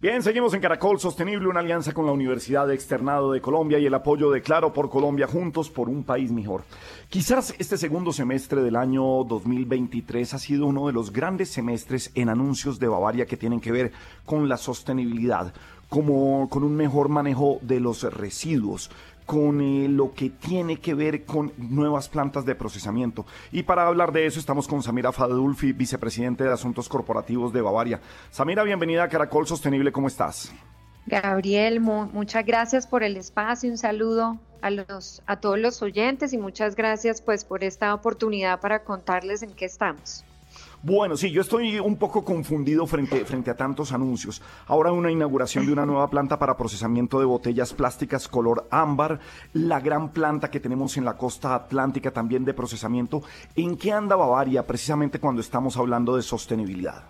Bien, 0.00 0.22
seguimos 0.22 0.54
en 0.54 0.60
Caracol 0.60 1.00
Sostenible, 1.00 1.48
una 1.48 1.58
alianza 1.58 1.92
con 1.92 2.06
la 2.06 2.12
Universidad 2.12 2.70
Externado 2.70 3.32
de 3.32 3.40
Colombia 3.40 3.80
y 3.80 3.86
el 3.86 3.94
apoyo 3.94 4.30
de 4.30 4.42
Claro 4.42 4.72
por 4.72 4.88
Colombia, 4.88 5.26
juntos 5.26 5.70
por 5.70 5.88
un 5.88 6.04
país 6.04 6.30
mejor. 6.30 6.62
Quizás 7.08 7.52
este 7.58 7.76
segundo 7.76 8.12
semestre 8.12 8.62
del 8.62 8.76
año 8.76 9.02
2023 9.24 10.34
ha 10.34 10.38
sido 10.38 10.66
uno 10.66 10.86
de 10.86 10.92
los 10.92 11.12
grandes 11.12 11.48
semestres 11.48 12.12
en 12.14 12.28
anuncios 12.28 12.78
de 12.78 12.86
Bavaria 12.86 13.26
que 13.26 13.36
tienen 13.36 13.58
que 13.58 13.72
ver 13.72 13.90
con 14.24 14.48
la 14.48 14.56
sostenibilidad, 14.56 15.52
como 15.88 16.48
con 16.48 16.62
un 16.62 16.76
mejor 16.76 17.08
manejo 17.08 17.58
de 17.62 17.80
los 17.80 18.04
residuos, 18.04 18.92
con 19.28 19.60
eh, 19.60 19.88
lo 19.90 20.14
que 20.14 20.30
tiene 20.30 20.78
que 20.78 20.94
ver 20.94 21.26
con 21.26 21.52
nuevas 21.58 22.08
plantas 22.08 22.46
de 22.46 22.54
procesamiento. 22.54 23.26
Y 23.52 23.62
para 23.62 23.86
hablar 23.86 24.10
de 24.10 24.24
eso 24.24 24.40
estamos 24.40 24.66
con 24.66 24.82
Samira 24.82 25.12
Fadulfi, 25.12 25.72
vicepresidente 25.74 26.44
de 26.44 26.52
Asuntos 26.54 26.88
Corporativos 26.88 27.52
de 27.52 27.60
Bavaria. 27.60 28.00
Samira, 28.30 28.62
bienvenida 28.62 29.02
a 29.02 29.08
Caracol 29.08 29.46
Sostenible, 29.46 29.92
¿cómo 29.92 30.08
estás? 30.08 30.50
Gabriel, 31.04 31.78
muchas 31.78 32.46
gracias 32.46 32.86
por 32.86 33.02
el 33.02 33.18
espacio, 33.18 33.70
un 33.70 33.76
saludo 33.76 34.38
a, 34.62 34.70
los, 34.70 35.22
a 35.26 35.36
todos 35.36 35.58
los 35.58 35.82
oyentes 35.82 36.32
y 36.32 36.38
muchas 36.38 36.74
gracias 36.74 37.20
pues 37.20 37.44
por 37.44 37.64
esta 37.64 37.92
oportunidad 37.92 38.60
para 38.60 38.82
contarles 38.82 39.42
en 39.42 39.50
qué 39.52 39.66
estamos. 39.66 40.24
Bueno, 40.82 41.16
sí, 41.16 41.32
yo 41.32 41.40
estoy 41.40 41.80
un 41.80 41.96
poco 41.96 42.24
confundido 42.24 42.86
frente, 42.86 43.24
frente 43.24 43.50
a 43.50 43.56
tantos 43.56 43.90
anuncios. 43.90 44.40
Ahora 44.66 44.92
una 44.92 45.10
inauguración 45.10 45.66
de 45.66 45.72
una 45.72 45.84
nueva 45.84 46.08
planta 46.08 46.38
para 46.38 46.56
procesamiento 46.56 47.18
de 47.18 47.24
botellas 47.24 47.74
plásticas 47.74 48.28
color 48.28 48.68
ámbar, 48.70 49.18
la 49.54 49.80
gran 49.80 50.10
planta 50.12 50.52
que 50.52 50.60
tenemos 50.60 50.96
en 50.96 51.04
la 51.04 51.16
costa 51.16 51.56
atlántica 51.56 52.12
también 52.12 52.44
de 52.44 52.54
procesamiento. 52.54 53.22
¿En 53.56 53.76
qué 53.76 53.90
anda 53.90 54.14
Bavaria 54.14 54.64
precisamente 54.68 55.18
cuando 55.18 55.40
estamos 55.40 55.76
hablando 55.76 56.14
de 56.14 56.22
sostenibilidad? 56.22 57.02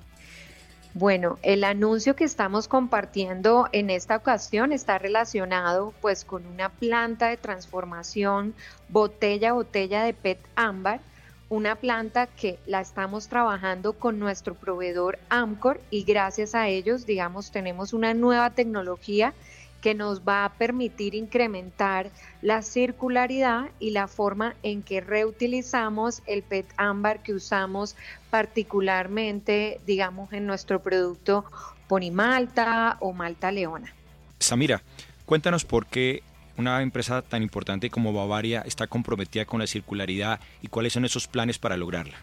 Bueno, 0.95 1.39
el 1.43 1.63
anuncio 1.63 2.17
que 2.17 2.25
estamos 2.25 2.69
compartiendo 2.69 3.69
en 3.73 3.91
esta 3.91 4.17
ocasión 4.17 4.73
está 4.73 4.97
relacionado 4.97 5.93
pues 6.01 6.25
con 6.25 6.47
una 6.47 6.71
planta 6.71 7.29
de 7.29 7.37
transformación 7.37 8.55
botella 8.89 9.51
a 9.51 9.53
botella 9.53 10.03
de 10.03 10.15
PET 10.15 10.41
ámbar 10.57 11.01
una 11.49 11.77
planta 11.77 12.27
que 12.27 12.59
la 12.67 12.81
estamos 12.81 13.29
trabajando 13.29 13.95
con 13.95 14.19
nuestro 14.19 14.55
proveedor 14.55 15.19
Amcor 15.31 15.81
y 15.91 16.05
gracias 16.05 16.55
a 16.55 16.69
ellos, 16.69 17.07
digamos, 17.07 17.51
tenemos 17.51 17.93
una 17.93 18.15
nueva 18.15 18.51
tecnología 18.51 19.33
que 19.81 19.95
nos 19.95 20.23
va 20.23 20.45
a 20.45 20.53
permitir 20.55 21.15
incrementar 21.15 22.11
la 22.43 22.63
circularidad 22.63 23.71
y 23.79 23.91
la 23.91 24.09
forma 24.09 24.55
en 24.63 24.83
que 24.83 25.01
reutilizamos 25.01 26.23
el 26.27 26.43
PET 26.43 26.67
ámbar 26.77 27.23
que 27.23 27.33
usamos 27.33 27.97
particularmente, 28.31 29.81
digamos, 29.87 30.33
en 30.33 30.47
nuestro 30.47 30.83
producto 30.83 31.45
Ponimalta 31.87 32.97
o 33.01 33.13
Malta 33.13 33.53
Leona. 33.53 33.95
Samira, 34.41 34.83
cuéntanos 35.25 35.65
por 35.65 35.87
qué 35.87 36.23
una 36.59 36.83
empresa 36.83 37.23
tan 37.23 37.43
importante 37.43 37.89
como 37.89 38.13
Bavaria 38.13 38.63
está 38.67 38.87
comprometida 38.87 39.47
con 39.47 39.61
la 39.61 39.67
circularidad 39.67 40.41
y 40.61 40.67
cuáles 40.67 40.93
son 40.93 41.05
esos 41.05 41.29
planes 41.29 41.59
para 41.59 41.77
lograrla? 41.77 42.17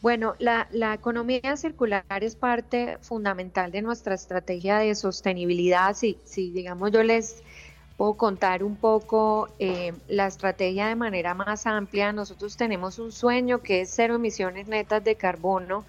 Bueno, 0.00 0.34
la, 0.38 0.94
economía 0.94 1.56
circular 1.56 2.04
es 2.20 2.36
parte 2.36 2.98
fundamental 3.00 3.72
de 3.72 3.82
nuestra 3.82 4.14
estrategia 4.14 4.78
de 4.78 4.94
sostenibilidad. 4.94 5.96
Si, 5.96 6.16
si 6.24 6.50
digamos, 6.50 6.92
yo 6.92 7.02
les 7.02 7.42
puedo 7.96 8.14
contar 8.14 8.62
un 8.62 8.76
poco 8.76 9.48
eh, 9.58 9.94
la 10.06 10.28
estrategia 10.28 10.86
de 10.86 10.94
manera 10.94 11.34
más 11.34 11.66
amplia, 11.66 12.12
nosotros 12.12 12.56
tenemos 12.56 13.00
un 13.00 13.10
sueño 13.10 13.62
que 13.62 13.80
es 13.80 13.90
cero 13.92 14.14
emisiones 14.14 14.68
netas 14.68 15.02
de 15.02 15.16
carbono 15.16 15.84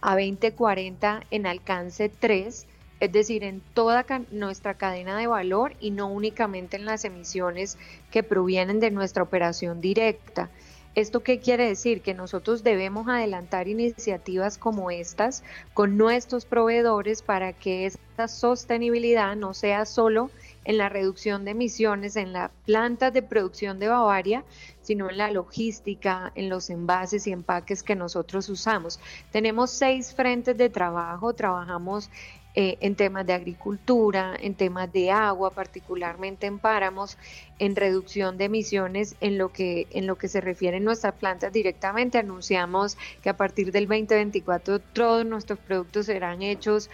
a 0.00 0.12
2040 0.12 1.24
en 1.30 1.46
alcance 1.46 2.08
3 2.08 2.66
es 3.00 3.12
decir, 3.12 3.44
en 3.44 3.60
toda 3.74 4.04
nuestra 4.30 4.74
cadena 4.74 5.16
de 5.16 5.26
valor 5.26 5.74
y 5.80 5.90
no 5.90 6.08
únicamente 6.08 6.76
en 6.76 6.84
las 6.84 7.04
emisiones 7.04 7.78
que 8.10 8.22
provienen 8.22 8.80
de 8.80 8.90
nuestra 8.90 9.22
operación 9.22 9.80
directa. 9.80 10.50
¿Esto 10.94 11.22
qué 11.22 11.38
quiere 11.38 11.68
decir? 11.68 12.00
Que 12.00 12.12
nosotros 12.12 12.64
debemos 12.64 13.06
adelantar 13.06 13.68
iniciativas 13.68 14.58
como 14.58 14.90
estas 14.90 15.44
con 15.72 15.96
nuestros 15.96 16.44
proveedores 16.44 17.22
para 17.22 17.52
que 17.52 17.86
esta 17.86 18.26
sostenibilidad 18.26 19.36
no 19.36 19.54
sea 19.54 19.84
solo 19.84 20.30
en 20.64 20.76
la 20.76 20.88
reducción 20.88 21.44
de 21.44 21.52
emisiones 21.52 22.16
en 22.16 22.32
las 22.32 22.50
plantas 22.66 23.12
de 23.12 23.22
producción 23.22 23.78
de 23.78 23.88
Bavaria, 23.88 24.44
sino 24.82 25.08
en 25.08 25.18
la 25.18 25.30
logística, 25.30 26.32
en 26.34 26.48
los 26.48 26.68
envases 26.68 27.26
y 27.26 27.32
empaques 27.32 27.82
que 27.82 27.94
nosotros 27.94 28.48
usamos. 28.48 28.98
Tenemos 29.30 29.70
seis 29.70 30.12
frentes 30.12 30.58
de 30.58 30.68
trabajo, 30.68 31.32
trabajamos 31.32 32.10
eh, 32.54 32.78
en 32.80 32.96
temas 32.96 33.26
de 33.26 33.34
agricultura, 33.34 34.34
en 34.40 34.54
temas 34.54 34.92
de 34.92 35.10
agua, 35.10 35.50
particularmente 35.50 36.46
en 36.46 36.58
páramos, 36.58 37.18
en 37.58 37.76
reducción 37.76 38.38
de 38.38 38.46
emisiones 38.46 39.16
en 39.20 39.38
lo 39.38 39.52
que, 39.52 39.86
en 39.90 40.06
lo 40.06 40.16
que 40.16 40.28
se 40.28 40.40
refiere 40.40 40.78
a 40.78 40.80
nuestras 40.80 41.14
plantas 41.14 41.52
directamente. 41.52 42.18
Anunciamos 42.18 42.96
que 43.22 43.28
a 43.28 43.36
partir 43.36 43.70
del 43.70 43.86
2024 43.86 44.80
todos 44.80 45.24
nuestros 45.26 45.58
productos 45.58 46.06
serán 46.06 46.42
hechos 46.42 46.90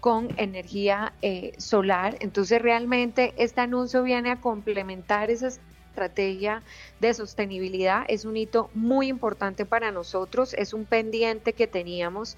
con 0.00 0.28
energía 0.36 1.12
eh, 1.22 1.52
solar. 1.58 2.16
Entonces 2.20 2.60
realmente 2.62 3.34
este 3.36 3.60
anuncio 3.60 4.02
viene 4.02 4.30
a 4.30 4.40
complementar 4.40 5.30
esa 5.30 5.48
estrategia 5.48 6.62
de 7.00 7.12
sostenibilidad. 7.14 8.04
Es 8.08 8.24
un 8.24 8.36
hito 8.36 8.70
muy 8.74 9.08
importante 9.08 9.66
para 9.66 9.90
nosotros, 9.90 10.54
es 10.54 10.72
un 10.72 10.84
pendiente 10.84 11.54
que 11.54 11.66
teníamos 11.66 12.36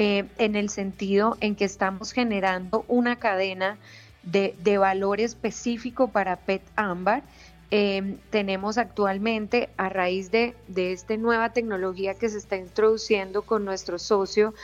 eh, 0.00 0.26
en 0.38 0.54
el 0.54 0.70
sentido 0.70 1.36
en 1.40 1.56
que 1.56 1.64
estamos 1.64 2.12
generando 2.12 2.84
una 2.86 3.16
cadena 3.16 3.78
de, 4.22 4.54
de 4.62 4.78
valor 4.78 5.20
específico 5.20 6.06
para 6.06 6.36
PET 6.36 6.62
ámbar. 6.76 7.24
Em, 7.72 8.16
tenemos 8.30 8.78
actualmente, 8.78 9.70
a 9.76 9.88
raíz 9.88 10.30
de, 10.30 10.54
de 10.68 10.92
esta 10.92 11.16
nueva 11.16 11.52
tecnología 11.52 12.14
que 12.14 12.28
se 12.28 12.38
está 12.38 12.56
introduciendo 12.56 13.42
con 13.42 13.64
nuestro 13.64 13.98
socio, 13.98 14.54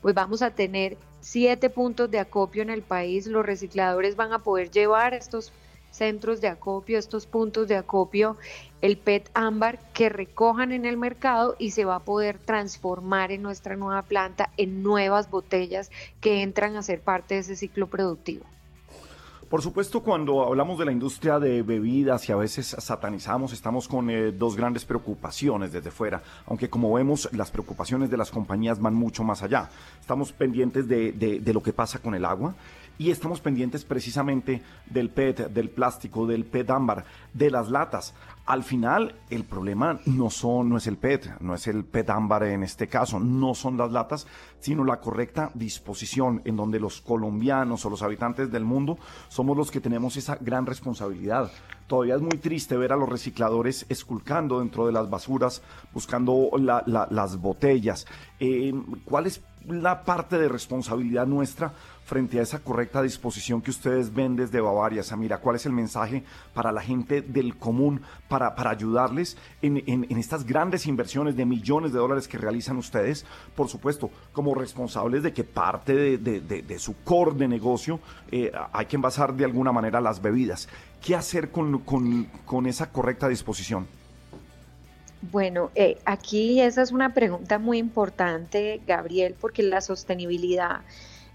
pues 0.00 0.14
vamos 0.14 0.42
a 0.42 0.50
tener 0.50 0.96
siete 1.20 1.70
puntos 1.70 2.08
de 2.08 2.20
acopio 2.20 2.62
en 2.62 2.70
el 2.70 2.82
país. 2.82 3.26
Los 3.26 3.44
recicladores 3.44 4.14
van 4.14 4.32
a 4.32 4.44
poder 4.44 4.70
llevar 4.70 5.12
estos 5.12 5.52
centros 5.94 6.40
de 6.40 6.48
acopio, 6.48 6.98
estos 6.98 7.26
puntos 7.26 7.68
de 7.68 7.76
acopio, 7.76 8.36
el 8.80 8.98
PET 8.98 9.30
ámbar 9.34 9.78
que 9.92 10.08
recojan 10.08 10.72
en 10.72 10.84
el 10.84 10.96
mercado 10.96 11.56
y 11.58 11.70
se 11.70 11.84
va 11.84 11.96
a 11.96 12.00
poder 12.00 12.38
transformar 12.38 13.30
en 13.32 13.42
nuestra 13.42 13.76
nueva 13.76 14.02
planta 14.02 14.50
en 14.56 14.82
nuevas 14.82 15.30
botellas 15.30 15.90
que 16.20 16.42
entran 16.42 16.76
a 16.76 16.82
ser 16.82 17.00
parte 17.00 17.34
de 17.34 17.40
ese 17.40 17.56
ciclo 17.56 17.86
productivo. 17.86 18.44
Por 19.48 19.62
supuesto, 19.62 20.00
cuando 20.00 20.42
hablamos 20.42 20.78
de 20.78 20.84
la 20.84 20.90
industria 20.90 21.38
de 21.38 21.62
bebidas 21.62 22.28
y 22.28 22.32
a 22.32 22.36
veces 22.36 22.74
satanizamos, 22.78 23.52
estamos 23.52 23.86
con 23.86 24.10
eh, 24.10 24.32
dos 24.32 24.56
grandes 24.56 24.84
preocupaciones 24.84 25.70
desde 25.70 25.92
fuera, 25.92 26.22
aunque 26.46 26.68
como 26.68 26.92
vemos 26.92 27.28
las 27.32 27.52
preocupaciones 27.52 28.10
de 28.10 28.16
las 28.16 28.32
compañías 28.32 28.80
van 28.80 28.94
mucho 28.94 29.22
más 29.22 29.44
allá. 29.44 29.70
Estamos 30.00 30.32
pendientes 30.32 30.88
de, 30.88 31.12
de 31.12 31.52
lo 31.52 31.62
que 31.62 31.72
pasa 31.72 32.00
con 32.00 32.16
el 32.16 32.24
agua 32.24 32.56
y 32.98 33.10
estamos 33.10 33.40
pendientes 33.40 33.84
precisamente 33.84 34.62
del 34.86 35.10
PET, 35.10 35.50
del 35.50 35.70
plástico, 35.70 36.26
del 36.26 36.44
PET 36.44 36.70
ámbar, 36.70 37.04
de 37.32 37.50
las 37.50 37.70
latas. 37.70 38.14
Al 38.46 38.62
final, 38.62 39.14
el 39.30 39.44
problema 39.44 40.00
no, 40.04 40.28
son, 40.28 40.68
no 40.68 40.76
es 40.76 40.86
el 40.86 40.98
PET, 40.98 41.40
no 41.40 41.54
es 41.54 41.66
el 41.66 41.82
PET 41.84 42.10
ámbar 42.10 42.44
en 42.44 42.62
este 42.62 42.88
caso, 42.88 43.18
no 43.18 43.54
son 43.54 43.78
las 43.78 43.90
latas, 43.90 44.26
sino 44.60 44.84
la 44.84 45.00
correcta 45.00 45.50
disposición 45.54 46.42
en 46.44 46.56
donde 46.56 46.78
los 46.78 47.00
colombianos 47.00 47.84
o 47.86 47.90
los 47.90 48.02
habitantes 48.02 48.52
del 48.52 48.64
mundo 48.64 48.98
somos 49.28 49.56
los 49.56 49.70
que 49.70 49.80
tenemos 49.80 50.16
esa 50.16 50.36
gran 50.36 50.66
responsabilidad. 50.66 51.50
Todavía 51.86 52.16
es 52.16 52.22
muy 52.22 52.38
triste 52.38 52.76
ver 52.76 52.92
a 52.92 52.96
los 52.96 53.08
recicladores 53.08 53.86
esculcando 53.88 54.60
dentro 54.60 54.86
de 54.86 54.92
las 54.92 55.08
basuras, 55.08 55.62
buscando 55.92 56.50
las 56.58 57.40
botellas. 57.40 58.06
Eh, 58.40 58.74
¿Cuál 59.04 59.26
es 59.26 59.42
la 59.68 60.04
parte 60.04 60.38
de 60.38 60.48
responsabilidad 60.48 61.26
nuestra 61.26 61.72
frente 62.04 62.38
a 62.38 62.42
esa 62.42 62.58
correcta 62.58 63.00
disposición 63.02 63.62
que 63.62 63.70
ustedes 63.70 64.12
ven 64.12 64.36
desde 64.36 64.60
Bavaria, 64.60 65.02
Samira? 65.02 65.38
¿Cuál 65.38 65.56
es 65.56 65.66
el 65.66 65.72
mensaje 65.72 66.22
para 66.52 66.70
la 66.70 66.82
gente 66.82 67.22
del 67.22 67.56
común 67.56 68.02
para, 68.28 68.54
para 68.54 68.70
ayudarles 68.70 69.38
en, 69.62 69.82
en, 69.86 70.18
estas 70.18 70.44
grandes 70.44 70.86
inversiones 70.86 71.34
de 71.36 71.46
millones 71.46 71.92
de 71.92 71.98
dólares 71.98 72.28
que 72.28 72.38
realizan 72.38 72.76
ustedes? 72.76 73.24
Por 73.56 73.68
supuesto, 73.68 74.10
como 74.32 74.54
responsables 74.54 75.22
de 75.22 75.32
que 75.32 75.44
parte 75.44 75.94
de, 75.94 76.18
de, 76.18 76.40
de, 76.40 76.78
su 76.78 77.02
core 77.02 77.34
de 77.34 77.48
negocio 77.48 78.00
eh, 78.30 78.52
hay 78.72 78.86
que 78.86 78.96
envasar 78.96 79.34
de 79.34 79.44
alguna 79.44 79.72
manera 79.72 80.00
las 80.00 80.20
bebidas. 80.20 80.68
¿Qué 81.02 81.14
hacer 81.14 81.50
con, 81.50 81.78
con, 81.80 82.24
con 82.44 82.66
esa 82.66 82.90
correcta 82.90 83.28
disposición? 83.28 83.86
Bueno, 85.30 85.70
eh, 85.74 85.96
aquí 86.04 86.60
esa 86.60 86.82
es 86.82 86.92
una 86.92 87.14
pregunta 87.14 87.58
muy 87.58 87.78
importante, 87.78 88.82
Gabriel, 88.86 89.34
porque 89.40 89.62
la 89.62 89.80
sostenibilidad 89.80 90.82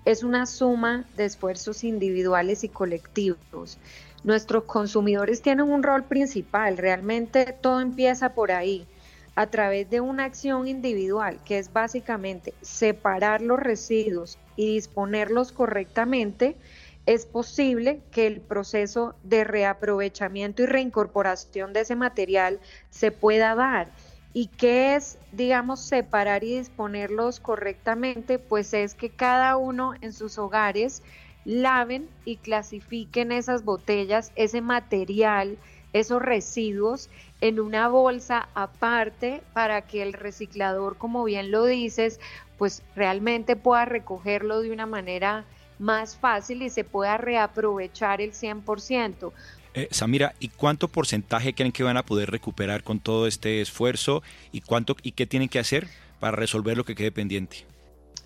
es 0.06 0.22
una 0.24 0.46
suma 0.46 1.10
de 1.18 1.26
esfuerzos 1.26 1.84
individuales 1.84 2.64
y 2.64 2.70
colectivos. 2.70 3.80
Nuestros 4.24 4.66
consumidores 4.66 5.42
tienen 5.42 5.66
un 5.66 5.82
rol 5.82 6.04
principal, 6.04 6.78
realmente 6.78 7.58
todo 7.62 7.82
empieza 7.82 8.36
por 8.36 8.52
ahí, 8.52 8.86
a 9.34 9.48
través 9.48 9.90
de 9.90 10.02
una 10.02 10.26
acción 10.26 10.68
individual, 10.68 11.40
que 11.44 11.58
es 11.58 11.74
básicamente 11.74 12.54
separar 12.62 13.42
los 13.42 13.58
residuos 13.58 14.38
y 14.56 14.74
disponerlos 14.76 15.52
correctamente, 15.52 16.58
es 17.06 17.26
posible 17.26 18.02
que 18.12 18.28
el 18.28 18.42
proceso 18.42 19.16
de 19.24 19.44
reaprovechamiento 19.44 20.64
y 20.64 20.66
reincorporación 20.68 21.74
de 21.74 21.82
ese 21.82 21.96
material 21.96 22.60
se 22.90 23.12
pueda 23.12 23.56
dar. 23.56 23.92
¿Y 24.32 24.48
qué 24.48 24.96
es, 24.96 25.18
digamos, 25.32 25.80
separar 25.80 26.44
y 26.44 26.58
disponerlos 26.58 27.40
correctamente? 27.40 28.38
Pues 28.38 28.74
es 28.74 28.94
que 28.94 29.10
cada 29.10 29.58
uno 29.58 29.94
en 30.02 30.14
sus 30.14 30.38
hogares 30.38 31.02
laven 31.46 32.08
y 32.26 32.38
clasifiquen 32.38 33.32
esas 33.32 33.64
botellas, 33.64 34.32
ese 34.36 34.62
material, 34.62 35.58
esos 35.94 36.22
residuos 36.22 37.10
en 37.42 37.60
una 37.60 37.88
bolsa 37.88 38.50
aparte 38.54 39.42
para 39.54 39.82
que 39.82 40.04
el 40.04 40.14
reciclador, 40.14 40.98
como 40.98 41.24
bien 41.24 41.50
lo 41.50 41.66
dices, 41.66 42.20
pues 42.60 42.84
realmente 42.96 43.56
pueda 43.56 43.86
recogerlo 43.86 44.62
de 44.62 44.72
una 44.72 44.86
manera 44.86 45.46
más 45.80 46.18
fácil 46.18 46.62
y 46.62 46.70
se 46.70 46.84
pueda 46.84 47.18
reaprovechar 47.18 48.22
el 48.22 48.34
100%. 48.34 49.32
Eh, 49.74 49.88
Samira, 49.92 50.34
¿y 50.40 50.50
cuánto 50.50 50.88
porcentaje 50.88 51.54
creen 51.54 51.72
que 51.72 51.84
van 51.84 51.98
a 51.98 52.06
poder 52.06 52.32
recuperar 52.32 52.84
con 52.84 53.00
todo 53.00 53.28
este 53.28 53.62
esfuerzo 53.62 54.24
y 54.52 54.62
cuánto 54.62 54.96
y 55.04 55.12
qué 55.12 55.26
tienen 55.26 55.50
que 55.50 55.60
hacer 55.60 55.88
para 56.20 56.36
resolver 56.36 56.76
lo 56.76 56.86
que 56.86 56.96
quede 56.96 57.12
pendiente? 57.12 57.66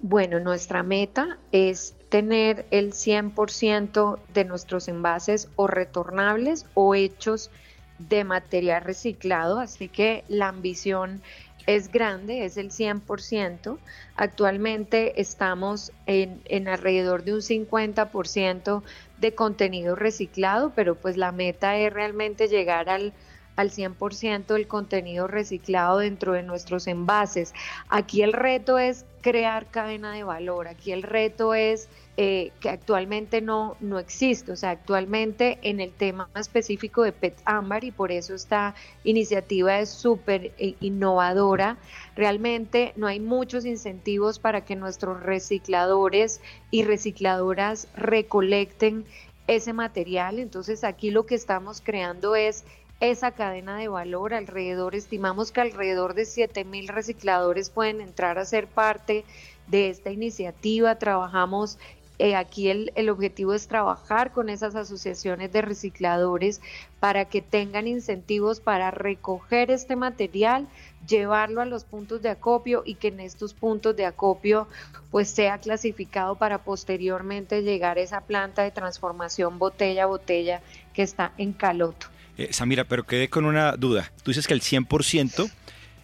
Bueno, 0.02 0.40
nuestra 0.40 0.84
meta 0.84 1.38
es 1.52 1.96
tener 2.10 2.66
el 2.72 2.92
100% 2.92 4.20
de 4.34 4.46
nuestros 4.46 4.88
envases 4.88 5.50
o 5.56 5.68
retornables 5.68 6.66
o 6.74 6.96
hechos 6.96 7.52
de 8.00 8.24
material 8.24 8.84
reciclado, 8.84 9.60
así 9.60 9.88
que 9.88 10.24
la 10.28 10.50
ambición 10.50 11.22
es 11.66 11.92
grande, 11.92 12.46
es 12.46 12.58
el 12.58 12.72
100%. 12.72 13.78
Actualmente 14.16 15.20
estamos 15.22 15.92
en, 16.06 16.42
en, 16.46 16.68
alrededor 16.68 17.24
de 17.24 17.34
un 17.34 17.42
50% 17.42 18.84
de 19.18 19.36
contenido 19.36 19.96
reciclado, 19.96 20.74
pero 20.76 20.96
pues 20.96 21.18
la 21.18 21.32
meta 21.32 21.78
es 21.78 21.92
realmente 21.92 22.48
llegar 22.48 22.90
al, 22.90 23.14
al 23.56 23.70
100% 23.70 24.48
del 24.48 24.68
contenido 24.68 25.28
reciclado 25.28 26.00
dentro 26.00 26.34
de 26.34 26.44
nuestros 26.44 26.88
envases. 26.88 27.54
Aquí 27.90 28.22
el 28.22 28.34
reto 28.34 28.78
es 28.78 29.06
crear 29.22 29.68
cadena 29.68 30.14
de 30.14 30.24
valor, 30.24 30.68
aquí 30.68 30.92
el 30.92 31.02
reto 31.02 31.54
es 31.54 31.88
eh, 32.18 32.52
que 32.60 32.70
actualmente 32.70 33.42
no, 33.42 33.78
no 33.80 33.98
existe, 33.98 34.52
o 34.52 34.56
sea, 34.56 34.72
actualmente 34.72 35.58
en 35.64 35.80
el 35.80 35.92
tema 35.92 36.30
específico 36.36 37.02
de 37.04 37.14
PET 37.14 37.42
ámbar 37.46 37.86
y 37.86 37.92
por 37.92 38.12
eso 38.12 38.36
esta 38.36 38.76
iniciativa 39.04 39.80
es 39.80 39.90
súper 39.90 40.52
eh, 40.58 40.76
innovadora, 40.82 41.78
realmente 42.16 42.92
no 42.98 43.08
hay 43.08 43.20
muchos 43.22 43.66
incentivos 43.66 44.40
para 44.40 44.66
que 44.66 44.76
nuestros 44.76 45.24
recicladores 45.24 46.42
y 46.70 46.84
recicladoras 46.84 47.88
recolecten 47.96 49.06
ese 49.48 49.74
material, 49.74 50.38
entonces 50.38 50.84
aquí 50.84 51.12
lo 51.12 51.26
que 51.26 51.36
estamos 51.36 51.82
creando 51.82 52.36
es 52.36 52.66
esa 53.04 53.32
cadena 53.32 53.78
de 53.78 53.88
valor. 53.88 54.34
Alrededor, 54.34 54.96
estimamos 54.96 55.52
que 55.52 55.62
alrededor 55.62 56.14
de 56.14 56.26
7 56.26 56.64
mil 56.64 56.88
recicladores 56.88 57.70
pueden 57.70 58.02
entrar 58.02 58.38
a 58.38 58.46
ser 58.46 58.68
parte 58.68 59.26
de 59.68 59.90
esta 59.90 60.12
iniciativa. 60.12 60.96
Trabajamos 60.96 61.78
eh, 62.20 62.36
aquí 62.36 62.70
el, 62.70 62.92
el, 62.96 63.10
objetivo 63.10 63.54
es 63.54 63.68
trabajar 63.68 64.32
con 64.32 64.48
esas 64.48 64.76
asociaciones 64.76 65.52
de 65.52 65.62
recicladores 65.62 66.62
para 67.00 67.26
que 67.26 67.42
tengan 67.42 67.88
incentivos 67.88 68.60
para 68.60 68.92
recoger 68.92 69.72
este 69.72 69.96
material, 69.96 70.68
llevarlo 71.08 71.60
a 71.62 71.66
los 71.66 71.84
puntos 71.84 72.22
de 72.22 72.30
acopio 72.30 72.84
y 72.86 72.96
que 72.96 73.10
en 73.10 73.20
estos 73.20 73.54
puntos 73.54 73.96
de 73.96 74.06
acopio 74.06 74.68
pues 75.12 75.28
sea 75.30 75.58
clasificado 75.58 76.36
para 76.36 76.60
posteriormente 76.60 77.64
llegar 77.64 77.98
a 77.98 78.02
esa 78.02 78.22
planta 78.22 78.62
de 78.62 78.72
transformación 78.72 79.60
botella 79.60 80.04
a 80.04 80.08
botella 80.08 80.62
que 80.94 81.02
está 81.02 81.34
en 81.38 81.52
Caloto. 81.52 82.13
Eh, 82.38 82.50
Samira, 82.52 82.86
pero 82.86 83.06
quedé 83.06 83.30
con 83.30 83.46
una 83.46 83.74
duda. 83.74 84.12
Tú 84.24 84.32
dices 84.32 84.48
que 84.48 84.54
el 84.54 84.62
100% 84.62 85.52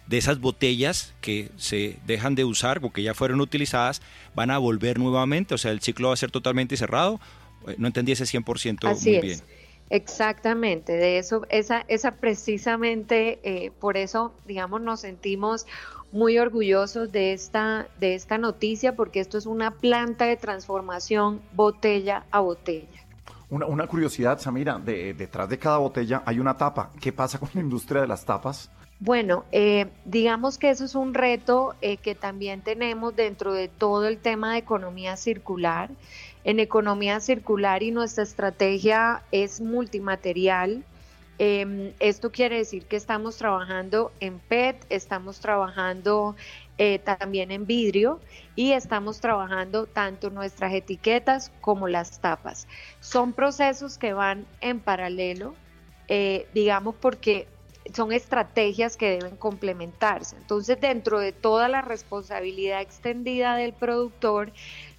de 0.06 0.18
esas 0.18 0.40
botellas 0.40 1.14
que 1.20 1.50
se 1.56 1.98
dejan 2.06 2.34
de 2.34 2.44
usar 2.44 2.80
o 2.82 2.92
que 2.92 3.02
ya 3.02 3.14
fueron 3.14 3.40
utilizadas 3.40 4.02
van 4.34 4.50
a 4.50 4.58
volver 4.58 4.98
nuevamente, 4.98 5.54
o 5.54 5.58
sea, 5.58 5.70
el 5.70 5.80
ciclo 5.80 6.08
va 6.08 6.14
a 6.14 6.16
ser 6.16 6.30
totalmente 6.30 6.76
cerrado. 6.76 7.20
Eh, 7.68 7.76
no 7.78 7.86
entendí 7.86 8.12
ese 8.12 8.24
100% 8.24 8.88
Así 8.88 9.10
muy 9.10 9.16
es. 9.18 9.22
bien. 9.22 9.40
Exactamente, 9.90 10.92
de 10.92 11.18
eso, 11.18 11.46
esa, 11.48 11.84
esa 11.88 12.12
precisamente, 12.12 13.40
eh, 13.42 13.72
por 13.80 13.96
eso, 13.96 14.32
digamos, 14.46 14.80
nos 14.80 15.00
sentimos 15.00 15.66
muy 16.12 16.38
orgullosos 16.38 17.10
de 17.10 17.32
esta, 17.32 17.88
de 17.98 18.14
esta 18.14 18.38
noticia, 18.38 18.94
porque 18.94 19.18
esto 19.18 19.36
es 19.36 19.46
una 19.46 19.72
planta 19.72 20.26
de 20.26 20.36
transformación 20.36 21.40
botella 21.54 22.24
a 22.30 22.38
botella. 22.38 22.99
Una, 23.50 23.86
curiosidad, 23.88 24.38
Samira, 24.38 24.78
de, 24.78 25.12
detrás 25.12 25.48
de 25.48 25.58
cada 25.58 25.78
botella 25.78 26.22
hay 26.24 26.38
una 26.38 26.56
tapa. 26.56 26.92
¿Qué 27.00 27.12
pasa 27.12 27.38
con 27.38 27.50
la 27.52 27.60
industria 27.60 28.02
de 28.02 28.06
las 28.06 28.24
tapas? 28.24 28.70
Bueno, 29.00 29.44
eh, 29.50 29.88
digamos 30.04 30.56
que 30.56 30.70
eso 30.70 30.84
es 30.84 30.94
un 30.94 31.14
reto 31.14 31.74
eh, 31.80 31.96
que 31.96 32.14
también 32.14 32.60
tenemos 32.60 33.16
dentro 33.16 33.52
de 33.52 33.66
todo 33.66 34.06
el 34.06 34.18
tema 34.18 34.52
de 34.52 34.58
economía 34.58 35.16
circular. 35.16 35.90
En 36.44 36.60
economía 36.60 37.18
circular 37.18 37.82
y 37.82 37.90
nuestra 37.90 38.22
estrategia 38.22 39.22
es 39.32 39.60
multimaterial. 39.60 40.84
Em, 41.38 41.94
esto 41.98 42.30
quiere 42.30 42.58
decir 42.58 42.84
que 42.84 42.96
estamos 42.96 43.38
trabajando 43.38 44.12
en 44.20 44.38
PET, 44.38 44.84
estamos 44.90 45.40
trabajando 45.40 46.36
eh, 46.82 46.98
también 46.98 47.50
en 47.50 47.66
vidrio 47.66 48.20
y 48.56 48.72
estamos 48.72 49.20
trabajando 49.20 49.84
tanto 49.84 50.30
nuestras 50.30 50.72
etiquetas 50.72 51.52
como 51.60 51.88
las 51.88 52.22
tapas. 52.22 52.66
Son 53.00 53.34
procesos 53.34 53.98
que 53.98 54.14
van 54.14 54.46
en 54.62 54.80
paralelo, 54.80 55.54
eh, 56.08 56.48
digamos 56.54 56.94
porque 56.94 57.48
son 57.92 58.12
estrategias 58.12 58.96
que 58.96 59.10
deben 59.10 59.36
complementarse. 59.36 60.36
Entonces, 60.36 60.80
dentro 60.80 61.20
de 61.20 61.32
toda 61.32 61.68
la 61.68 61.82
responsabilidad 61.82 62.80
extendida 62.80 63.56
del 63.56 63.74
productor, 63.74 64.50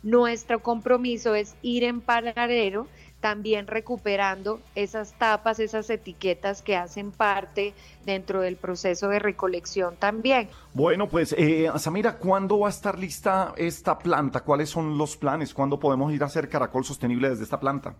nuestro 0.03 0.61
compromiso 0.61 1.33
es 1.33 1.55
ir 1.63 1.83
en 1.83 2.01
paralelo 2.01 2.87
también 3.21 3.67
recuperando 3.67 4.59
esas 4.75 5.13
tapas, 5.13 5.59
esas 5.59 5.89
etiquetas 5.89 6.61
que 6.61 6.75
hacen 6.75 7.11
parte 7.11 7.73
dentro 8.05 8.41
del 8.41 8.57
proceso 8.57 9.07
de 9.07 9.19
recolección 9.19 9.95
también. 9.95 10.49
Bueno, 10.73 11.07
pues 11.07 11.33
eh, 11.37 11.69
Samira, 11.77 12.17
¿cuándo 12.17 12.59
va 12.59 12.67
a 12.67 12.71
estar 12.71 12.99
lista 12.99 13.53
esta 13.55 13.97
planta? 13.97 14.41
¿Cuáles 14.41 14.69
son 14.69 14.97
los 14.97 15.15
planes? 15.15 15.53
¿Cuándo 15.53 15.79
podemos 15.79 16.11
ir 16.11 16.23
a 16.23 16.25
hacer 16.25 16.49
caracol 16.49 16.83
sostenible 16.83 17.29
desde 17.29 17.43
esta 17.43 17.59
planta? 17.59 17.95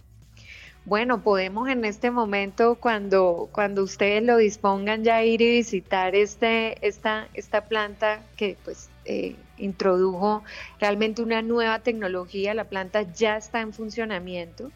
Bueno, 0.84 1.21
podemos 1.21 1.69
en 1.69 1.86
este 1.86 2.10
momento, 2.10 2.75
cuando, 2.75 3.49
cuando 3.51 3.84
ustedes 3.84 4.23
lo 4.23 4.38
dispongan, 4.38 5.03
ya 5.03 5.23
ir 5.23 5.39
y 5.43 5.57
visitar 5.57 6.15
este, 6.15 6.86
esta, 6.86 7.27
esta 7.36 7.65
planta 7.65 8.23
que 8.36 8.57
pues 8.63 8.89
eh, 9.05 9.36
introdujo 9.57 10.43
realmente 10.79 11.21
una 11.21 11.43
nueva 11.43 11.79
tecnología. 11.79 12.55
La 12.55 12.63
planta 12.63 13.03
ya 13.13 13.38
está 13.38 13.62
en 13.62 13.73
funcionamiento. 13.73 14.71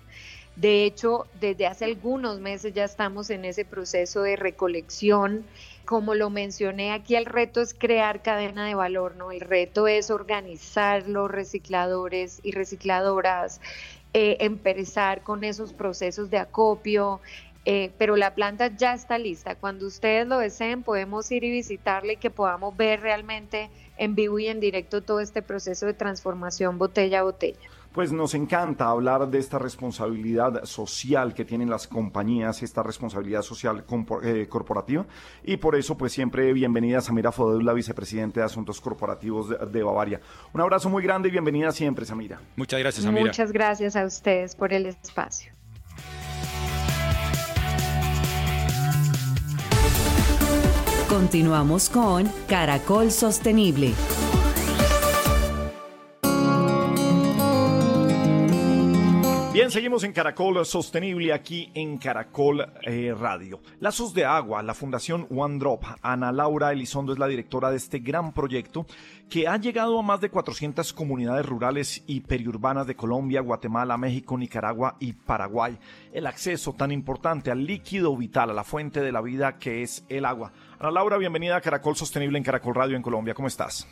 De 0.56 0.86
hecho, 0.86 1.28
desde 1.42 1.68
hace 1.68 1.84
algunos 1.84 2.40
meses 2.40 2.74
ya 2.74 2.86
estamos 2.86 3.30
en 3.30 3.44
ese 3.44 3.66
proceso 3.66 4.22
de 4.22 4.38
recolección. 4.38 5.46
Como 5.84 6.16
lo 6.16 6.30
mencioné 6.30 6.94
aquí, 6.94 7.16
el 7.16 7.26
reto 7.26 7.62
es 7.62 7.74
crear 7.74 8.22
cadena 8.22 8.66
de 8.66 8.74
valor, 8.74 9.18
¿no? 9.18 9.32
El 9.32 9.42
reto 9.42 9.88
es 9.88 10.10
organizar 10.10 11.08
los 11.10 11.30
recicladores 11.30 12.40
y 12.42 12.52
recicladoras, 12.52 13.60
eh, 14.14 14.38
empezar 14.40 15.24
con 15.24 15.44
esos 15.44 15.74
procesos 15.74 16.30
de 16.30 16.38
acopio, 16.38 17.20
eh, 17.66 17.92
pero 17.98 18.16
la 18.16 18.34
planta 18.34 18.68
ya 18.68 18.94
está 18.94 19.18
lista. 19.18 19.56
Cuando 19.56 19.86
ustedes 19.88 20.26
lo 20.26 20.38
deseen, 20.40 20.84
podemos 20.84 21.30
ir 21.32 21.44
y 21.44 21.52
visitarle 21.52 22.14
y 22.14 22.18
que 22.18 22.30
podamos 22.30 22.78
ver 22.78 23.02
realmente 23.02 23.70
en 23.98 24.16
vivo 24.16 24.40
y 24.40 24.48
en 24.48 24.62
directo 24.62 25.02
todo 25.02 25.20
este 25.20 25.42
proceso 25.42 25.86
de 25.86 25.94
transformación 25.94 26.78
botella 26.78 27.20
a 27.20 27.24
botella 27.24 27.60
pues 27.96 28.12
nos 28.12 28.34
encanta 28.34 28.90
hablar 28.90 29.30
de 29.30 29.40
esta 29.40 29.58
responsabilidad 29.58 30.66
social 30.66 31.34
que 31.34 31.46
tienen 31.46 31.70
las 31.70 31.88
compañías, 31.88 32.62
esta 32.62 32.84
responsabilidad 32.84 33.42
social 33.42 33.86
eh, 34.22 34.48
corporativa. 34.50 35.06
Y 35.46 35.56
por 35.56 35.78
eso, 35.78 35.98
pues 35.98 36.12
siempre 36.12 36.52
bienvenida 36.52 37.00
Samira 37.00 37.32
Fodul, 37.32 37.66
la 37.66 37.72
vicepresidente 37.72 38.42
de 38.42 38.46
Asuntos 38.48 38.82
Corporativos 38.82 39.48
de, 39.50 39.84
Bavaria. 39.84 40.20
Un 40.52 40.60
abrazo 40.60 40.90
muy 40.90 41.04
grande 41.04 41.30
y 41.30 41.32
bienvenida 41.32 41.72
siempre, 41.72 42.04
Samira. 42.06 42.42
Muchas 42.58 42.82
gracias, 42.82 43.06
Samira. 43.06 43.28
Muchas 43.28 43.54
gracias 43.54 43.96
a 43.96 44.06
ustedes 44.06 44.58
por 44.58 44.74
el 44.74 44.88
espacio. 44.88 45.54
Continuamos 51.08 51.90
con 51.90 52.30
Caracol 52.50 53.10
Sostenible. 53.10 53.94
Bien, 59.56 59.72
seguimos 59.72 60.04
en 60.04 60.12
Caracol 60.12 60.66
Sostenible 60.66 61.32
aquí 61.32 61.72
en 61.76 61.98
Caracol 61.98 62.74
eh, 62.82 63.16
Radio. 63.18 63.62
Lazos 63.80 64.14
de 64.14 64.26
Agua, 64.26 64.62
la 64.62 64.74
Fundación 64.74 65.28
One 65.34 65.60
Drop. 65.60 65.82
Ana 66.02 66.34
Laura 66.34 66.74
Elizondo 66.74 67.14
es 67.14 67.20
la 67.20 67.30
directora 67.30 67.72
de 67.72 67.78
este 67.78 68.00
gran 68.00 68.34
proyecto 68.34 68.86
que 69.30 69.48
ha 69.48 69.56
llegado 69.56 69.98
a 69.98 70.02
más 70.02 70.20
de 70.20 70.30
400 70.30 70.92
comunidades 70.92 71.46
rurales 71.46 72.04
y 72.06 72.20
periurbanas 72.20 72.86
de 72.86 72.98
Colombia, 72.98 73.40
Guatemala, 73.40 73.98
México, 73.98 74.38
Nicaragua 74.38 74.98
y 75.00 75.14
Paraguay. 75.14 75.80
El 76.12 76.28
acceso 76.28 76.74
tan 76.74 76.92
importante 76.92 77.50
al 77.50 77.66
líquido 77.66 78.14
vital, 78.18 78.50
a 78.50 78.54
la 78.54 78.66
fuente 78.66 79.00
de 79.00 79.14
la 79.14 79.22
vida 79.22 79.58
que 79.58 79.84
es 79.84 80.04
el 80.10 80.26
agua. 80.26 80.52
Ana 80.80 80.92
Laura, 80.92 81.18
bienvenida 81.18 81.56
a 81.56 81.62
Caracol 81.62 81.96
Sostenible 81.96 82.38
en 82.38 82.44
Caracol 82.44 82.76
Radio 82.76 82.98
en 82.98 83.02
Colombia. 83.02 83.34
¿Cómo 83.34 83.48
estás? 83.48 83.88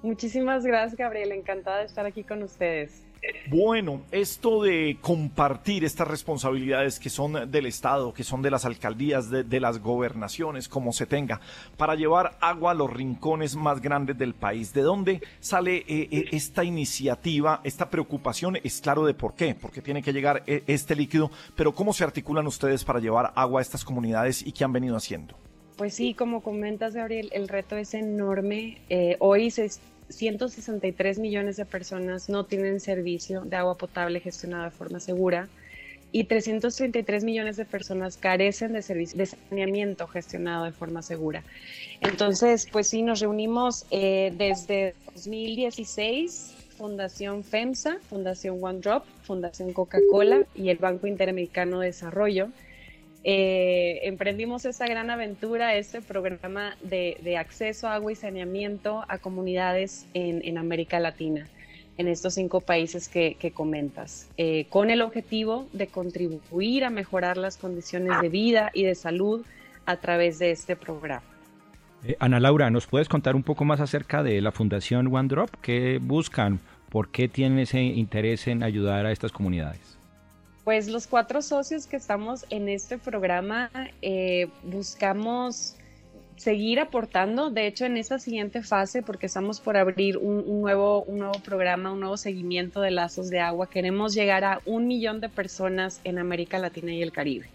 Muchísimas 0.00 0.64
gracias, 0.64 0.96
Gabriel. 0.96 1.32
Encantada 1.32 1.80
de 1.80 1.84
estar 1.84 2.06
aquí 2.06 2.24
con 2.24 2.42
ustedes. 2.42 3.04
Bueno, 3.46 4.02
esto 4.10 4.62
de 4.62 4.96
compartir 5.00 5.84
estas 5.84 6.08
responsabilidades 6.08 6.98
que 6.98 7.10
son 7.10 7.50
del 7.50 7.66
Estado, 7.66 8.12
que 8.14 8.24
son 8.24 8.40
de 8.40 8.50
las 8.50 8.64
alcaldías, 8.64 9.30
de, 9.30 9.60
las 9.60 9.80
gobernaciones, 9.80 10.68
como 10.68 10.92
se 10.92 11.06
tenga, 11.06 11.40
para 11.76 11.94
llevar 11.94 12.36
agua 12.40 12.72
a 12.72 12.74
los 12.74 12.90
rincones 12.90 13.54
más 13.54 13.82
grandes 13.82 14.16
del 14.16 14.34
país. 14.34 14.72
¿De 14.72 14.80
dónde 14.80 15.22
sale 15.40 15.76
eh, 15.76 16.08
eh, 16.10 16.24
esta 16.32 16.64
iniciativa, 16.64 17.60
esta 17.64 17.90
preocupación? 17.90 18.56
Es 18.64 18.80
claro 18.80 19.04
de 19.04 19.14
por 19.14 19.34
qué, 19.34 19.54
porque 19.54 19.82
tiene 19.82 20.02
que 20.02 20.12
llegar 20.12 20.42
eh, 20.46 20.62
este 20.66 20.96
líquido, 20.96 21.30
pero 21.54 21.74
¿cómo 21.74 21.92
se 21.92 22.04
articulan 22.04 22.46
ustedes 22.46 22.82
para 22.84 22.98
llevar 22.98 23.32
agua 23.36 23.60
a 23.60 23.62
estas 23.62 23.84
comunidades 23.84 24.44
y 24.46 24.52
qué 24.52 24.64
han 24.64 24.72
venido 24.72 24.96
haciendo? 24.96 25.36
Pues 25.76 25.94
sí, 25.94 26.14
como 26.14 26.42
comentas, 26.42 26.94
Gabriel, 26.94 27.28
el 27.32 27.48
reto 27.48 27.76
es 27.76 27.94
enorme. 27.94 28.80
hoy 29.18 29.50
se 29.50 29.68
163 30.08 31.18
millones 31.18 31.56
de 31.56 31.64
personas 31.64 32.28
no 32.28 32.44
tienen 32.44 32.80
servicio 32.80 33.42
de 33.42 33.56
agua 33.56 33.76
potable 33.76 34.20
gestionado 34.20 34.64
de 34.64 34.70
forma 34.70 35.00
segura 35.00 35.48
y 36.12 36.24
333 36.24 37.24
millones 37.24 37.56
de 37.56 37.64
personas 37.64 38.16
carecen 38.16 38.72
de 38.72 38.82
servicio 38.82 39.18
de 39.18 39.26
saneamiento 39.26 40.06
gestionado 40.06 40.64
de 40.64 40.70
forma 40.70 41.02
segura. 41.02 41.42
Entonces, 42.00 42.68
pues 42.70 42.86
sí, 42.86 43.02
nos 43.02 43.18
reunimos 43.18 43.84
eh, 43.90 44.32
desde 44.36 44.94
2016, 45.06 46.54
Fundación 46.78 47.42
FEMSA, 47.42 47.98
Fundación 48.08 48.58
One 48.62 48.78
Drop, 48.78 49.04
Fundación 49.24 49.72
Coca-Cola 49.72 50.44
y 50.54 50.68
el 50.68 50.76
Banco 50.76 51.08
Interamericano 51.08 51.80
de 51.80 51.86
Desarrollo 51.86 52.50
eh, 53.26 54.00
emprendimos 54.02 54.66
esta 54.66 54.86
gran 54.86 55.08
aventura, 55.08 55.74
este 55.76 56.02
programa 56.02 56.76
de, 56.82 57.36
acceso 57.38 57.88
a 57.88 57.94
agua 57.94 58.12
y 58.12 58.16
saneamiento 58.16 59.02
a 59.08 59.16
comunidades 59.16 60.06
en, 60.12 60.58
América 60.58 61.00
Latina, 61.00 61.48
en 61.96 62.08
estos 62.08 62.34
cinco 62.34 62.60
países 62.60 63.08
que, 63.08 63.52
comentas, 63.54 64.28
eh, 64.36 64.66
con 64.68 64.90
el 64.90 65.00
objetivo 65.00 65.66
de 65.72 65.86
contribuir 65.86 66.84
a 66.84 66.90
mejorar 66.90 67.38
las 67.38 67.56
condiciones 67.56 68.20
de 68.20 68.28
vida 68.28 68.70
y 68.74 68.84
de 68.84 68.94
salud 68.94 69.42
a 69.86 69.96
través 69.96 70.38
de 70.38 70.50
este 70.50 70.76
programa. 70.76 71.24
Eh, 72.06 72.16
Ana 72.20 72.40
Laura, 72.40 72.70
¿nos 72.70 72.86
puedes 72.86 73.08
contar 73.08 73.36
un 73.36 73.42
poco 73.42 73.64
más 73.64 73.80
acerca 73.80 74.22
de 74.22 74.42
la 74.42 74.52
Fundación 74.52 75.06
One 75.14 75.28
Drop? 75.28 75.48
¿Qué 75.62 75.98
buscan? 75.98 76.60
¿Por 76.90 77.08
qué 77.08 77.28
tienen 77.28 77.58
ese 77.58 77.80
interés 77.80 78.46
en 78.48 78.62
ayudar 78.62 79.06
a 79.06 79.12
estas 79.12 79.32
comunidades? 79.32 79.93
Pues 80.64 80.88
los 80.88 81.06
cuatro 81.06 81.42
socios 81.42 81.86
que 81.86 81.96
estamos 81.96 82.46
en 82.48 82.70
este 82.70 82.96
programa 82.96 83.70
eh, 84.00 84.48
buscamos 84.62 85.76
seguir 86.36 86.80
aportando, 86.80 87.50
de 87.50 87.66
hecho 87.66 87.84
en 87.84 87.98
esta 87.98 88.18
siguiente 88.18 88.62
fase, 88.62 89.02
porque 89.02 89.26
estamos 89.26 89.60
por 89.60 89.76
abrir 89.76 90.16
un, 90.16 90.62
nuevo, 90.62 91.02
un 91.02 91.18
nuevo 91.18 91.38
programa, 91.44 91.92
un 91.92 92.00
nuevo 92.00 92.16
seguimiento 92.16 92.80
de 92.80 92.90
lazos 92.90 93.28
de 93.28 93.40
agua, 93.40 93.68
queremos 93.68 94.14
llegar 94.14 94.42
a 94.44 94.60
un 94.64 94.88
millón 94.88 95.20
de 95.20 95.28
personas 95.28 96.00
en 96.02 96.18
América 96.18 96.58
Latina 96.58 96.92
y 96.92 97.02
el 97.02 97.12
Caribe. 97.12 97.46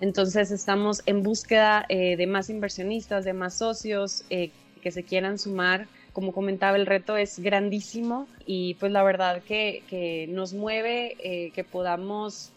Entonces 0.00 0.50
estamos 0.50 1.02
en 1.06 1.22
búsqueda 1.22 1.86
eh, 1.88 2.16
de 2.16 2.26
más 2.26 2.50
inversionistas, 2.50 3.24
de 3.24 3.34
más 3.34 3.54
socios 3.54 4.24
eh, 4.30 4.50
que 4.82 4.90
se 4.90 5.04
quieran 5.04 5.38
sumar 5.38 5.86
como 6.12 6.32
comentaba, 6.32 6.76
el 6.76 6.86
reto 6.86 7.16
es 7.16 7.38
grandísimo 7.38 8.26
y 8.44 8.74
pues 8.74 8.92
la 8.92 9.02
verdad 9.02 9.42
que, 9.42 10.28
nos 10.30 10.52
mueve 10.52 11.16
eh, 11.18 11.50
que 11.54 11.64
podamos 11.64 12.52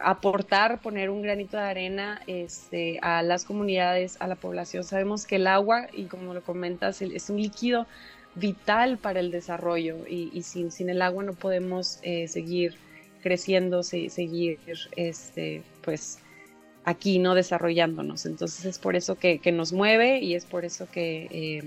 aportar, 0.00 0.80
poner 0.80 1.10
un 1.10 1.22
granito 1.22 1.56
de 1.56 1.62
arena 1.64 2.20
este, 2.26 2.98
a 3.02 3.22
las 3.22 3.44
comunidades, 3.44 4.16
a 4.20 4.28
la 4.28 4.36
población. 4.36 4.84
Sabemos 4.84 5.26
que 5.26 5.36
el 5.36 5.46
agua, 5.46 5.88
y 5.92 6.04
como 6.04 6.34
lo 6.34 6.42
comentas, 6.42 7.02
es 7.02 7.30
un 7.30 7.40
líquido 7.40 7.86
vital 8.34 8.98
para 8.98 9.20
el 9.20 9.30
desarrollo 9.30 10.06
y, 10.06 10.42
sin, 10.42 10.70
sin, 10.70 10.90
el 10.90 11.02
agua 11.02 11.24
no 11.24 11.32
podemos 11.32 11.98
eh, 12.02 12.28
seguir 12.28 12.76
creciendo, 13.22 13.82
seguir 13.82 14.58
este, 14.96 15.62
pues 15.82 16.18
aquí 16.84 17.18
no 17.18 17.34
desarrollándonos. 17.34 18.26
Entonces 18.26 18.64
es 18.64 18.78
por 18.78 18.96
eso 18.96 19.16
que, 19.16 19.40
nos 19.52 19.72
mueve 19.72 20.20
y 20.20 20.34
es 20.34 20.44
por 20.44 20.64
eso 20.64 20.88
que 20.90 21.28
eh, 21.30 21.62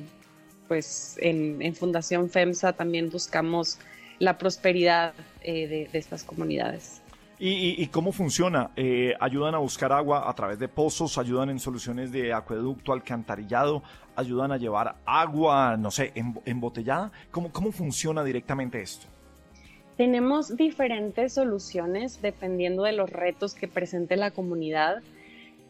pues 0.72 1.18
en, 1.20 1.76
Fundación 1.76 2.30
FEMSA 2.30 2.72
también 2.72 3.10
buscamos 3.10 3.78
la 4.20 4.38
prosperidad 4.38 5.14
eh, 5.44 5.68
de, 5.68 6.00
estas 6.00 6.24
comunidades. 6.24 7.02
¿Y, 7.40 7.86
cómo 7.88 8.14
funciona? 8.14 8.72
Eh, 8.78 9.14
¿Ayudan 9.20 9.54
a 9.54 9.58
buscar 9.58 9.92
agua 9.92 10.30
a 10.30 10.34
través 10.34 10.60
de 10.60 10.70
pozos? 10.70 11.18
¿Ayudan 11.18 11.50
en 11.50 11.60
soluciones 11.60 12.14
de 12.14 12.32
acueducto, 12.32 12.94
alcantarillado? 12.94 13.84
¿Ayudan 14.16 14.54
a 14.54 14.58
llevar 14.58 14.96
agua, 15.06 15.76
no 15.76 15.92
sé, 15.92 16.14
embotellada? 16.46 17.12
¿Cómo, 17.32 17.52
¿Cómo 17.52 17.74
funciona 17.74 18.24
directamente 18.24 18.82
esto? 18.82 19.08
Tenemos 19.98 20.56
diferentes 20.56 21.34
soluciones 21.34 22.22
dependiendo 22.22 22.84
de 22.84 22.94
los 22.94 23.10
retos 23.10 23.56
que 23.56 23.68
presente 23.68 24.16
la 24.16 24.32
comunidad. 24.32 25.04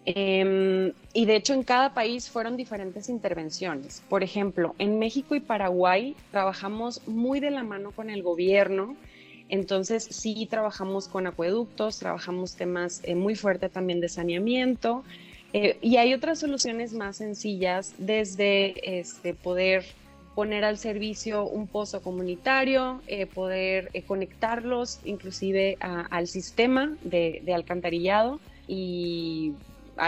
Em, 0.06 0.94
y 1.14 1.26
de 1.26 1.36
hecho 1.36 1.54
en 1.54 1.64
cada 1.64 1.94
país 1.94 2.30
fueron 2.30 2.58
diferentes 2.58 3.08
intervenciones. 3.08 4.02
Por 4.10 4.24
ejemplo, 4.24 4.74
en 4.80 4.98
México 4.98 5.36
y 5.36 5.40
Paraguay 5.40 6.16
trabajamos 6.32 7.08
muy 7.08 7.40
de 7.40 7.52
la 7.52 7.64
mano 7.64 7.92
con 7.92 8.10
el 8.10 8.24
gobierno. 8.24 8.96
Entonces 9.50 10.08
sí 10.10 10.48
trabajamos 10.50 11.08
con 11.08 11.28
acueductos, 11.28 12.00
trabajamos 12.00 12.56
temas 12.56 13.02
eh, 13.04 13.16
muy 13.16 13.36
fuertes 13.36 13.72
también 13.72 14.00
de 14.00 14.10
saneamiento. 14.10 15.04
Eh, 15.54 15.78
y 15.82 15.98
hay 15.98 16.14
otras 16.14 16.40
soluciones 16.40 16.94
más 16.94 17.18
sencillas, 17.18 17.94
desde 17.98 19.00
este, 19.00 19.34
poder 19.34 19.84
poner 20.34 20.64
al 20.64 20.78
servicio 20.78 21.46
un 21.46 21.68
pozo 21.68 22.02
comunitario, 22.02 23.02
eh, 23.08 23.26
poder 23.26 23.92
conectarlos 24.08 25.02
inclusive 25.04 25.78
al 25.82 26.28
sistema 26.28 26.96
de, 27.04 27.42
de 27.44 27.54
alcantarillado 27.54 28.40
y 28.66 29.52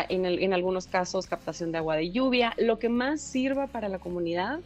en, 0.09 0.53
algunos 0.53 0.87
casos 0.87 1.27
captación 1.27 1.71
de 1.71 1.77
agua 1.77 1.95
de 1.95 2.11
lluvia, 2.11 2.53
lo 2.57 2.79
que 2.79 2.89
más 2.89 3.21
sirva 3.21 3.67
para 3.67 3.89
la 3.89 3.99
comunidad 3.99 4.59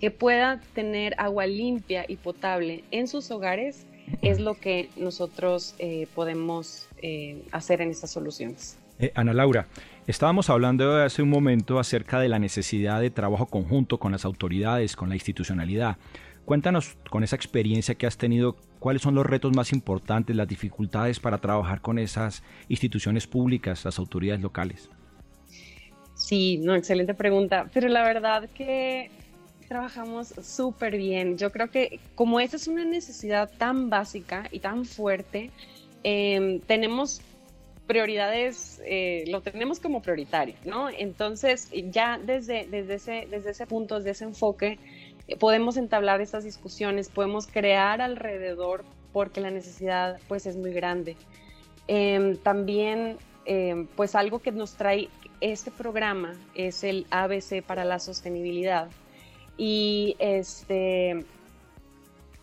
que 0.00 0.10
pueda 0.10 0.60
tener 0.74 1.14
agua 1.18 1.46
limpia 1.46 2.04
y 2.08 2.16
potable 2.16 2.84
en 2.90 3.08
sus 3.08 3.30
hogares 3.30 3.86
es 4.22 4.40
lo 4.40 4.54
que 4.54 4.90
nosotros 4.96 5.74
eh, 5.78 6.06
podemos 6.14 6.88
eh, 7.00 7.42
hacer 7.52 7.80
en 7.80 7.90
estas 7.90 8.10
soluciones. 8.10 8.78
Eh, 8.98 9.12
Ana 9.14 9.32
Laura, 9.32 9.66
estábamos 10.06 10.50
hablando 10.50 10.96
hace 11.02 11.22
un 11.22 11.30
momento 11.30 11.78
acerca 11.78 12.20
de 12.20 12.28
la 12.28 12.38
necesidad 12.38 13.00
de 13.00 13.10
trabajo 13.10 13.46
conjunto 13.46 13.98
con 13.98 14.12
las 14.12 14.24
autoridades, 14.24 14.94
con 14.94 15.08
la 15.08 15.14
institucionalidad. 15.14 15.96
Cuéntanos 16.44 16.96
con 17.08 17.24
esa 17.24 17.36
experiencia 17.36 17.94
que 17.94 18.06
has 18.06 18.18
tenido, 18.18 18.56
cuáles 18.84 19.00
son 19.00 19.14
los 19.14 19.24
retos 19.24 19.50
más 19.56 19.72
importantes, 19.72 20.36
las 20.36 20.46
dificultades 20.46 21.18
para 21.18 21.38
trabajar 21.38 21.80
con 21.80 21.98
esas 21.98 22.42
instituciones 22.68 23.26
públicas, 23.26 23.82
las 23.82 23.98
autoridades 23.98 24.42
locales. 24.42 24.90
Sí, 26.14 26.58
no, 26.58 26.74
excelente 26.74 27.14
pregunta, 27.14 27.70
pero 27.72 27.88
la 27.88 28.02
verdad 28.02 28.46
que 28.54 29.08
trabajamos 29.68 30.34
súper 30.42 30.98
bien. 30.98 31.38
Yo 31.38 31.50
creo 31.50 31.70
que 31.70 31.98
como 32.14 32.40
esa 32.40 32.56
es 32.56 32.68
una 32.68 32.84
necesidad 32.84 33.50
tan 33.56 33.88
básica 33.88 34.48
y 34.52 34.58
tan 34.58 34.84
fuerte, 34.84 35.50
em, 36.02 36.60
tenemos 36.60 37.22
prioridades, 37.86 38.82
eh, 38.84 39.24
lo 39.28 39.40
tenemos 39.40 39.80
como 39.80 40.02
prioritario, 40.02 40.56
¿no? 40.66 40.90
Entonces, 40.90 41.70
ya 41.90 42.18
desde, 42.18 42.66
desde, 42.66 42.94
ese, 42.96 43.28
desde 43.30 43.52
ese 43.52 43.66
punto, 43.66 43.96
desde 43.96 44.10
ese 44.10 44.24
enfoque, 44.24 44.78
podemos 45.38 45.76
entablar 45.76 46.20
estas 46.20 46.44
discusiones, 46.44 47.08
podemos 47.08 47.46
crear 47.46 48.00
alrededor 48.00 48.84
porque 49.12 49.40
la 49.40 49.50
necesidad 49.50 50.18
pues 50.28 50.46
es 50.46 50.56
muy 50.56 50.72
grande. 50.72 51.16
Em, 51.86 52.36
también 52.36 53.18
em, 53.44 53.86
pues 53.86 54.14
algo 54.14 54.38
que 54.38 54.52
nos 54.52 54.74
trae 54.74 55.08
este 55.40 55.70
programa 55.70 56.34
es 56.54 56.84
el 56.84 57.06
ABC 57.10 57.62
para 57.62 57.84
la 57.84 57.98
sostenibilidad 57.98 58.88
y 59.56 60.16
este 60.18 61.24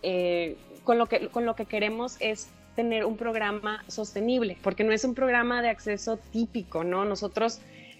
eh, 0.03 0.57
con, 0.83 0.97
lo 0.97 1.07
que, 1.07 1.27
con 1.29 1.45
lo 1.45 1.55
que 1.55 1.65
queremos 1.65 2.17
es 2.19 2.49
tener 2.75 3.05
un 3.05 3.17
programa 3.17 3.83
sostenible, 3.87 4.57
porque 4.63 4.83
no 4.83 4.91
es 4.91 5.03
un 5.03 5.13
programa 5.13 5.61
de 5.61 5.69
acceso 5.69 6.17
típico, 6.17 6.83
¿no? 6.83 7.05
Nosotros 7.05 7.59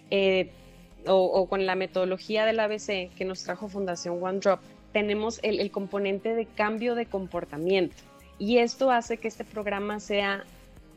eh, 0.09 0.51
o, 1.07 1.47
con 1.47 1.65
la 1.65 1.75
metodología 1.75 2.45
del 2.45 2.59
ABC 2.59 3.13
que 3.15 3.25
nos 3.25 3.43
trajo 3.43 3.67
Fundación 3.67 4.23
One 4.23 4.39
Drop, 4.39 4.59
tenemos 4.91 5.39
el, 5.43 5.71
componente 5.71 6.35
de 6.35 6.45
cambio 6.45 6.95
de 6.95 7.05
comportamiento. 7.05 7.95
Y 8.37 8.57
esto 8.57 8.91
hace 8.91 9.17
que 9.17 9.27
este 9.27 9.45
programa 9.45 9.99
sea 9.99 10.43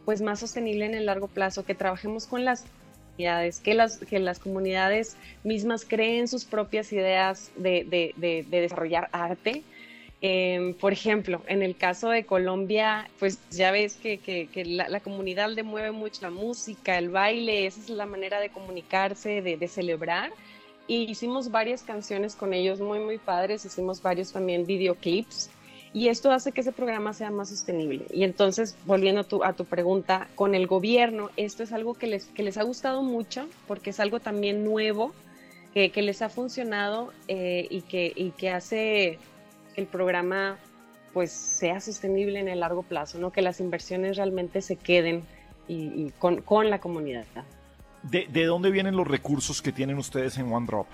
pues 0.04 0.20
más 0.20 0.40
sostenible 0.40 0.84
en 0.86 0.94
el 0.94 1.06
largo 1.06 1.28
plazo, 1.28 1.64
que 1.64 1.74
trabajemos 1.74 2.26
con 2.26 2.44
las 2.44 2.64
comunidades, 3.12 3.60
que 3.60 3.74
las, 3.74 3.98
que 3.98 4.18
las 4.18 4.38
comunidades 4.38 5.16
mismas 5.44 5.84
creen 5.84 6.28
sus 6.28 6.44
propias 6.44 6.92
ideas 6.92 7.50
de, 7.56 8.44
desarrollar 8.50 9.08
arte. 9.12 9.62
Em, 10.26 10.72
por 10.72 10.94
ejemplo, 10.94 11.42
en 11.48 11.62
el 11.62 11.76
caso 11.76 12.08
de 12.08 12.24
Colombia, 12.24 13.10
pues 13.18 13.38
ya 13.50 13.70
ves 13.70 13.98
que, 13.98 14.48
la, 14.64 14.88
la, 14.88 15.00
comunidad 15.00 15.50
le 15.50 15.62
mueve 15.62 15.90
mucho 15.90 16.22
la 16.22 16.30
música, 16.30 16.96
el 16.96 17.10
baile, 17.10 17.66
esa 17.66 17.80
es 17.82 17.90
la 17.90 18.06
manera 18.06 18.40
de 18.40 18.48
comunicarse, 18.48 19.42
de, 19.42 19.68
celebrar. 19.68 20.32
Y 20.86 21.10
hicimos 21.10 21.50
varias 21.50 21.82
canciones 21.82 22.36
con 22.36 22.54
ellos 22.54 22.80
muy, 22.80 23.00
muy 23.00 23.18
padres, 23.18 23.66
hicimos 23.66 24.00
varios 24.00 24.32
también 24.32 24.64
videoclips. 24.64 25.50
Y 25.92 26.08
esto 26.08 26.32
hace 26.32 26.52
que 26.52 26.62
ese 26.62 26.72
programa 26.72 27.12
sea 27.12 27.30
más 27.30 27.50
sostenible. 27.50 28.06
Y 28.10 28.24
entonces, 28.24 28.78
volviendo 28.86 29.20
a 29.20 29.24
tu, 29.24 29.44
a 29.44 29.52
tu 29.52 29.66
pregunta, 29.66 30.28
con 30.36 30.54
el 30.54 30.66
gobierno, 30.66 31.28
esto 31.36 31.62
es 31.62 31.70
algo 31.70 31.92
que 31.92 32.06
les, 32.06 32.24
que 32.28 32.42
les 32.42 32.56
ha 32.56 32.62
gustado 32.62 33.02
mucho 33.02 33.46
porque 33.68 33.90
es 33.90 34.00
algo 34.00 34.20
también 34.20 34.64
nuevo, 34.64 35.12
que, 35.74 35.90
que 35.90 36.00
les 36.00 36.22
ha 36.22 36.30
funcionado 36.30 37.12
eh, 37.28 37.66
y, 37.68 37.82
que, 37.82 38.10
y 38.16 38.30
que 38.30 38.48
hace 38.48 39.18
el 39.76 39.86
programa 39.86 40.58
pues 41.12 41.30
sea 41.30 41.80
sostenible 41.80 42.40
en 42.40 42.48
el 42.48 42.60
largo 42.60 42.82
plazo, 42.82 43.18
¿no? 43.18 43.30
que 43.30 43.40
las 43.40 43.60
inversiones 43.60 44.16
realmente 44.16 44.60
se 44.60 44.76
queden 44.76 45.22
y, 45.68 46.10
con, 46.18 46.42
con, 46.42 46.68
la 46.68 46.80
comunidad. 46.80 47.24
¿De, 48.02 48.26
¿De, 48.30 48.44
dónde 48.44 48.70
vienen 48.70 48.96
los 48.96 49.06
recursos 49.06 49.62
que 49.62 49.72
tienen 49.72 49.96
ustedes 49.96 50.36
en 50.36 50.52
OneDrop? 50.52 50.86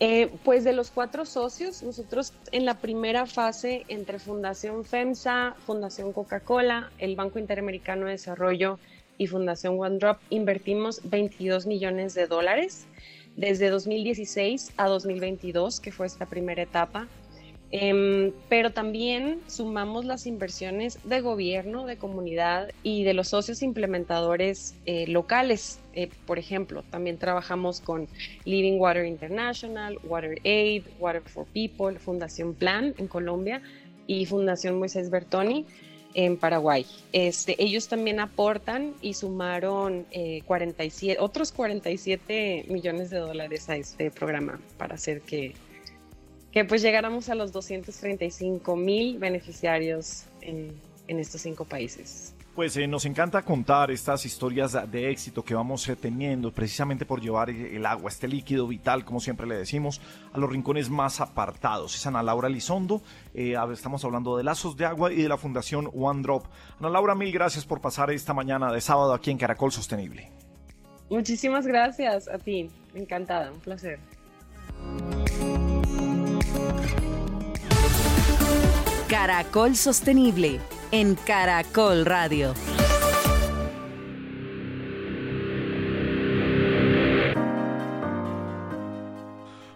Eh, 0.00 0.32
pues 0.44 0.64
de 0.64 0.72
los 0.72 0.90
cuatro 0.90 1.24
socios, 1.24 1.82
nosotros 1.82 2.34
en 2.50 2.66
la 2.66 2.74
primera 2.74 3.24
fase 3.24 3.84
entre 3.86 4.18
Fundación 4.18 4.84
FEMSA, 4.84 5.54
Fundación 5.64 6.12
Coca-Cola, 6.12 6.90
el 6.98 7.14
Banco 7.14 7.38
Interamericano 7.38 8.06
de 8.06 8.12
Desarrollo 8.12 8.80
y 9.16 9.28
Fundación 9.28 9.78
OneDrop 9.78 10.18
invertimos 10.30 11.08
22 11.08 11.66
millones 11.66 12.14
de 12.14 12.26
dólares 12.26 12.86
desde 13.36 13.70
2016 13.70 14.72
a 14.76 14.88
2022, 14.88 15.78
que 15.78 15.92
fue 15.92 16.06
esta 16.06 16.26
primera 16.26 16.62
etapa. 16.62 17.06
Em, 17.74 18.32
pero 18.50 18.70
también 18.70 19.40
sumamos 19.46 20.04
las 20.04 20.26
inversiones 20.26 20.98
de 21.04 21.22
gobierno, 21.22 21.86
de 21.86 21.96
comunidad 21.96 22.70
y 22.82 23.02
de 23.02 23.14
los 23.14 23.28
socios 23.28 23.62
implementadores 23.62 24.74
eh, 24.84 25.06
locales. 25.06 25.80
Eh, 25.94 26.10
por 26.26 26.38
ejemplo, 26.38 26.82
también 26.90 27.16
trabajamos 27.16 27.80
con 27.80 28.08
Living 28.44 28.78
Water 28.78 29.06
International, 29.06 29.98
Water 30.04 30.38
Aid, 30.44 30.82
Water 31.00 31.22
for 31.22 31.46
People, 31.46 31.98
Fundación 31.98 32.52
Plan 32.52 32.94
en 32.98 33.08
Colombia 33.08 33.62
y 34.06 34.26
Fundación 34.26 34.78
Moisés 34.78 35.08
Bertoni 35.08 35.64
en 36.12 36.36
Paraguay. 36.36 36.84
Este, 37.14 37.56
ellos 37.62 37.88
también 37.88 38.20
aportan 38.20 38.92
y 39.00 39.14
sumaron 39.14 40.06
47, 40.44 41.12
eh, 41.12 41.16
otros 41.24 41.52
47 41.52 42.66
millones 42.68 43.08
de 43.08 43.16
dólares 43.16 43.70
a 43.70 43.76
este 43.76 44.10
programa 44.10 44.60
para 44.76 44.96
hacer 44.96 45.22
que 45.22 45.54
que 46.52 46.64
pues 46.64 46.82
llegáramos 46.82 47.28
a 47.30 47.34
los 47.34 47.50
235 47.50 48.76
mil 48.76 49.18
beneficiarios 49.18 50.24
en, 50.42 50.80
estos 51.08 51.42
cinco 51.42 51.66
países. 51.66 52.34
Pues 52.54 52.74
eh, 52.76 52.86
nos 52.86 53.04
encanta 53.04 53.42
contar 53.42 53.90
estas 53.90 54.24
historias 54.24 54.76
de 54.90 55.10
éxito 55.10 55.42
que 55.42 55.54
vamos 55.54 55.86
eh, 55.88 55.96
teniendo 55.96 56.52
precisamente 56.52 57.04
por 57.04 57.20
llevar 57.20 57.50
el 57.50 57.84
agua, 57.84 58.10
este 58.10 58.28
líquido 58.28 58.66
vital, 58.66 59.04
como 59.04 59.20
siempre 59.20 59.46
le 59.46 59.56
decimos, 59.56 60.00
a 60.32 60.38
los 60.38 60.50
rincones 60.50 60.88
más 60.88 61.20
apartados. 61.20 61.94
Es 61.94 62.06
Ana 62.06 62.22
Laura 62.22 62.48
Lizondo, 62.48 63.02
eh, 63.34 63.56
estamos 63.72 64.04
hablando 64.04 64.36
de 64.36 64.44
Lazos 64.44 64.76
de 64.76 64.86
Agua 64.86 65.12
y 65.12 65.22
de 65.22 65.28
la 65.28 65.36
Fundación 65.36 65.90
One 65.94 66.22
Drop. 66.22 66.46
Ana 66.78 66.88
Laura, 66.88 67.14
mil 67.14 67.32
gracias 67.32 67.66
por 67.66 67.80
pasar 67.80 68.10
esta 68.10 68.32
mañana 68.32 68.72
de 68.72 68.80
sábado 68.80 69.12
aquí 69.12 69.30
en 69.30 69.38
Caracol 69.38 69.72
Sostenible. 69.72 70.30
Muchísimas 71.10 71.66
gracias 71.66 72.28
a 72.28 72.38
ti, 72.38 72.70
encantada, 72.94 73.50
un 73.50 73.60
placer. 73.60 73.98
Caracol 79.08 79.76
Sostenible 79.76 80.60
en 80.90 81.14
Caracol 81.14 82.04
Radio. 82.04 82.54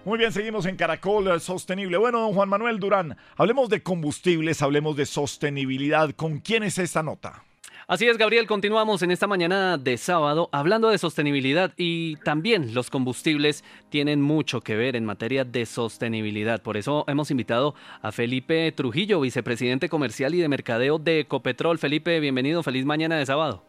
Muy 0.06 0.18
bien, 0.18 0.32
seguimos 0.32 0.66
en 0.66 0.76
Caracol 0.76 1.40
Sostenible. 1.40 1.96
Bueno, 1.96 2.20
don 2.20 2.32
Juan 2.32 2.48
Manuel 2.48 2.78
Durán, 2.78 3.16
hablemos 3.36 3.68
de 3.68 3.82
combustibles, 3.82 4.62
hablemos 4.62 4.96
de 4.96 5.04
sostenibilidad. 5.04 6.10
¿Con 6.14 6.38
quién 6.38 6.62
es 6.62 6.78
esta 6.78 7.02
nota? 7.02 7.42
Así 7.88 8.08
es, 8.08 8.18
Gabriel, 8.18 8.48
continuamos 8.48 9.04
en 9.04 9.12
esta 9.12 9.28
mañana 9.28 9.78
de 9.78 9.96
sábado 9.96 10.48
hablando 10.50 10.88
de 10.88 10.98
sostenibilidad 10.98 11.70
y 11.76 12.16
también 12.16 12.74
los 12.74 12.90
combustibles 12.90 13.62
tienen 13.90 14.20
mucho 14.20 14.60
que 14.60 14.74
ver 14.74 14.96
en 14.96 15.04
materia 15.04 15.44
de 15.44 15.66
sostenibilidad. 15.66 16.60
Por 16.60 16.76
eso 16.76 17.04
hemos 17.06 17.30
invitado 17.30 17.76
a 18.02 18.10
Felipe 18.10 18.72
Trujillo, 18.72 19.20
vicepresidente 19.20 19.88
comercial 19.88 20.34
y 20.34 20.40
de 20.40 20.48
mercadeo 20.48 20.98
de 20.98 21.20
Ecopetrol. 21.20 21.78
Felipe, 21.78 22.18
bienvenido, 22.18 22.64
feliz 22.64 22.84
mañana 22.84 23.18
de 23.18 23.26
sábado. 23.26 23.62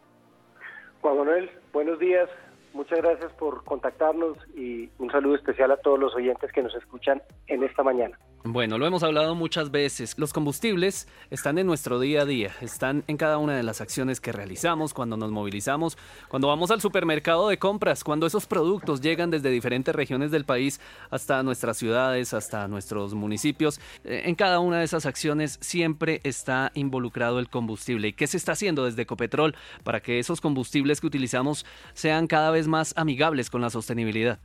Juan 1.01 1.15
Manuel, 1.19 1.51
buenos 1.71 1.99
días. 1.99 2.27
Muchas 2.73 2.99
gracias 2.99 3.31
por 3.33 3.63
contactarnos 3.63 4.37
y 4.55 4.89
un 4.99 5.11
saludo 5.11 5.35
especial 5.35 5.71
a 5.71 5.77
todos 5.77 5.99
los 5.99 6.15
oyentes 6.15 6.51
que 6.51 6.61
nos 6.61 6.75
escuchan 6.75 7.21
en 7.47 7.63
esta 7.63 7.83
mañana. 7.83 8.17
Bueno, 8.49 8.77
lo 8.77 8.85
hemos 8.85 9.03
hablado 9.03 9.35
muchas 9.35 9.71
veces. 9.71 10.17
Los 10.17 10.31
combustibles 10.31 11.09
están 11.31 11.57
en 11.57 11.67
nuestro 11.67 11.99
día 11.99 12.21
a 12.21 12.25
día, 12.25 12.55
están 12.61 13.03
en 13.07 13.17
cada 13.17 13.39
una 13.39 13.57
de 13.57 13.63
las 13.63 13.81
acciones 13.81 14.21
que 14.21 14.31
realizamos, 14.31 14.93
cuando 14.93 15.17
nos 15.17 15.31
movilizamos, 15.31 15.97
cuando 16.29 16.47
vamos 16.47 16.71
al 16.71 16.79
supermercado 16.79 17.49
de 17.49 17.59
compras, 17.59 18.05
cuando 18.05 18.25
esos 18.25 18.45
productos 18.45 19.01
llegan 19.01 19.31
desde 19.31 19.49
diferentes 19.49 19.93
regiones 19.93 20.31
del 20.31 20.45
país 20.45 20.79
hasta 21.09 21.43
nuestras 21.43 21.75
ciudades, 21.77 22.33
hasta 22.33 22.69
nuestros 22.69 23.13
municipios. 23.15 23.81
Eh, 24.05 24.21
en 24.25 24.35
cada 24.35 24.59
una 24.59 24.79
de 24.79 24.85
esas 24.85 25.05
acciones 25.05 25.57
siempre 25.59 26.21
está 26.23 26.71
involucrado 26.73 27.39
el 27.39 27.49
combustible. 27.49 28.09
¿Y 28.09 28.13
qué 28.13 28.27
se 28.27 28.37
está 28.37 28.53
haciendo 28.53 28.85
desde 28.85 29.01
Ecopetrol 29.01 29.55
para 29.83 29.99
que 29.99 30.19
esos 30.19 30.39
combustibles 30.39 31.01
que 31.01 31.07
utilizamos 31.07 31.65
sean 31.93 32.27
cada 32.27 32.51
vez 32.51 32.56
más 32.65 32.97
amigables 32.97 33.51
con 33.51 33.61
la 33.61 33.69
sostenibilidad? 33.69 34.39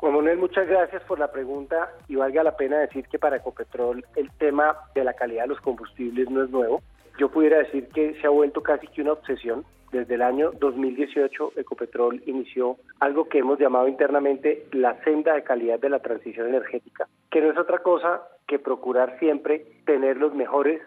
Juan 0.00 0.14
Manuel, 0.14 0.38
muchas 0.38 0.66
gracias 0.66 1.02
por 1.02 1.18
la 1.18 1.30
pregunta 1.30 1.90
y 2.08 2.14
valga 2.14 2.42
la 2.42 2.56
pena 2.56 2.78
decir 2.78 3.06
que 3.08 3.18
para 3.18 3.36
Ecopetrol 3.36 4.02
el 4.16 4.30
tema 4.38 4.76
de 4.94 5.04
la 5.04 5.12
calidad 5.12 5.42
de 5.42 5.48
los 5.48 5.60
combustibles 5.60 6.30
no 6.30 6.44
es 6.44 6.50
nuevo. 6.50 6.80
Yo 7.18 7.30
pudiera 7.30 7.58
decir 7.58 7.88
que 7.88 8.14
se 8.18 8.26
ha 8.26 8.30
vuelto 8.30 8.62
casi 8.62 8.86
que 8.86 9.02
una 9.02 9.12
obsesión. 9.12 9.64
Desde 9.92 10.14
el 10.14 10.22
año 10.22 10.52
2018 10.52 11.52
Ecopetrol 11.56 12.22
inició 12.24 12.76
algo 13.00 13.28
que 13.28 13.40
hemos 13.40 13.58
llamado 13.58 13.88
internamente 13.88 14.66
la 14.72 15.02
senda 15.02 15.34
de 15.34 15.42
calidad 15.42 15.80
de 15.80 15.90
la 15.90 15.98
transición 15.98 16.48
energética, 16.48 17.08
que 17.30 17.40
no 17.42 17.50
es 17.50 17.58
otra 17.58 17.78
cosa 17.78 18.22
que 18.46 18.58
procurar 18.58 19.18
siempre 19.18 19.66
tener 19.84 20.16
los 20.16 20.32
mejores 20.34 20.80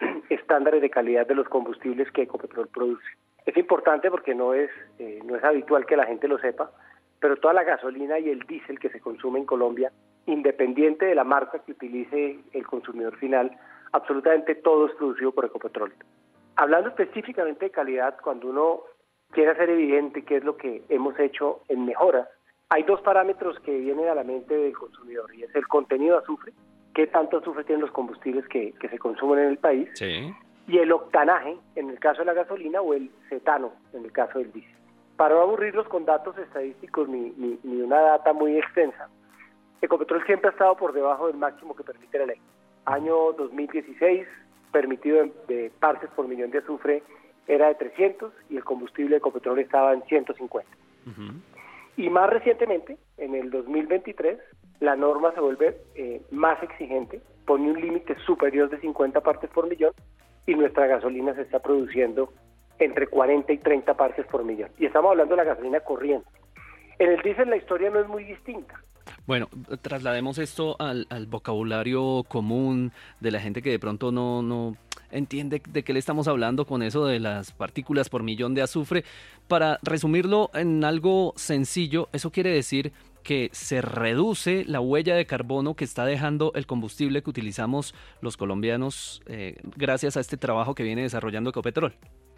estándares 0.30 0.82
de 0.82 0.90
calidad 0.90 1.26
de 1.26 1.34
los 1.36 1.48
combustibles 1.48 2.10
que 2.10 2.22
Ecopetrol 2.22 2.66
produce. 2.68 3.06
Es 3.46 3.56
importante 3.56 4.10
porque 4.10 4.34
no 4.34 4.54
es, 4.54 4.70
eh, 4.98 5.20
no 5.24 5.36
es 5.36 5.44
habitual 5.44 5.86
que 5.86 5.96
la 5.96 6.04
gente 6.04 6.26
lo 6.26 6.38
sepa, 6.38 6.70
pero 7.20 7.36
toda 7.36 7.54
la 7.54 7.62
gasolina 7.62 8.18
y 8.18 8.28
el 8.28 8.40
diésel 8.40 8.80
que 8.80 8.90
se 8.90 9.00
consume 9.00 9.38
en 9.38 9.46
Colombia, 9.46 9.92
independiente 10.26 11.06
de 11.06 11.14
la 11.14 11.24
marca 11.24 11.60
que 11.60 11.72
utilice 11.72 12.40
el 12.52 12.66
consumidor 12.66 13.16
final, 13.18 13.56
absolutamente 13.92 14.56
todo 14.56 14.86
es 14.86 14.94
producido 14.94 15.32
por 15.32 15.44
Ecopetrol. 15.44 15.94
Hablando 16.56 16.88
específicamente 16.88 17.66
de 17.66 17.70
calidad, 17.70 18.16
cuando 18.22 18.48
uno 18.48 18.80
quiere 19.30 19.52
hacer 19.52 19.70
evidente 19.70 20.24
qué 20.24 20.38
es 20.38 20.44
lo 20.44 20.56
que 20.56 20.82
hemos 20.88 21.18
hecho 21.18 21.60
en 21.68 21.84
mejoras, 21.84 22.28
hay 22.68 22.82
dos 22.82 23.00
parámetros 23.02 23.58
que 23.60 23.78
vienen 23.78 24.08
a 24.08 24.14
la 24.14 24.24
mente 24.24 24.56
del 24.56 24.76
consumidor 24.76 25.32
y 25.34 25.44
es 25.44 25.54
el 25.54 25.68
contenido 25.68 26.16
de 26.16 26.22
azufre, 26.22 26.52
qué 26.94 27.06
tanto 27.06 27.38
azufre 27.38 27.62
tienen 27.62 27.82
los 27.82 27.92
combustibles 27.92 28.46
que, 28.48 28.72
que 28.80 28.88
se 28.88 28.98
consumen 28.98 29.38
en 29.38 29.48
el 29.50 29.58
país, 29.58 29.88
y 30.68 30.78
el 30.78 30.92
octanaje 30.92 31.56
en 31.76 31.90
el 31.90 31.98
caso 31.98 32.20
de 32.20 32.26
la 32.26 32.34
gasolina 32.34 32.80
o 32.80 32.94
el 32.94 33.10
cetano 33.28 33.72
en 33.92 34.04
el 34.04 34.12
caso 34.12 34.38
del 34.38 34.52
diésel. 34.52 34.74
Para 35.16 35.34
no 35.34 35.42
aburrirlos 35.42 35.88
con 35.88 36.04
datos 36.04 36.36
estadísticos 36.38 37.08
ni, 37.08 37.30
ni, 37.62 37.80
una 37.80 38.00
data 38.00 38.32
muy 38.32 38.56
extensa, 38.58 39.08
Ecopetrol 39.80 40.24
siempre 40.26 40.48
ha 40.48 40.52
estado 40.52 40.76
por 40.76 40.92
debajo 40.92 41.28
del 41.28 41.36
máximo 41.36 41.74
que 41.76 41.84
permite 41.84 42.18
la 42.18 42.26
ley. 42.26 42.40
Año 42.84 43.32
2016, 43.32 44.26
permitido 44.72 45.24
de, 45.48 45.70
partes 45.78 46.10
por 46.10 46.26
millón 46.26 46.50
de 46.50 46.58
azufre 46.58 47.02
era 47.46 47.68
de 47.68 47.76
300 47.76 48.32
y 48.50 48.56
el 48.56 48.64
combustible 48.64 49.10
de 49.10 49.16
Ecopetrol 49.18 49.58
estaba 49.58 49.92
en 49.92 50.02
150. 50.02 50.68
Y 51.96 52.10
más 52.10 52.28
recientemente, 52.28 52.98
en 53.16 53.34
el 53.34 53.50
2023, 53.50 54.38
la 54.80 54.96
norma 54.96 55.32
se 55.32 55.40
vuelve 55.40 55.78
eh, 55.94 56.20
más 56.30 56.60
exigente, 56.62 57.20
pone 57.46 57.70
un 57.70 57.80
límite 57.80 58.16
superior 58.26 58.68
de 58.68 58.80
50 58.80 59.20
partes 59.20 59.48
por 59.50 59.68
millón 59.68 59.92
y 60.46 60.54
nuestra 60.54 60.86
gasolina 60.86 61.34
se 61.34 61.42
está 61.42 61.58
produciendo 61.58 62.32
entre 62.78 63.06
40 63.06 63.52
y 63.52 63.58
30 63.58 63.94
partes 63.94 64.26
por 64.26 64.44
millón. 64.44 64.70
Y 64.78 64.86
estamos 64.86 65.10
hablando 65.10 65.34
de 65.34 65.44
la 65.44 65.48
gasolina 65.48 65.80
corriente. 65.80 66.28
En 66.98 67.10
el 67.10 67.22
diésel 67.22 67.50
la 67.50 67.56
historia 67.56 67.90
no 67.90 68.00
es 68.00 68.08
muy 68.08 68.24
distinta. 68.24 68.74
Bueno, 69.26 69.48
traslademos 69.82 70.38
esto 70.38 70.76
al, 70.78 71.06
vocabulario 71.28 72.24
común 72.28 72.92
de 73.20 73.30
la 73.30 73.40
gente 73.40 73.62
que 73.62 73.70
de 73.70 73.78
pronto 73.78 74.12
no, 74.12 74.42
no 74.42 74.76
entiende 75.10 75.62
de 75.68 75.82
qué 75.82 75.92
le 75.92 75.98
estamos 75.98 76.28
hablando 76.28 76.64
con 76.64 76.82
eso 76.82 77.06
de 77.06 77.20
las 77.20 77.52
partículas 77.52 78.08
por 78.08 78.22
millón 78.22 78.54
de 78.54 78.62
azufre. 78.62 79.04
Para 79.48 79.78
resumirlo 79.82 80.50
en 80.54 80.84
algo 80.84 81.32
sencillo, 81.36 82.08
eso 82.12 82.30
quiere 82.30 82.50
decir 82.50 82.92
que 83.26 83.48
se 83.50 83.82
reduce 83.82 84.64
la 84.66 84.80
huella 84.80 85.16
de 85.16 85.26
carbono 85.26 85.74
que 85.74 85.82
está 85.82 86.04
dejando 86.04 86.52
el 86.54 86.64
combustible 86.64 87.24
que 87.24 87.30
utilizamos 87.30 87.92
los 88.20 88.36
colombianos 88.36 89.20
eh, 89.26 89.56
gracias 89.76 90.16
a 90.16 90.20
este 90.20 90.36
trabajo 90.36 90.76
que 90.76 90.84
viene 90.84 91.02
desarrollando 91.02 91.50
Ecopetrol. 91.50 91.92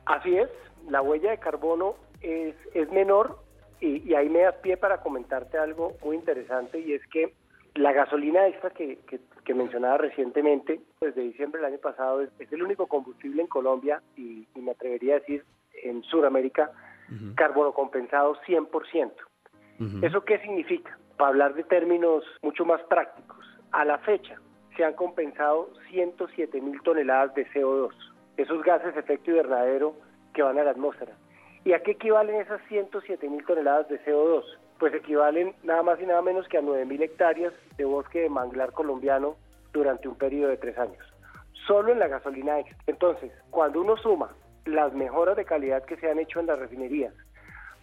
Así 0.07 0.35
es, 0.35 0.49
la 0.89 1.03
huella 1.03 1.33
de 1.33 1.39
carbono 1.39 1.97
es, 2.23 2.55
es 2.73 2.91
menor 2.91 3.39
y, 3.83 4.15
ahí 4.15 4.31
me 4.31 4.41
das 4.41 4.55
pie 4.63 4.79
para 4.79 5.03
comentarte 5.03 5.59
algo 5.59 5.93
muy 6.03 6.17
interesante 6.17 6.81
y 6.81 6.95
es 6.95 7.07
que 7.09 7.35
la 7.75 7.93
gasolina 7.93 8.47
esta 8.47 8.71
que, 8.71 8.99
que, 9.45 9.55
mencionaba 9.55 9.99
recientemente, 9.99 10.81
desde 11.03 11.21
diciembre 11.21 11.61
del 11.61 11.73
año 11.73 11.81
pasado, 11.83 12.23
es, 12.23 12.31
el 12.51 12.63
único 12.63 12.87
combustible 12.87 13.43
en 13.43 13.49
Colombia 13.49 14.03
y, 14.17 14.49
me 14.55 14.71
atrevería 14.71 15.17
a 15.17 15.19
decir 15.19 15.45
en 15.83 16.03
Sudamérica, 16.05 16.73
carbono 17.37 17.73
compensado 17.73 18.37
100%. 18.47 19.13
¿Eso 20.03 20.25
qué 20.25 20.39
significa? 20.41 20.99
Para 21.17 21.31
hablar 21.31 21.55
de 21.55 21.65
términos 21.65 22.25
mucho 22.43 22.65
más 22.65 22.81
prácticos, 22.85 23.45
a 23.73 23.85
la 23.85 23.99
fecha 23.99 24.41
se 24.77 24.85
han 24.85 24.95
compensado 24.95 25.71
107 25.91 26.61
mil 26.61 26.81
toneladas 26.83 27.35
de 27.35 27.47
CO2 27.49 27.93
esos 28.39 28.63
gases 28.63 28.95
de 28.95 29.01
efecto 29.01 29.33
invernadero 29.33 29.95
que 30.33 30.43
van 30.43 30.59
a 30.59 30.65
la 30.65 30.71
atmósfera. 30.71 31.13
¿Y 31.65 31.73
a 31.73 31.83
qué 31.83 31.93
equivalen 31.93 32.41
esas 32.41 32.63
107 32.69 33.29
mil 33.29 33.45
toneladas 33.45 33.89
de 33.89 34.01
CO2? 34.05 34.45
Pues 34.79 34.95
equivalen 34.95 35.55
nada 35.65 35.83
más 35.83 36.01
y 36.01 36.07
nada 36.07 36.23
menos 36.23 36.47
que 36.49 36.57
a 36.57 36.63
9 36.63 36.87
mil 36.87 37.03
hectáreas 37.03 37.53
de 37.77 37.85
bosque 37.85 38.21
de 38.21 38.31
manglar 38.31 38.73
colombiano 38.73 39.37
durante 39.73 40.09
un 40.09 40.15
periodo 40.15 40.51
de 40.51 40.57
tres 40.57 40.79
años. 40.79 41.05
Solo 41.67 41.93
en 41.93 41.99
la 41.99 42.07
gasolina 42.07 42.61
extra. 42.61 42.79
Entonces, 42.87 43.33
cuando 43.51 43.81
uno 43.81 43.97
suma 43.97 44.33
las 44.65 44.95
mejoras 44.95 45.37
de 45.37 45.45
calidad 45.45 45.85
que 45.85 45.97
se 45.97 46.09
han 46.09 46.21
hecho 46.21 46.39
en 46.39 46.47
las 46.47 46.61
refinerías, 46.61 47.13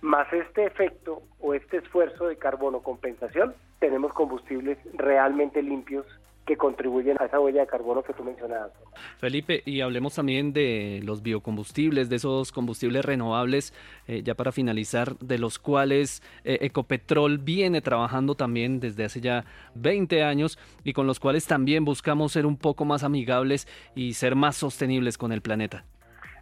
más 0.05 0.31
este 0.31 0.65
efecto 0.65 1.23
o 1.39 1.53
este 1.53 1.77
esfuerzo 1.77 2.27
de 2.27 2.37
carbono 2.37 2.81
compensación, 2.81 3.53
tenemos 3.79 4.13
combustibles 4.13 4.77
realmente 4.93 5.61
limpios 5.61 6.05
que 6.45 6.57
contribuyen 6.57 7.17
a 7.19 7.25
esa 7.25 7.39
huella 7.39 7.61
de 7.61 7.67
carbono 7.67 8.03
que 8.03 8.13
tú 8.13 8.23
mencionabas. 8.23 8.71
Felipe, 9.17 9.63
y 9.65 9.81
hablemos 9.81 10.13
también 10.13 10.53
de 10.53 11.01
los 11.03 11.23
biocombustibles, 11.23 12.07
de 12.07 12.17
esos 12.17 12.51
combustibles 12.51 13.03
renovables, 13.03 13.73
eh, 14.07 14.21
ya 14.23 14.35
para 14.35 14.51
finalizar, 14.51 15.17
de 15.17 15.39
los 15.39 15.57
cuales 15.57 16.21
eh, 16.43 16.59
Ecopetrol 16.61 17.39
viene 17.39 17.81
trabajando 17.81 18.35
también 18.35 18.79
desde 18.79 19.05
hace 19.05 19.21
ya 19.21 19.45
20 19.73 20.23
años 20.23 20.59
y 20.83 20.93
con 20.93 21.07
los 21.07 21.19
cuales 21.19 21.47
también 21.47 21.83
buscamos 21.83 22.33
ser 22.33 22.45
un 22.45 22.57
poco 22.57 22.85
más 22.85 23.03
amigables 23.03 23.67
y 23.95 24.13
ser 24.13 24.35
más 24.35 24.55
sostenibles 24.55 25.17
con 25.17 25.31
el 25.31 25.41
planeta. 25.41 25.83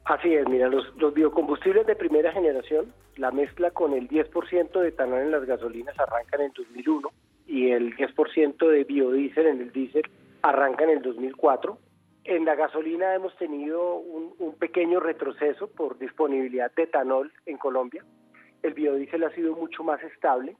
Así 0.05 0.33
es, 0.33 0.47
mira, 0.49 0.67
los, 0.67 0.93
los 0.97 1.13
biocombustibles 1.13 1.87
de 1.87 1.95
primera 1.95 2.31
generación, 2.33 2.93
la 3.15 3.31
mezcla 3.31 3.71
con 3.71 3.93
el 3.93 4.09
10% 4.09 4.79
de 4.79 4.89
etanol 4.89 5.21
en 5.21 5.31
las 5.31 5.45
gasolinas 5.45 5.97
arrancan 5.97 6.41
en 6.41 6.51
2001 6.53 7.09
y 7.47 7.71
el 7.71 7.95
10% 7.95 8.67
de 8.67 8.83
biodiesel 8.83 9.47
en 9.47 9.61
el 9.61 9.71
diésel 9.71 10.03
arranca 10.41 10.83
en 10.83 10.89
el 10.89 11.01
2004. 11.01 11.77
En 12.25 12.43
la 12.43 12.55
gasolina 12.55 13.15
hemos 13.15 13.35
tenido 13.37 13.95
un, 13.95 14.33
un, 14.39 14.55
pequeño 14.55 14.99
retroceso 14.99 15.67
por 15.67 15.97
disponibilidad 15.97 16.71
de 16.75 16.83
etanol 16.83 17.31
en 17.45 17.57
Colombia. 17.57 18.03
El 18.61 18.73
biodiesel 18.73 19.23
ha 19.23 19.31
sido 19.31 19.55
mucho 19.55 19.83
más 19.83 20.01
estable 20.03 20.57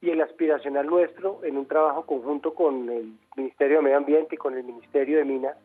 y 0.00 0.10
el 0.10 0.20
aspiracional 0.20 0.86
nuestro, 0.86 1.40
en 1.42 1.56
un 1.56 1.66
trabajo 1.66 2.06
conjunto 2.06 2.54
con 2.54 2.88
el 2.88 3.14
Ministerio 3.36 3.78
de 3.78 3.82
Medio 3.82 3.96
Ambiente 3.96 4.36
y 4.36 4.38
con 4.38 4.56
el 4.56 4.62
Ministerio 4.62 5.18
de 5.18 5.24
Minas, 5.24 5.56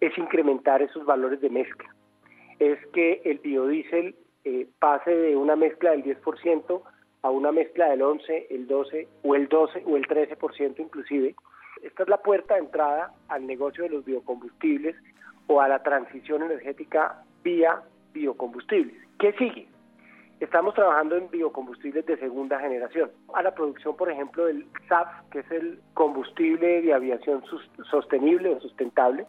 es 0.00 0.16
incrementar 0.18 0.82
esos 0.82 1.04
valores 1.04 1.40
de 1.40 1.50
mezcla. 1.50 1.95
Es 2.58 2.78
que 2.92 3.22
el 3.24 3.38
biodiesel 3.38 4.14
eh, 4.44 4.66
pase 4.78 5.10
de 5.10 5.36
una 5.36 5.56
mezcla 5.56 5.90
del 5.90 6.04
10% 6.04 6.82
a 7.22 7.30
una 7.30 7.52
mezcla 7.52 7.88
del 7.88 8.02
11, 8.02 8.46
el 8.50 8.66
12 8.66 9.08
o 9.24 9.34
el 9.34 9.48
12 9.48 9.82
o 9.86 9.96
el 9.96 10.06
13% 10.06 10.78
inclusive. 10.78 11.34
Esta 11.82 12.04
es 12.04 12.08
la 12.08 12.18
puerta 12.18 12.54
de 12.54 12.60
entrada 12.60 13.12
al 13.28 13.46
negocio 13.46 13.84
de 13.84 13.90
los 13.90 14.04
biocombustibles 14.04 14.96
o 15.48 15.60
a 15.60 15.68
la 15.68 15.82
transición 15.82 16.42
energética 16.42 17.22
vía 17.42 17.82
biocombustibles. 18.12 18.96
¿Qué 19.18 19.32
sigue? 19.32 19.68
Estamos 20.40 20.74
trabajando 20.74 21.16
en 21.16 21.30
biocombustibles 21.30 22.04
de 22.04 22.18
segunda 22.18 22.60
generación. 22.60 23.10
A 23.32 23.42
la 23.42 23.54
producción, 23.54 23.96
por 23.96 24.10
ejemplo, 24.10 24.44
del 24.44 24.66
SAF, 24.86 25.08
que 25.30 25.38
es 25.40 25.50
el 25.50 25.80
combustible 25.94 26.82
de 26.82 26.92
aviación 26.92 27.42
sostenible 27.90 28.50
o 28.50 28.60
sustentable, 28.60 29.26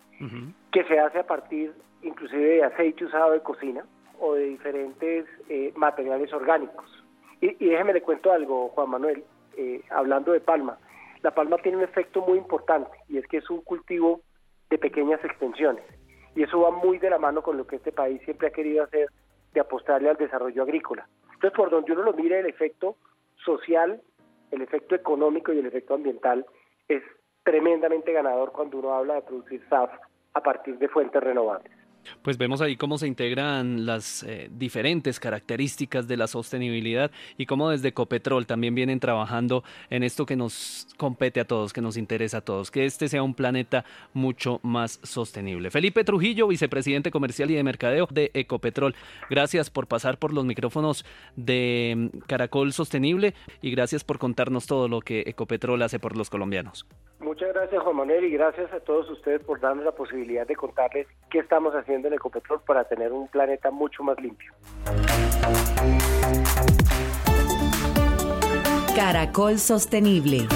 que 0.72 0.84
se 0.84 1.00
hace 1.00 1.20
a 1.20 1.26
partir 1.26 1.74
inclusive 2.08 2.44
de 2.44 2.64
aceite 2.64 3.06
usado 3.06 3.32
de 3.32 3.42
cocina 3.42 3.86
o 4.20 4.34
de 4.34 4.46
diferentes 4.46 5.26
eh, 5.50 5.72
materiales 5.76 6.32
orgánicos. 6.34 7.04
Y, 7.42 7.54
déjeme 7.70 7.94
le 7.94 8.02
cuento 8.02 8.32
algo, 8.32 8.70
Juan 8.70 8.90
Manuel, 8.90 9.24
eh, 9.56 9.82
hablando 9.90 10.32
de 10.32 10.40
palma. 10.40 10.80
La 11.22 11.32
palma 11.36 11.58
tiene 11.58 11.78
un 11.78 11.84
efecto 11.84 12.22
muy 12.22 12.38
importante 12.38 12.98
y 13.08 13.18
es 13.18 13.28
que 13.28 13.38
es 13.38 13.50
un 13.50 13.62
cultivo 13.62 14.22
de 14.70 14.78
pequeñas 14.78 15.24
extensiones. 15.24 15.84
Y 16.36 16.44
eso 16.44 16.62
va 16.62 16.72
muy 16.72 16.98
de 16.98 17.10
la 17.10 17.18
mano 17.18 17.42
con 17.42 17.58
lo 17.58 17.66
que 17.66 17.78
este 17.78 17.92
país 17.92 18.22
siempre 18.24 18.48
ha 18.48 18.52
querido 18.52 18.84
hacer 18.84 19.10
de 19.54 19.60
apostarle 19.60 20.10
al 20.10 20.18
desarrollo 20.18 20.64
agrícola. 20.64 21.08
Entonces, 21.34 21.56
por 21.56 21.70
donde 21.70 21.92
uno 21.92 22.04
lo 22.04 22.14
mire, 22.14 22.40
el 22.40 22.48
efecto 22.48 22.96
social, 23.44 24.02
el 24.52 24.62
efecto 24.62 24.96
económico 24.96 25.54
y 25.54 25.60
el 25.60 25.66
efecto 25.66 25.94
ambiental 25.94 26.46
es 26.88 27.04
tremendamente 27.44 28.12
ganador 28.12 28.52
cuando 28.52 28.80
uno 28.80 28.94
habla 28.94 29.16
de 29.16 29.22
producir 29.22 29.64
SAF 29.70 29.92
a 30.34 30.42
partir 30.42 30.78
de 30.78 30.88
fuentes 30.88 31.22
renovables. 31.22 31.72
Pues 32.22 32.38
vemos 32.38 32.62
ahí 32.62 32.78
cómo 32.78 32.98
se 32.98 33.08
integran 33.08 33.86
las 33.86 34.24
eh, 34.24 34.50
diferentes 34.52 35.20
características 35.20 36.08
de 36.08 36.18
la 36.18 36.28
sostenibilidad 36.28 37.12
y 37.38 37.46
cómo 37.46 37.70
desde 37.70 37.90
Ecopetrol 37.90 38.46
también 38.46 38.76
vienen 38.76 39.00
trabajando 39.00 39.64
en 39.90 40.04
esto 40.04 40.26
que 40.26 40.36
nos 40.36 40.88
compete 40.98 41.40
a 41.40 41.46
todos, 41.46 41.74
que 41.74 41.82
nos 41.82 41.98
interesa 41.98 42.38
a 42.38 42.42
todos, 42.42 42.72
que 42.72 42.86
este 42.86 43.08
sea 43.08 43.24
un 43.24 43.34
planeta 43.34 43.86
mucho 44.14 44.60
más 44.64 45.00
sostenible. 45.04 45.72
Felipe 45.72 46.04
Trujillo, 46.04 46.48
vicepresidente 46.48 47.12
comercial 47.12 47.52
y 47.52 47.56
de 47.56 47.64
mercadeo 47.64 48.08
de 48.12 48.32
Ecopetrol, 48.34 48.96
gracias 49.30 49.70
por 49.70 49.88
pasar 49.88 50.18
por 50.18 50.34
los 50.34 50.46
micrófonos 50.46 51.06
de 51.36 51.94
mm, 52.14 52.20
Caracol 52.28 52.74
Sostenible 52.74 53.34
y 53.62 53.72
gracias 53.72 54.04
por 54.04 54.20
contarnos 54.20 54.68
todo 54.68 54.88
lo 54.88 55.02
que 55.02 55.22
Ecopetrol 55.28 55.82
hace 55.82 56.00
por 56.00 56.18
los 56.18 56.30
colombianos. 56.30 56.86
Muchas 57.20 57.52
gracias 57.54 57.82
Juan 57.82 57.96
Manuel 57.96 58.26
y 58.26 58.32
gracias 58.32 58.72
a 58.72 58.80
todos 58.80 59.10
ustedes 59.10 59.42
por 59.42 59.60
darnos 59.60 59.84
la 59.84 59.92
posibilidad 59.92 60.46
de 60.46 60.56
contarles 60.56 61.08
qué 61.32 61.40
estamos 61.40 61.74
haciendo 61.74 61.97
en 62.06 62.14
Ecopetrol 62.14 62.62
para 62.62 62.84
tener 62.84 63.12
un 63.12 63.28
planeta 63.28 63.72
mucho 63.72 64.04
más 64.04 64.20
limpio. 64.20 64.54
Caracol 68.96 69.60
Sostenible. 69.60 70.48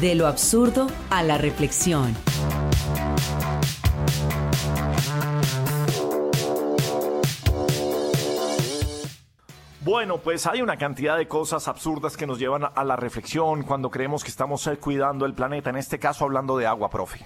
De 0.00 0.14
lo 0.14 0.26
absurdo 0.26 0.88
a 1.10 1.22
la 1.22 1.38
reflexión. 1.38 2.14
Bueno, 9.88 10.18
pues 10.18 10.46
hay 10.46 10.60
una 10.60 10.76
cantidad 10.76 11.16
de 11.16 11.26
cosas 11.26 11.66
absurdas 11.66 12.16
que 12.16 12.26
nos 12.26 12.38
llevan 12.38 12.62
a 12.74 12.84
la 12.84 12.94
reflexión 12.94 13.62
cuando 13.62 13.90
creemos 13.90 14.22
que 14.22 14.28
estamos 14.28 14.66
eh, 14.66 14.76
cuidando 14.76 15.24
el 15.24 15.32
planeta, 15.32 15.70
en 15.70 15.76
este 15.76 15.98
caso 15.98 16.26
hablando 16.26 16.58
de 16.58 16.66
agua, 16.66 16.90
profe. 16.90 17.24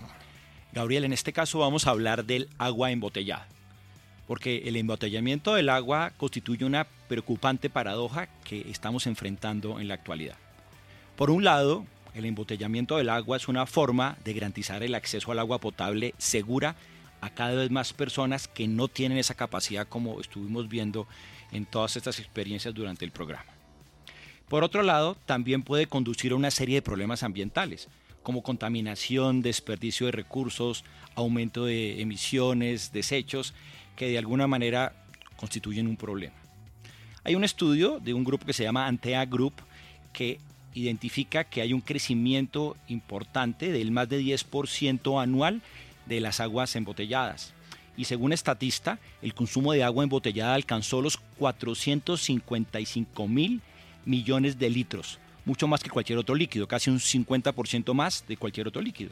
Gabriel, 0.73 1.05
en 1.05 1.13
este 1.13 1.35
caso 1.35 1.59
vamos 1.59 1.87
a 1.87 1.91
hablar 1.91 2.25
del 2.25 2.49
agua 2.57 2.91
embotellada, 2.91 3.47
porque 4.27 4.63
el 4.65 4.77
embotellamiento 4.77 5.55
del 5.55 5.69
agua 5.69 6.13
constituye 6.17 6.65
una 6.65 6.87
preocupante 7.09 7.69
paradoja 7.69 8.29
que 8.45 8.71
estamos 8.71 9.07
enfrentando 9.07 9.81
en 9.81 9.89
la 9.89 9.95
actualidad. 9.95 10.37
Por 11.15 11.31
un 11.31 11.45
lado, 11.45 11.85
el 12.15 12.25
embotellamiento 12.25 12.97
del 12.97 13.11
agua 13.11 13.37
es 13.37 13.49
una 13.49 13.67
forma 13.67 14.17
de 14.25 14.33
garantizar 14.33 14.83
el 14.83 14.95
acceso 14.95 15.31
al 15.31 15.39
agua 15.39 15.59
potable 15.59 16.15
segura 16.17 16.75
a 17.21 17.29
cada 17.31 17.55
vez 17.55 17.71
más 17.71 17.93
personas 17.93 18.49
que 18.49 18.67
no 18.67 18.89
tienen 18.89 19.19
esa 19.19 19.35
capacidad 19.35 19.87
como 19.87 20.21
estuvimos 20.21 20.69
viendo 20.69 21.07
en 21.53 21.67
todas 21.67 21.97
estas 21.97 22.19
experiencias 22.19 22.75
durante 22.75 23.05
el 23.05 23.13
programa. 23.13 23.53
Por 24.49 24.65
otro 24.65 24.83
lado, 24.83 25.19
también 25.27 25.63
puede 25.63 25.87
conducir 25.87 26.33
a 26.33 26.37
una 26.37 26.51
serie 26.51 26.77
de 26.77 26.83
problemas 26.83 27.23
ambientales, 27.23 27.89
como 28.23 28.43
contaminación, 28.43 29.43
desperdicio 29.43 30.07
de 30.07 30.13
recursos, 30.13 30.85
aumento 31.15 31.65
de 31.65 32.01
emisiones, 32.01 32.93
desechos, 32.93 33.55
que 33.97 34.09
de 34.09 34.19
alguna 34.19 34.47
manera 34.47 34.93
constituyen 35.37 35.87
un 35.87 35.97
problema. 35.97 36.35
Hay 37.25 37.35
un 37.35 37.45
estudio 37.45 38.01
de 38.01 38.15
un 38.15 38.25
grupo 38.25 38.47
que 38.47 38.53
se 38.53 38.65
llama 38.65 38.87
Antea 38.87 39.25
Group 39.27 39.55
que 40.13 40.39
identifica 40.75 41.45
que 41.45 41.61
hay 41.61 41.73
un 41.73 41.81
crecimiento 41.81 42.77
importante 42.89 43.71
del 43.73 43.91
más 43.91 44.09
de 44.09 44.21
10% 44.21 45.23
anual 45.23 45.63
de 46.07 46.21
las 46.21 46.41
aguas 46.41 46.75
embotelladas 46.77 47.55
y 47.97 48.05
según 48.05 48.33
Estatista, 48.33 48.99
el 49.21 49.35
consumo 49.35 49.73
de 49.73 49.85
agua 49.85 50.05
embotellada 50.05 50.55
alcanzó 50.55 51.03
los 51.03 51.19
455 51.39 53.29
mil 53.29 53.61
millones 54.05 54.59
de 54.59 54.71
litros, 54.71 55.19
mucho 55.45 55.67
más 55.67 55.83
que 55.83 55.91
cualquier 55.91 56.19
otro 56.19 56.35
líquido, 56.35 56.67
casi 56.67 56.91
un 56.91 56.99
50% 56.99 57.95
más 57.95 58.25
de 58.27 58.37
cualquier 58.37 58.69
otro 58.69 58.83
líquido. 58.83 59.11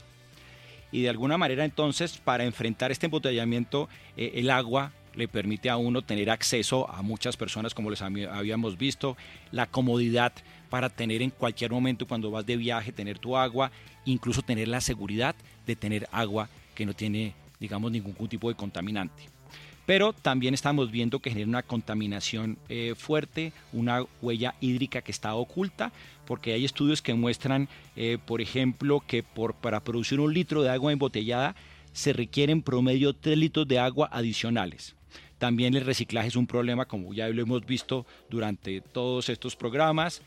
Y 0.92 1.02
de 1.02 1.08
alguna 1.08 1.38
manera 1.38 1.64
entonces, 1.64 2.18
para 2.18 2.44
enfrentar 2.44 2.90
este 2.90 3.06
embotellamiento, 3.06 3.88
eh, 4.16 4.32
el 4.34 4.50
agua 4.50 4.92
le 5.14 5.28
permite 5.28 5.70
a 5.70 5.76
uno 5.76 6.02
tener 6.02 6.30
acceso 6.30 6.88
a 6.90 7.02
muchas 7.02 7.36
personas, 7.36 7.74
como 7.74 7.90
les 7.90 8.02
habíamos 8.02 8.78
visto, 8.78 9.16
la 9.50 9.66
comodidad 9.66 10.32
para 10.68 10.88
tener 10.88 11.22
en 11.22 11.30
cualquier 11.30 11.72
momento 11.72 12.06
cuando 12.06 12.30
vas 12.30 12.46
de 12.46 12.56
viaje, 12.56 12.92
tener 12.92 13.18
tu 13.18 13.36
agua, 13.36 13.72
incluso 14.04 14.42
tener 14.42 14.68
la 14.68 14.80
seguridad 14.80 15.34
de 15.66 15.76
tener 15.76 16.08
agua 16.12 16.48
que 16.74 16.86
no 16.86 16.94
tiene 16.94 17.34
digamos, 17.60 17.92
ningún 17.92 18.26
tipo 18.26 18.48
de 18.48 18.56
contaminante. 18.56 19.22
Pero 19.86 20.12
también 20.12 20.54
estamos 20.54 20.90
viendo 20.90 21.18
que 21.20 21.30
genera 21.30 21.48
una 21.48 21.62
contaminación 21.62 22.58
eh, 22.68 22.94
fuerte, 22.96 23.52
una 23.72 24.04
huella 24.22 24.54
hídrica 24.60 25.02
que 25.02 25.12
está 25.12 25.34
oculta, 25.34 25.92
porque 26.30 26.52
hay 26.52 26.64
estudios 26.64 27.02
que 27.02 27.12
muestran, 27.12 27.68
eh, 27.96 28.16
por 28.24 28.40
ejemplo, 28.40 29.02
que 29.04 29.24
para 29.60 29.80
producir 29.80 30.20
un 30.20 30.32
litro 30.32 30.62
de 30.62 30.70
agua 30.70 30.92
embotellada 30.92 31.56
se 31.92 32.12
requieren 32.12 32.62
promedio 32.62 33.14
3 33.14 33.36
litros 33.36 33.66
de 33.66 33.80
agua 33.80 34.08
adicionales. 34.12 34.94
También 35.38 35.74
el 35.74 35.84
reciclaje 35.84 36.28
es 36.28 36.36
un 36.36 36.46
problema, 36.46 36.84
como 36.84 37.12
ya 37.12 37.28
lo 37.30 37.42
hemos 37.42 37.66
visto 37.66 38.06
durante 38.30 38.80
todos 38.80 39.28
estos 39.28 39.56
programas. 39.56 40.22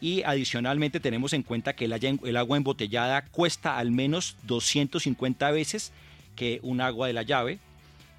Y 0.00 0.22
adicionalmente 0.22 1.00
tenemos 1.00 1.34
en 1.34 1.42
cuenta 1.42 1.74
que 1.74 1.84
el 1.84 2.36
agua 2.38 2.56
embotellada 2.56 3.26
cuesta 3.26 3.76
al 3.76 3.90
menos 3.90 4.38
250 4.44 5.50
veces 5.50 5.92
que 6.34 6.60
un 6.62 6.80
agua 6.80 7.08
de 7.08 7.12
la 7.12 7.24
llave 7.24 7.58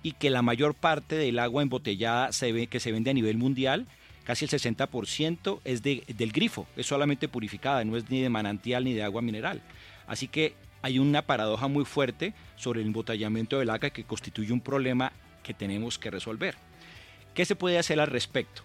y 0.03 0.11
que 0.11 0.29
la 0.29 0.43
mayor 0.43 0.75
parte 0.75 1.15
del 1.15 1.39
agua 1.39 1.63
embotellada 1.63 2.29
que 2.69 2.79
se 2.79 2.91
vende 2.91 3.09
a 3.09 3.15
nivel 3.15 3.38
mundial, 3.38 3.88
casi 4.24 4.45
el 4.45 4.51
60% 4.51 5.59
es 5.63 5.82
de, 5.84 6.03
del 6.07 6.32
grifo, 6.32 6.67
es 6.76 6.86
solamente 6.86 7.28
purificada, 7.28 7.84
no 7.84 7.97
es 7.97 8.09
ni 8.09 8.21
de 8.21 8.30
manantial 8.30 8.84
ni 8.84 8.93
de 8.93 9.03
agua 9.03 9.21
mineral. 9.21 9.61
Así 10.07 10.28
que 10.28 10.55
hay 10.82 10.99
una 10.99 11.21
paradoja 11.21 11.67
muy 11.67 11.86
fuerte 11.86 12.34
sobre 12.55 12.82
el 12.82 12.88
embotellamiento 12.88 13.59
del 13.59 13.69
agua 13.69 13.89
que 13.89 14.03
constituye 14.03 14.51
un 14.51 14.61
problema 14.61 15.13
que 15.43 15.53
tenemos 15.53 15.97
que 15.97 16.11
resolver. 16.11 16.55
¿Qué 17.34 17.45
se 17.45 17.55
puede 17.55 17.78
hacer 17.78 17.99
al 17.99 18.07
respecto? 18.07 18.61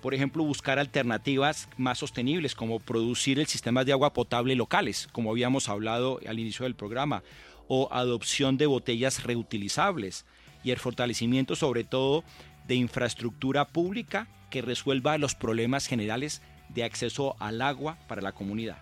Por 0.00 0.14
ejemplo, 0.14 0.42
buscar 0.42 0.78
alternativas 0.78 1.68
más 1.76 1.98
sostenibles, 1.98 2.54
como 2.54 2.80
producir 2.80 3.38
el 3.38 3.46
sistema 3.46 3.84
de 3.84 3.92
agua 3.92 4.12
potable 4.12 4.56
locales, 4.56 5.08
como 5.12 5.30
habíamos 5.30 5.68
hablado 5.68 6.18
al 6.26 6.40
inicio 6.40 6.64
del 6.64 6.74
programa, 6.74 7.22
o 7.68 7.88
adopción 7.92 8.56
de 8.58 8.66
botellas 8.66 9.22
reutilizables 9.22 10.26
y 10.64 10.70
el 10.72 10.78
fortalecimiento 10.78 11.56
sobre 11.56 11.84
todo 11.84 12.24
de 12.66 12.74
infraestructura 12.74 13.66
pública 13.66 14.28
que 14.50 14.62
resuelva 14.62 15.18
los 15.18 15.34
problemas 15.34 15.86
generales 15.86 16.42
de 16.68 16.84
acceso 16.84 17.36
al 17.38 17.62
agua 17.62 17.98
para 18.08 18.22
la 18.22 18.32
comunidad. 18.32 18.78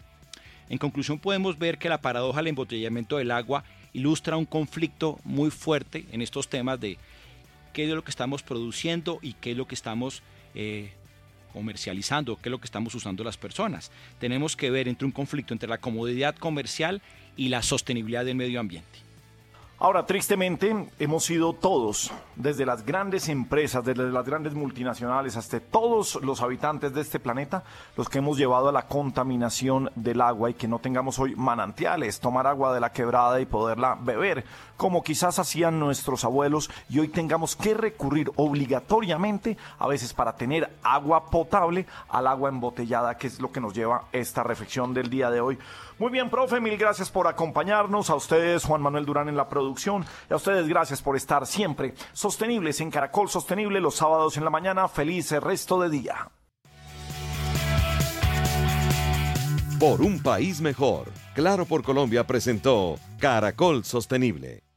En 0.69 0.79
conclusión 0.79 1.19
podemos 1.19 1.59
ver 1.59 1.79
que 1.79 1.89
la 1.89 2.01
paradoja 2.01 2.39
del 2.39 2.49
embotellamiento 2.49 3.17
del 3.19 3.31
agua 3.31 3.65
ilustra 3.93 4.37
un 4.37 4.47
conflicto 4.47 5.19
muy 5.25 5.51
fuerte 5.51 6.07
en 6.13 6.23
estos 6.23 6.49
temas 6.49 6.79
de 6.81 6.97
qué 7.73 7.85
es 7.85 7.91
lo 7.91 8.05
que 8.05 8.11
estamos 8.11 8.43
produciendo 8.43 9.19
y 9.23 9.35
qué 9.35 9.53
es 9.53 9.57
lo 9.57 9.67
que 9.67 9.75
estamos 9.75 10.23
eh, 10.55 10.93
comercializando, 11.53 12.37
qué 12.37 12.49
es 12.49 12.51
lo 12.51 12.61
que 12.61 12.67
estamos 12.67 12.95
usando 12.95 13.25
las 13.25 13.37
personas. 13.37 13.91
Tenemos 14.19 14.57
que 14.57 14.71
ver 14.71 14.89
entre 14.89 15.07
un 15.07 15.13
conflicto 15.13 15.55
entre 15.55 15.69
la 15.69 15.79
comodidad 15.79 16.37
comercial 16.37 17.03
y 17.37 17.49
la 17.49 17.63
sostenibilidad 17.63 18.25
del 18.25 18.37
medio 18.37 18.61
ambiente. 18.61 19.10
Ahora, 19.83 20.05
tristemente, 20.05 20.91
hemos 20.99 21.25
sido 21.25 21.55
todos, 21.55 22.13
desde 22.37 22.67
las 22.67 22.85
grandes 22.85 23.31
empresas, 23.31 23.83
desde 23.83 24.11
las 24.11 24.27
grandes 24.27 24.53
multinacionales, 24.53 25.39
hasta 25.39 25.59
todos 25.59 26.19
los 26.23 26.43
habitantes 26.43 26.93
de 26.93 27.01
este 27.01 27.19
planeta, 27.19 27.65
los 27.97 28.11
que 28.11 28.19
hemos 28.19 28.37
llevado 28.37 28.69
a 28.69 28.73
la 28.73 28.89
contaminación 28.89 29.91
del 29.95 30.21
agua 30.21 30.51
y 30.51 30.55
que 30.55 30.69
no 30.69 30.81
tengamos 30.81 31.19
hoy 31.19 31.35
manantiales, 31.35 32.21
tomar 32.21 32.47
agua 32.47 32.75
de 32.75 32.81
la 32.81 32.93
quebrada 32.93 33.41
y 33.41 33.47
poderla 33.47 33.97
beber, 33.99 34.45
como 34.77 35.03
quizás 35.03 35.39
hacían 35.39 35.81
nuestros 35.81 36.25
abuelos, 36.25 36.71
y 36.91 36.99
hoy 36.99 37.09
tengamos 37.09 37.57
que 37.57 37.73
recurrir 37.73 38.31
obligatoriamente, 38.37 39.57
a 39.79 39.89
veces 39.89 40.13
para 40.13 40.37
tener 40.37 40.77
agua 40.83 41.31
potable, 41.31 41.87
al 42.11 42.27
agua 42.27 42.51
embotellada, 42.51 43.17
que 43.17 43.29
es 43.29 43.41
lo 43.41 43.51
que 43.51 43.63
nos 43.63 43.73
lleva 43.73 44.05
esta 44.13 44.43
reflexión 44.43 44.93
del 44.93 45.09
día 45.09 45.31
de 45.31 45.41
hoy. 45.41 45.59
Muy 46.01 46.11
bien, 46.11 46.31
profe, 46.31 46.63
mil 46.63 46.79
gracias 46.79 47.11
por 47.11 47.27
acompañarnos. 47.27 48.09
A 48.09 48.15
ustedes, 48.15 48.65
Juan 48.65 48.81
Manuel 48.81 49.05
Durán 49.05 49.29
en 49.29 49.37
la 49.37 49.51
producción. 49.51 50.07
Y 50.31 50.33
a 50.33 50.37
ustedes, 50.37 50.67
gracias 50.67 51.03
por 51.03 51.15
estar 51.15 51.47
siempre 51.47 51.93
sostenibles 52.15 52.81
en 52.81 52.91
Caracol 52.91 53.29
Sostenible 53.29 53.83
los 53.83 53.97
sábados 53.97 54.39
en 54.39 54.45
la 54.45 54.49
mañana. 54.49 54.89
Feliz 54.89 55.31
resto 55.33 55.79
de 55.79 55.91
día. 55.91 56.31
Por 59.79 60.01
un 60.01 60.23
país 60.23 60.63
mejor, 60.63 61.09
Claro 61.35 61.67
por 61.67 61.83
Colombia 61.83 62.27
presentó 62.27 62.97
Caracol 63.19 63.85
Sostenible. 63.85 64.70